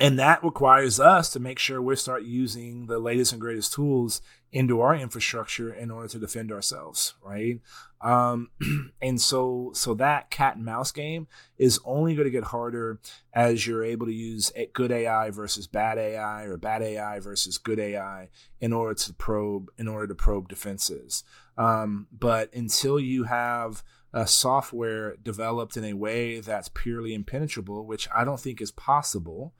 and 0.00 0.18
that 0.18 0.44
requires 0.44 1.00
us 1.00 1.30
to 1.32 1.40
make 1.40 1.58
sure 1.58 1.80
we 1.82 1.96
start 1.96 2.22
using 2.22 2.86
the 2.86 2.98
latest 2.98 3.32
and 3.32 3.40
greatest 3.40 3.72
tools 3.72 4.20
into 4.50 4.80
our 4.80 4.94
infrastructure 4.94 5.72
in 5.72 5.90
order 5.90 6.08
to 6.08 6.18
defend 6.18 6.50
ourselves, 6.50 7.14
right? 7.22 7.60
Um, 8.00 8.50
and 9.02 9.20
so, 9.20 9.72
so 9.74 9.94
that 9.94 10.30
cat 10.30 10.56
and 10.56 10.64
mouse 10.64 10.90
game 10.90 11.26
is 11.58 11.80
only 11.84 12.14
going 12.14 12.24
to 12.24 12.30
get 12.30 12.44
harder 12.44 12.98
as 13.34 13.66
you're 13.66 13.84
able 13.84 14.06
to 14.06 14.12
use 14.12 14.50
good 14.72 14.90
AI 14.90 15.30
versus 15.30 15.66
bad 15.66 15.98
AI 15.98 16.44
or 16.44 16.56
bad 16.56 16.82
AI 16.82 17.20
versus 17.20 17.58
good 17.58 17.78
AI 17.78 18.30
in 18.60 18.72
order 18.72 18.94
to 18.94 19.12
probe, 19.14 19.70
in 19.76 19.88
order 19.88 20.06
to 20.06 20.14
probe 20.14 20.48
defenses. 20.48 21.24
Um, 21.58 22.06
but 22.12 22.52
until 22.54 22.98
you 22.98 23.24
have 23.24 23.82
a 24.12 24.26
software 24.26 25.16
developed 25.16 25.76
in 25.76 25.84
a 25.84 25.92
way 25.92 26.40
that's 26.40 26.68
purely 26.68 27.12
impenetrable, 27.12 27.84
which 27.84 28.08
I 28.14 28.24
don't 28.24 28.40
think 28.40 28.60
is 28.60 28.70
possible, 28.70 29.52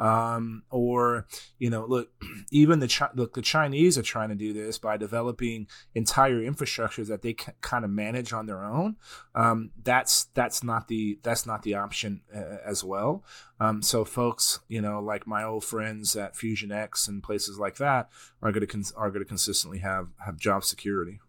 um, 0.00 0.62
or 0.70 1.26
you 1.58 1.68
know, 1.68 1.84
look, 1.86 2.10
even 2.50 2.80
the 2.80 3.10
look 3.14 3.34
the 3.34 3.42
Chinese 3.42 3.98
are 3.98 4.02
trying 4.02 4.30
to 4.30 4.34
do 4.34 4.52
this 4.52 4.78
by 4.78 4.96
developing 4.96 5.68
entire 5.94 6.40
infrastructures 6.40 7.08
that 7.08 7.20
they 7.20 7.34
can 7.34 7.52
kind 7.60 7.84
of 7.84 7.90
manage 7.90 8.32
on 8.32 8.46
their 8.46 8.64
own. 8.64 8.96
Um, 9.34 9.70
that's 9.82 10.24
that's 10.34 10.64
not 10.64 10.88
the 10.88 11.18
that's 11.22 11.44
not 11.44 11.62
the 11.62 11.74
option 11.74 12.22
uh, 12.34 12.56
as 12.64 12.82
well. 12.82 13.22
Um, 13.60 13.82
so 13.82 14.06
folks, 14.06 14.60
you 14.68 14.80
know, 14.80 15.00
like 15.00 15.26
my 15.26 15.44
old 15.44 15.64
friends 15.64 16.16
at 16.16 16.34
FusionX 16.34 17.06
and 17.06 17.22
places 17.22 17.58
like 17.58 17.76
that 17.76 18.08
are 18.42 18.52
going 18.52 18.62
to 18.62 18.66
cons- 18.66 18.92
are 18.92 19.10
going 19.10 19.22
to 19.22 19.28
consistently 19.28 19.80
have 19.80 20.08
have 20.24 20.38
job 20.38 20.64
security. 20.64 21.20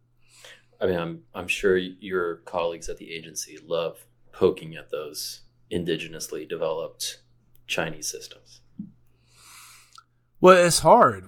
I 0.80 0.86
mean, 0.88 0.98
I'm 0.98 1.24
I'm 1.36 1.50
sure 1.50 1.76
your 1.76 2.38
colleagues 2.38 2.88
at 2.88 2.98
the 2.98 3.12
agency 3.12 3.60
love 3.62 4.06
poking 4.32 4.78
at 4.78 4.92
those 4.92 5.42
indigenously 5.70 6.48
developed 6.48 7.20
Chinese 7.68 8.08
systems. 8.08 8.61
Well, 10.42 10.58
it's 10.58 10.80
hard, 10.80 11.26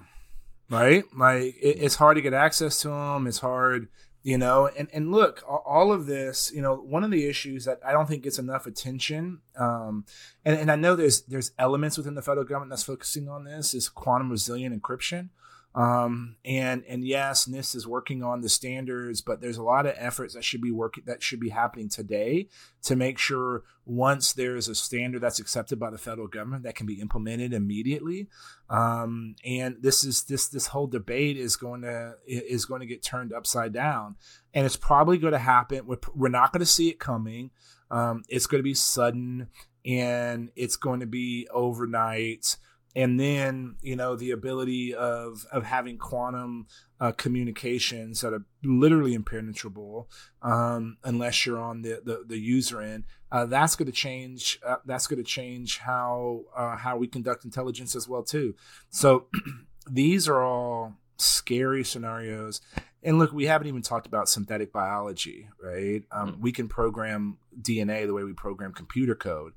right? 0.68 1.04
Like 1.16 1.54
it, 1.62 1.78
it's 1.80 1.94
hard 1.94 2.16
to 2.16 2.20
get 2.20 2.34
access 2.34 2.80
to 2.82 2.88
them. 2.88 3.28
It's 3.28 3.38
hard, 3.38 3.86
you 4.24 4.36
know. 4.36 4.68
And 4.76 4.88
and 4.92 5.12
look, 5.12 5.44
all 5.46 5.92
of 5.92 6.06
this, 6.06 6.50
you 6.52 6.60
know, 6.60 6.74
one 6.74 7.04
of 7.04 7.12
the 7.12 7.28
issues 7.28 7.64
that 7.64 7.78
I 7.86 7.92
don't 7.92 8.08
think 8.08 8.24
gets 8.24 8.40
enough 8.40 8.66
attention, 8.66 9.38
um, 9.56 10.04
and 10.44 10.58
and 10.58 10.70
I 10.70 10.74
know 10.74 10.96
there's 10.96 11.22
there's 11.22 11.52
elements 11.60 11.96
within 11.96 12.16
the 12.16 12.22
federal 12.22 12.44
government 12.44 12.70
that's 12.70 12.82
focusing 12.82 13.28
on 13.28 13.44
this 13.44 13.72
is 13.72 13.88
quantum 13.88 14.30
resilient 14.30 14.82
encryption. 14.82 15.28
Um, 15.74 16.36
and 16.44 16.84
and 16.88 17.04
yes, 17.04 17.46
NIST 17.46 17.74
is 17.74 17.86
working 17.86 18.22
on 18.22 18.42
the 18.42 18.48
standards, 18.48 19.20
but 19.20 19.40
there's 19.40 19.56
a 19.56 19.62
lot 19.62 19.86
of 19.86 19.94
efforts 19.96 20.34
that 20.34 20.44
should 20.44 20.60
be 20.60 20.70
working 20.70 21.02
that 21.06 21.20
should 21.20 21.40
be 21.40 21.48
happening 21.48 21.88
today 21.88 22.46
to 22.84 22.94
make 22.94 23.18
sure 23.18 23.64
once 23.84 24.32
there's 24.32 24.68
a 24.68 24.74
standard 24.74 25.20
that's 25.20 25.40
accepted 25.40 25.80
by 25.80 25.90
the 25.90 25.98
federal 25.98 26.28
government 26.28 26.62
that 26.62 26.76
can 26.76 26.86
be 26.86 27.00
implemented 27.00 27.52
immediately. 27.52 28.28
Um, 28.70 29.34
and 29.44 29.76
this 29.80 30.04
is 30.04 30.22
this 30.24 30.46
this 30.46 30.68
whole 30.68 30.86
debate 30.86 31.36
is 31.36 31.56
going 31.56 31.82
to 31.82 32.14
is 32.24 32.66
going 32.66 32.80
to 32.80 32.86
get 32.86 33.02
turned 33.02 33.32
upside 33.32 33.72
down, 33.72 34.14
and 34.54 34.64
it's 34.64 34.76
probably 34.76 35.18
going 35.18 35.32
to 35.32 35.38
happen. 35.40 35.86
We're, 35.86 35.98
we're 36.14 36.28
not 36.28 36.52
going 36.52 36.60
to 36.60 36.66
see 36.66 36.88
it 36.88 37.00
coming. 37.00 37.50
Um, 37.90 38.22
it's 38.28 38.46
going 38.46 38.60
to 38.60 38.64
be 38.64 38.74
sudden, 38.74 39.48
and 39.84 40.50
it's 40.54 40.76
going 40.76 41.00
to 41.00 41.06
be 41.06 41.48
overnight 41.52 42.56
and 42.96 43.18
then 43.18 43.76
you 43.82 43.96
know 43.96 44.16
the 44.16 44.30
ability 44.30 44.94
of 44.94 45.46
of 45.50 45.64
having 45.64 45.98
quantum 45.98 46.66
uh, 47.00 47.12
communications 47.12 48.20
that 48.20 48.32
are 48.32 48.44
literally 48.62 49.14
impenetrable 49.14 50.08
um, 50.42 50.96
unless 51.04 51.44
you're 51.44 51.58
on 51.58 51.82
the 51.82 52.00
the, 52.04 52.24
the 52.26 52.38
user 52.38 52.80
end. 52.80 53.04
Uh, 53.32 53.44
that's 53.46 53.74
going 53.74 53.86
to 53.86 53.92
change. 53.92 54.60
Uh, 54.64 54.76
that's 54.84 55.06
going 55.06 55.22
to 55.22 55.28
change 55.28 55.78
how 55.78 56.42
uh, 56.56 56.76
how 56.76 56.96
we 56.96 57.06
conduct 57.06 57.44
intelligence 57.44 57.96
as 57.96 58.08
well 58.08 58.22
too. 58.22 58.54
So 58.90 59.26
these 59.90 60.28
are 60.28 60.42
all 60.42 60.94
scary 61.16 61.84
scenarios. 61.84 62.60
And 63.04 63.18
look, 63.18 63.32
we 63.32 63.44
haven't 63.44 63.68
even 63.68 63.82
talked 63.82 64.06
about 64.06 64.30
synthetic 64.30 64.72
biology, 64.72 65.48
right? 65.62 66.02
Um, 66.10 66.32
mm-hmm. 66.32 66.40
we 66.40 66.52
can 66.52 66.68
program 66.68 67.36
DNA 67.60 68.06
the 68.06 68.14
way 68.14 68.24
we 68.24 68.32
program 68.32 68.72
computer 68.72 69.14
code. 69.14 69.52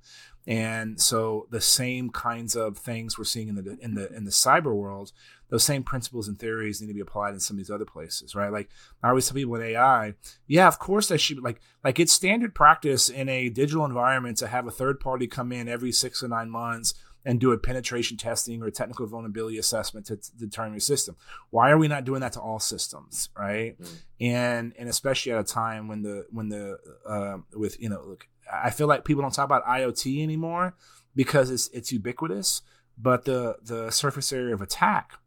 And 0.45 0.99
so 0.99 1.47
the 1.49 1.59
same 1.59 2.09
kinds 2.09 2.55
of 2.55 2.77
things 2.77 3.17
we're 3.17 3.25
seeing 3.25 3.49
in 3.49 3.55
the 3.55 3.77
in 3.81 3.95
the 3.95 4.13
in 4.13 4.23
the 4.23 4.31
cyber 4.31 4.73
world, 4.73 5.11
those 5.49 5.63
same 5.63 5.83
principles 5.83 6.29
and 6.29 6.39
theories 6.39 6.79
need 6.79 6.87
to 6.87 6.93
be 6.93 7.01
applied 7.01 7.33
in 7.33 7.41
some 7.41 7.55
of 7.55 7.59
these 7.59 7.69
other 7.69 7.85
places, 7.85 8.33
right? 8.33 8.51
Like 8.51 8.69
I 9.03 9.09
always 9.09 9.27
tell 9.27 9.35
people 9.35 9.51
with 9.51 9.61
AI, 9.61 10.13
yeah, 10.47 10.67
of 10.67 10.79
course 10.79 11.09
that 11.09 11.17
should 11.17 11.43
like 11.43 11.59
like 11.83 11.99
it's 11.99 12.13
standard 12.13 12.55
practice 12.55 13.09
in 13.09 13.27
a 13.27 13.49
digital 13.49 13.83
environment 13.83 14.37
to 14.37 14.47
have 14.47 14.65
a 14.65 14.71
third 14.71 15.01
party 15.01 15.27
come 15.27 15.51
in 15.51 15.67
every 15.67 15.91
six 15.91 16.23
or 16.23 16.29
nine 16.29 16.49
months 16.49 16.93
and 17.27 17.41
do 17.41 17.51
a 17.51 17.57
penetration 17.57 18.15
testing 18.15 18.63
or 18.63 18.71
technical 18.71 19.05
vulnerability 19.05 19.57
assessment 19.57 20.05
to, 20.05 20.15
to 20.15 20.37
determine 20.37 20.71
your 20.71 20.79
system. 20.79 21.17
Why 21.49 21.69
are 21.69 21.77
we 21.77 21.89
not 21.89 22.05
doing 22.05 22.21
that 22.21 22.31
to 22.33 22.39
all 22.39 22.57
systems, 22.57 23.29
right? 23.37 23.79
Mm. 23.79 23.95
And 24.21 24.73
and 24.79 24.87
especially 24.87 25.33
at 25.33 25.39
a 25.39 25.43
time 25.43 25.89
when 25.89 26.03
the 26.03 26.25
when 26.31 26.47
the 26.47 26.77
uh, 27.05 27.39
with 27.53 27.79
you 27.81 27.89
know 27.89 28.01
look 28.01 28.27
I 28.51 28.69
feel 28.69 28.87
like 28.87 29.03
people 29.03 29.21
don't 29.21 29.33
talk 29.33 29.43
about 29.43 29.65
IoT 29.65 30.23
anymore 30.23 30.73
because 31.17 31.51
it's 31.51 31.67
it's 31.73 31.91
ubiquitous, 31.91 32.61
but 32.97 33.25
the 33.25 33.57
the 33.61 33.91
surface 33.91 34.31
area 34.31 34.53
of 34.53 34.61
attack 34.61 35.19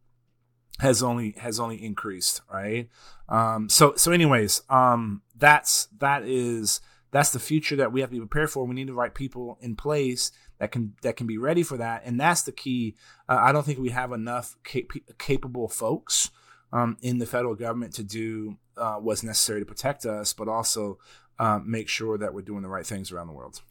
has 0.79 1.03
only 1.03 1.33
has 1.33 1.61
only 1.61 1.85
increased, 1.85 2.41
right? 2.51 2.89
Um, 3.29 3.69
so 3.69 3.93
so 3.97 4.11
anyways, 4.11 4.63
um, 4.71 5.21
that's 5.37 5.87
that 5.99 6.23
is 6.23 6.81
that's 7.11 7.31
the 7.31 7.41
future 7.41 7.77
that 7.77 7.93
we 7.93 8.01
have 8.01 8.09
to 8.09 8.15
be 8.15 8.21
prepared 8.21 8.51
for. 8.51 8.65
We 8.65 8.75
need 8.75 8.89
the 8.89 8.95
right 8.95 9.15
people 9.15 9.59
in 9.61 9.77
place 9.77 10.33
that 10.61 10.71
can 10.71 10.95
that 11.03 11.17
can 11.17 11.27
be 11.27 11.39
ready 11.39 11.63
for 11.63 11.79
that, 11.79 12.03
and 12.05 12.21
that's 12.21 12.43
the 12.43 12.53
key. 12.53 12.95
Uh, 13.29 13.39
I 13.41 13.51
don't 13.51 13.65
think 13.65 13.79
we 13.79 13.89
have 13.91 14.13
enough 14.13 14.57
cap- 14.63 14.93
capable 15.19 15.69
folks 15.69 16.31
um, 16.73 16.99
in 17.01 17.19
the 17.19 17.27
federal 17.27 17.55
government 17.55 17.95
to 17.95 18.05
do 18.05 18.59
uh, 18.77 18.97
what's 18.97 19.23
necessary 19.23 19.61
to 19.61 19.67
protect 19.67 20.05
us, 20.05 20.35
but 20.35 20.49
also 20.49 20.99
um, 21.39 21.69
make 21.69 21.89
sure 21.89 22.19
that 22.19 22.35
we're 22.35 22.43
doing 22.43 22.63
the 22.63 22.69
right 22.69 22.87
things 22.87 23.11
around 23.11 23.27
the 23.27 23.33
world. 23.33 23.63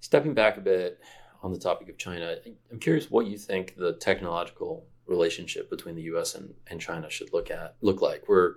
Stepping 0.00 0.32
back 0.32 0.56
a 0.56 0.60
bit 0.60 0.98
on 1.42 1.52
the 1.52 1.58
topic 1.58 1.90
of 1.90 1.98
China, 1.98 2.36
I'm 2.72 2.78
curious 2.78 3.10
what 3.10 3.26
you 3.26 3.36
think 3.36 3.76
the 3.76 3.92
technological 3.92 4.86
relationship 5.06 5.68
between 5.68 5.94
the 5.94 6.02
U.S. 6.02 6.34
and, 6.34 6.54
and 6.68 6.80
China 6.80 7.10
should 7.10 7.34
look 7.34 7.50
at 7.50 7.76
look 7.82 8.00
like. 8.00 8.24
We're 8.26 8.54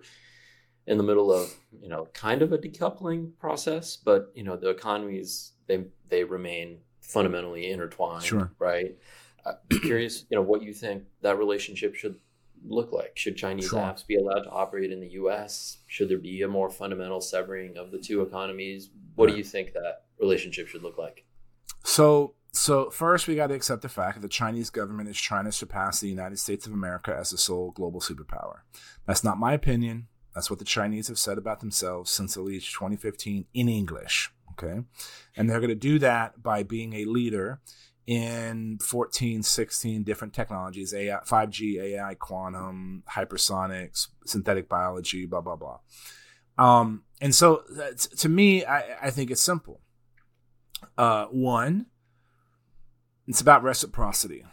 in 0.85 0.97
the 0.97 1.03
middle 1.03 1.33
of 1.33 1.53
you 1.81 1.89
know 1.89 2.07
kind 2.13 2.41
of 2.41 2.53
a 2.53 2.57
decoupling 2.57 3.37
process, 3.39 3.97
but 3.97 4.31
you 4.35 4.43
know 4.43 4.55
the 4.55 4.69
economies 4.69 5.51
they 5.67 5.83
they 6.07 6.23
remain 6.23 6.79
fundamentally 7.07 7.71
intertwined. 7.71 8.23
Sure. 8.23 8.51
Right. 8.59 8.95
Uh, 9.45 9.53
I'm 9.71 9.79
curious, 9.79 10.25
you 10.29 10.35
know, 10.35 10.43
what 10.43 10.61
you 10.61 10.73
think 10.73 11.03
that 11.21 11.39
relationship 11.39 11.95
should 11.95 12.15
look 12.65 12.91
like? 12.91 13.13
Should 13.15 13.37
Chinese 13.37 13.69
sure. 13.69 13.79
apps 13.79 14.05
be 14.05 14.17
allowed 14.17 14.41
to 14.41 14.49
operate 14.49 14.91
in 14.91 14.99
the 14.99 15.09
US? 15.11 15.77
Should 15.87 16.09
there 16.09 16.17
be 16.17 16.41
a 16.41 16.47
more 16.47 16.69
fundamental 16.69 17.21
severing 17.21 17.77
of 17.77 17.91
the 17.91 17.97
two 17.97 18.21
economies? 18.21 18.89
What 19.15 19.25
right. 19.25 19.31
do 19.31 19.37
you 19.37 19.43
think 19.43 19.73
that 19.73 20.03
relationship 20.19 20.67
should 20.67 20.83
look 20.83 20.97
like? 20.97 21.25
So, 21.83 22.35
so 22.51 22.89
first 22.89 23.27
we 23.27 23.35
got 23.35 23.47
to 23.47 23.53
accept 23.53 23.81
the 23.81 23.89
fact 23.89 24.15
that 24.15 24.21
the 24.21 24.27
Chinese 24.27 24.69
government 24.69 25.09
is 25.09 25.19
trying 25.19 25.45
to 25.45 25.51
surpass 25.51 25.99
the 25.99 26.09
United 26.09 26.39
States 26.39 26.67
of 26.67 26.73
America 26.73 27.15
as 27.17 27.29
the 27.29 27.37
sole 27.37 27.71
global 27.71 28.01
superpower. 28.01 28.59
That's 29.05 29.23
not 29.23 29.37
my 29.37 29.53
opinion. 29.53 30.07
That's 30.35 30.49
what 30.49 30.59
the 30.59 30.65
Chinese 30.65 31.07
have 31.07 31.17
said 31.17 31.37
about 31.37 31.61
themselves 31.61 32.11
since 32.11 32.35
at 32.35 32.43
least 32.43 32.73
2015 32.73 33.45
in 33.53 33.69
English. 33.69 34.31
Okay. 34.57 34.81
And 35.35 35.49
they're 35.49 35.59
going 35.59 35.69
to 35.69 35.75
do 35.75 35.99
that 35.99 36.41
by 36.41 36.63
being 36.63 36.93
a 36.93 37.05
leader 37.05 37.61
in 38.07 38.79
14, 38.79 39.43
16 39.43 40.03
different 40.03 40.33
technologies 40.33 40.93
AI, 40.93 41.19
5G, 41.25 41.81
AI, 41.81 42.15
quantum, 42.15 43.03
hypersonics, 43.09 44.07
synthetic 44.25 44.69
biology, 44.69 45.25
blah, 45.25 45.41
blah, 45.41 45.57
blah. 45.57 45.79
Um, 46.57 47.03
and 47.21 47.35
so 47.35 47.63
uh, 47.79 47.91
to 48.17 48.29
me, 48.29 48.65
I, 48.65 49.07
I 49.07 49.09
think 49.11 49.29
it's 49.29 49.41
simple. 49.41 49.81
Uh, 50.97 51.25
one, 51.25 51.87
it's 53.27 53.41
about 53.41 53.63
reciprocity. 53.63 54.45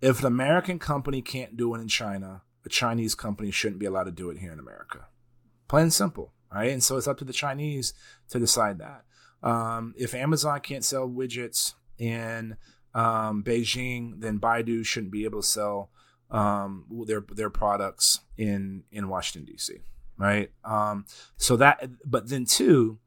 If 0.00 0.20
an 0.20 0.26
American 0.26 0.78
company 0.78 1.20
can't 1.20 1.56
do 1.56 1.74
it 1.74 1.80
in 1.80 1.88
China, 1.88 2.42
a 2.64 2.68
Chinese 2.68 3.14
company 3.14 3.50
shouldn't 3.50 3.80
be 3.80 3.86
allowed 3.86 4.04
to 4.04 4.12
do 4.12 4.30
it 4.30 4.38
here 4.38 4.52
in 4.52 4.58
America. 4.58 5.06
Plain 5.68 5.84
and 5.84 5.92
simple, 5.92 6.32
right? 6.52 6.70
And 6.70 6.82
so 6.82 6.96
it's 6.96 7.08
up 7.08 7.18
to 7.18 7.24
the 7.24 7.32
Chinese 7.32 7.92
to 8.30 8.38
decide 8.38 8.78
that. 8.78 9.04
Um, 9.42 9.94
if 9.96 10.14
Amazon 10.14 10.60
can't 10.60 10.84
sell 10.84 11.08
widgets 11.08 11.74
in 11.98 12.56
um, 12.94 13.42
Beijing, 13.42 14.20
then 14.20 14.38
Baidu 14.38 14.84
shouldn't 14.84 15.12
be 15.12 15.24
able 15.24 15.40
to 15.40 15.46
sell 15.46 15.90
um, 16.30 16.84
their 17.06 17.24
their 17.32 17.50
products 17.50 18.20
in 18.36 18.84
in 18.90 19.08
Washington 19.08 19.50
D.C. 19.50 19.78
Right. 20.16 20.50
Um, 20.64 21.06
so 21.36 21.56
that, 21.56 21.88
but 22.04 22.28
then 22.28 22.44
two, 22.44 22.98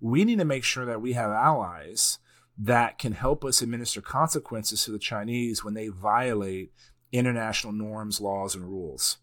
we 0.00 0.24
need 0.24 0.38
to 0.40 0.44
make 0.44 0.64
sure 0.64 0.84
that 0.84 1.00
we 1.00 1.12
have 1.12 1.30
allies 1.30 2.18
that 2.58 2.98
can 2.98 3.12
help 3.12 3.44
us 3.44 3.62
administer 3.62 4.00
consequences 4.00 4.84
to 4.84 4.90
the 4.90 4.98
Chinese 4.98 5.62
when 5.62 5.74
they 5.74 5.86
violate 5.88 6.72
international 7.12 7.72
norms, 7.72 8.20
laws, 8.20 8.56
and 8.56 8.64
rules. 8.64 9.18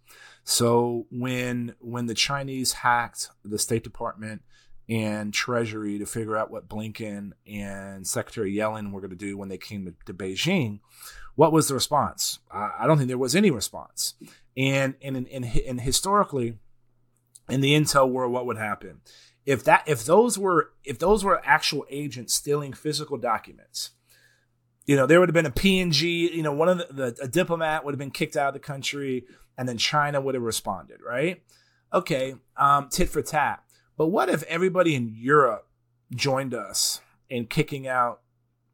So 0.46 1.08
when 1.12 1.76
when 1.80 2.06
the 2.06 2.14
Chinese 2.14 2.74
hacked 2.74 3.30
the 3.44 3.60
State 3.60 3.84
Department 3.84 4.42
and 4.88 5.34
Treasury 5.34 5.98
to 5.98 6.06
figure 6.06 6.38
out 6.38 6.52
what 6.52 6.70
Blinken 6.70 7.32
and 7.48 8.06
Secretary 8.06 8.54
Yellen 8.54 8.92
were 8.92 9.02
going 9.02 9.12
to 9.12 9.16
do 9.16 9.38
when 9.38 9.50
they 9.50 9.58
came 9.58 9.86
to, 9.86 9.94
to 10.06 10.14
Beijing, 10.14 10.80
what 11.36 11.52
was 11.52 11.68
the 11.68 11.74
response? 11.74 12.40
I, 12.52 12.72
I 12.80 12.88
don't 12.88 12.98
think 12.98 13.08
there 13.08 13.18
was 13.18 13.36
any 13.36 13.52
response. 13.52 14.14
And 14.56 14.96
and, 15.02 15.28
and 15.28 15.46
and 15.46 15.82
historically, 15.82 16.58
in 17.50 17.62
the 17.62 17.74
intel 17.74 18.10
world, 18.10 18.32
what 18.32 18.46
would 18.46 18.58
happen? 18.58 19.02
If 19.46 19.64
that 19.66 19.84
if 19.86 20.06
those 20.06 20.40
were 20.40 20.72
if 20.84 20.98
those 20.98 21.24
were 21.24 21.42
actual 21.46 21.86
agents 21.90 22.34
stealing 22.34 22.74
physical 22.74 23.18
documents, 23.18 23.92
you 24.86 24.96
know, 24.96 25.06
there 25.06 25.20
would 25.20 25.30
have 25.30 25.34
been 25.34 25.46
a 25.46 25.52
PNG, 25.52 26.34
you 26.34 26.44
know, 26.44 26.54
one 26.54 26.70
of 26.70 26.78
the, 26.78 26.88
the 26.94 27.24
a 27.24 27.28
diplomat 27.28 27.84
would 27.84 27.94
have 27.94 28.00
been 28.00 28.12
kicked 28.12 28.38
out 28.38 28.48
of 28.50 28.54
the 28.54 28.60
country, 28.60 29.26
and 29.58 29.68
then 29.68 29.78
China 29.78 30.22
would 30.22 30.36
have 30.36 30.44
responded, 30.44 31.00
right? 31.06 31.44
Okay, 31.94 32.36
um, 32.58 32.90
tit 32.90 33.10
for 33.10 33.22
tat. 33.22 33.62
But 33.98 34.08
what 34.08 34.30
if 34.30 34.44
everybody 34.44 34.96
in 34.96 35.14
Europe 35.16 35.68
joined 36.14 36.54
us 36.54 37.02
in 37.30 37.48
kicking 37.48 37.88
out 37.88 38.22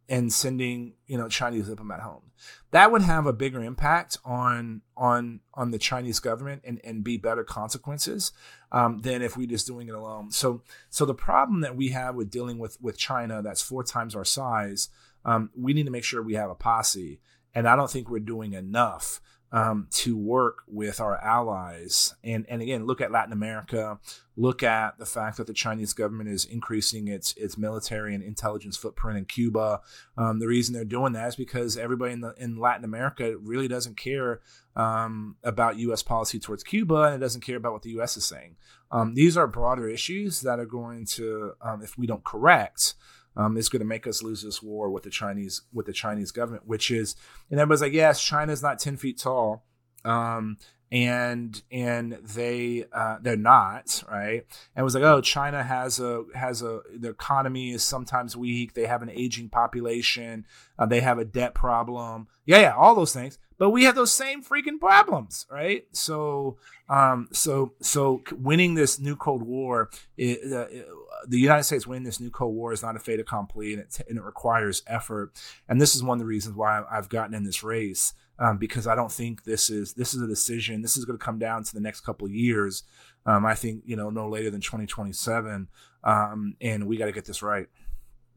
and 0.09 0.31
sending, 0.33 0.93
you 1.07 1.17
know, 1.17 1.27
Chinese 1.27 1.67
diplomat 1.67 2.01
home? 2.01 2.31
That 2.71 2.91
would 2.91 3.03
have 3.03 3.25
a 3.25 3.33
bigger 3.33 3.63
impact 3.63 4.17
on 4.25 4.81
on 4.97 5.41
on 5.53 5.71
the 5.71 5.77
Chinese 5.77 6.19
government 6.19 6.61
and, 6.65 6.81
and 6.83 7.03
be 7.03 7.17
better 7.17 7.43
consequences 7.43 8.31
um, 8.71 8.99
than 8.99 9.21
if 9.21 9.37
we 9.37 9.45
just 9.45 9.67
doing 9.67 9.87
it 9.87 9.93
alone. 9.93 10.31
So 10.31 10.63
so 10.89 11.05
the 11.05 11.13
problem 11.13 11.61
that 11.61 11.75
we 11.75 11.89
have 11.89 12.15
with 12.15 12.31
dealing 12.31 12.57
with 12.57 12.81
with 12.81 12.97
China 12.97 13.41
that's 13.41 13.61
four 13.61 13.83
times 13.83 14.15
our 14.15 14.25
size, 14.25 14.89
um, 15.23 15.51
we 15.55 15.73
need 15.73 15.85
to 15.85 15.91
make 15.91 16.03
sure 16.03 16.23
we 16.23 16.33
have 16.33 16.49
a 16.49 16.55
posse, 16.55 17.19
and 17.53 17.67
I 17.67 17.75
don't 17.75 17.91
think 17.91 18.09
we're 18.09 18.19
doing 18.19 18.53
enough 18.53 19.21
um, 19.51 19.87
to 19.91 20.17
work 20.17 20.63
with 20.67 21.01
our 21.01 21.17
allies. 21.17 22.15
And, 22.23 22.45
and 22.47 22.61
again, 22.61 22.85
look 22.85 23.01
at 23.01 23.11
Latin 23.11 23.33
America, 23.33 23.99
look 24.37 24.63
at 24.63 24.97
the 24.97 25.05
fact 25.05 25.37
that 25.37 25.47
the 25.47 25.53
Chinese 25.53 25.93
government 25.93 26.29
is 26.29 26.45
increasing 26.45 27.07
its, 27.09 27.33
its 27.33 27.57
military 27.57 28.15
and 28.15 28.23
intelligence 28.23 28.77
footprint 28.77 29.17
in 29.17 29.25
Cuba. 29.25 29.81
Um, 30.17 30.39
the 30.39 30.47
reason 30.47 30.73
they're 30.73 30.85
doing 30.85 31.13
that 31.13 31.27
is 31.27 31.35
because 31.35 31.77
everybody 31.77 32.13
in, 32.13 32.21
the, 32.21 32.33
in 32.37 32.57
Latin 32.57 32.85
America 32.85 33.35
really 33.37 33.67
doesn't 33.67 33.97
care 33.97 34.39
um, 34.75 35.35
about 35.43 35.77
U.S. 35.77 36.01
policy 36.01 36.39
towards 36.39 36.63
Cuba 36.63 37.03
and 37.03 37.15
it 37.15 37.19
doesn't 37.19 37.41
care 37.41 37.57
about 37.57 37.73
what 37.73 37.81
the 37.81 37.91
U.S. 37.91 38.15
is 38.15 38.25
saying. 38.25 38.55
Um, 38.89 39.15
these 39.15 39.35
are 39.35 39.47
broader 39.47 39.89
issues 39.89 40.41
that 40.41 40.59
are 40.59 40.65
going 40.65 41.05
to, 41.07 41.53
um, 41.61 41.81
if 41.81 41.97
we 41.97 42.07
don't 42.07 42.23
correct, 42.23 42.93
um, 43.35 43.57
is 43.57 43.69
going 43.69 43.81
to 43.81 43.85
make 43.85 44.07
us 44.07 44.21
lose 44.21 44.43
this 44.43 44.61
war 44.61 44.89
with 44.89 45.03
the 45.03 45.09
Chinese 45.09 45.61
with 45.73 45.85
the 45.85 45.93
Chinese 45.93 46.31
government, 46.31 46.67
which 46.67 46.91
is 46.91 47.15
and 47.49 47.59
everybody's 47.59 47.81
like, 47.81 47.93
yes, 47.93 48.23
China's 48.23 48.61
not 48.61 48.79
ten 48.79 48.97
feet 48.97 49.19
tall, 49.19 49.65
um, 50.03 50.57
and 50.91 51.61
and 51.71 52.13
they 52.21 52.85
uh, 52.91 53.17
they're 53.21 53.37
not 53.37 54.03
right. 54.09 54.43
And 54.75 54.81
it 54.81 54.83
was 54.83 54.95
like, 54.95 55.03
oh, 55.03 55.21
China 55.21 55.63
has 55.63 55.99
a 55.99 56.23
has 56.35 56.61
a 56.61 56.81
the 56.93 57.09
economy 57.09 57.71
is 57.71 57.83
sometimes 57.83 58.35
weak. 58.35 58.73
They 58.73 58.85
have 58.85 59.01
an 59.01 59.09
aging 59.09 59.49
population. 59.49 60.45
Uh, 60.77 60.85
they 60.85 60.99
have 60.99 61.19
a 61.19 61.25
debt 61.25 61.53
problem. 61.53 62.27
Yeah, 62.45 62.59
yeah, 62.59 62.75
all 62.75 62.95
those 62.95 63.13
things. 63.13 63.37
But 63.61 63.69
we 63.69 63.83
have 63.83 63.93
those 63.93 64.11
same 64.11 64.43
freaking 64.43 64.79
problems, 64.79 65.45
right? 65.47 65.85
So, 65.91 66.57
um, 66.89 67.29
so 67.31 67.73
so 67.79 68.23
winning 68.31 68.73
this 68.73 68.99
new 68.99 69.15
Cold 69.15 69.43
War. 69.43 69.91
It, 70.17 70.51
uh, 70.51 70.61
it, 70.61 70.87
the 71.27 71.39
United 71.39 71.65
States 71.65 71.85
winning 71.85 72.03
this 72.03 72.19
new 72.19 72.31
Cold 72.31 72.55
War 72.55 72.73
is 72.73 72.81
not 72.81 72.95
a 72.95 72.99
fait 72.99 73.19
accompli, 73.19 73.73
and 73.73 73.83
it, 73.83 74.01
and 74.09 74.17
it 74.17 74.23
requires 74.23 74.81
effort. 74.87 75.39
And 75.69 75.79
this 75.79 75.95
is 75.95 76.01
one 76.01 76.15
of 76.15 76.19
the 76.21 76.25
reasons 76.25 76.55
why 76.55 76.81
I've 76.91 77.07
gotten 77.07 77.35
in 77.35 77.43
this 77.43 77.61
race 77.61 78.13
um, 78.39 78.57
because 78.57 78.87
I 78.87 78.95
don't 78.95 79.11
think 79.11 79.43
this 79.43 79.69
is 79.69 79.93
this 79.93 80.15
is 80.15 80.23
a 80.23 80.27
decision. 80.27 80.81
This 80.81 80.97
is 80.97 81.05
going 81.05 81.19
to 81.19 81.23
come 81.23 81.37
down 81.37 81.63
to 81.63 81.73
the 81.75 81.81
next 81.81 82.01
couple 82.01 82.25
of 82.25 82.33
years. 82.33 82.81
Um, 83.27 83.45
I 83.45 83.53
think 83.53 83.83
you 83.85 83.95
know 83.95 84.09
no 84.09 84.27
later 84.27 84.49
than 84.49 84.61
2027, 84.61 85.67
um, 86.03 86.55
and 86.59 86.87
we 86.87 86.97
got 86.97 87.05
to 87.05 87.11
get 87.11 87.25
this 87.25 87.43
right. 87.43 87.67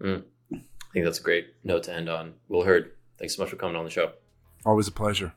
Mm. 0.03 0.23
I 0.53 0.59
think 0.93 1.07
that's 1.07 1.21
a 1.21 1.23
great 1.23 1.55
note 1.65 1.85
to 1.85 1.95
end 1.95 2.11
on. 2.11 2.35
Will 2.49 2.63
Hurd, 2.63 2.93
thanks 3.19 3.37
so 3.37 3.43
much 3.43 3.49
for 3.49 3.57
coming 3.57 3.75
on 3.75 3.87
the 3.87 3.91
show. 3.91 4.13
Always 4.65 4.89
a 4.89 4.93
pleasure. 4.93 5.33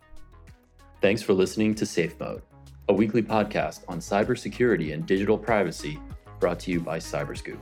Thanks 1.01 1.21
for 1.21 1.33
listening 1.33 1.75
to 1.75 1.85
Safe 1.85 2.19
Mode, 2.19 2.41
a 2.89 2.93
weekly 2.93 3.21
podcast 3.21 3.81
on 3.87 3.99
cybersecurity 3.99 4.93
and 4.93 5.05
digital 5.05 5.37
privacy 5.37 5.99
brought 6.39 6.59
to 6.61 6.71
you 6.71 6.79
by 6.79 6.99
Cyberscoop. 6.99 7.59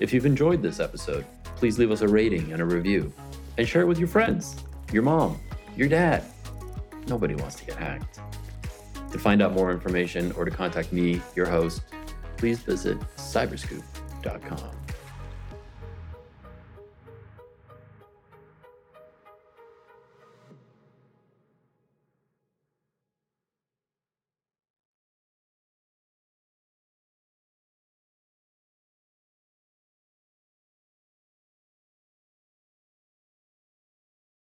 If 0.00 0.12
you've 0.12 0.26
enjoyed 0.26 0.62
this 0.62 0.80
episode, 0.80 1.26
please 1.56 1.78
leave 1.78 1.90
us 1.90 2.02
a 2.02 2.08
rating 2.08 2.52
and 2.52 2.62
a 2.62 2.64
review 2.64 3.12
and 3.56 3.68
share 3.68 3.82
it 3.82 3.86
with 3.86 3.98
your 3.98 4.08
friends, 4.08 4.56
your 4.92 5.02
mom, 5.02 5.38
your 5.76 5.88
dad. 5.88 6.24
Nobody 7.08 7.34
wants 7.34 7.56
to 7.56 7.64
get 7.64 7.76
hacked. 7.76 8.20
To 9.12 9.18
find 9.18 9.42
out 9.42 9.52
more 9.52 9.72
information 9.72 10.32
or 10.32 10.44
to 10.44 10.50
contact 10.50 10.92
me, 10.92 11.20
your 11.34 11.46
host, 11.46 11.82
please 12.36 12.60
visit 12.60 12.98
cyberscoop.com. 13.16 14.77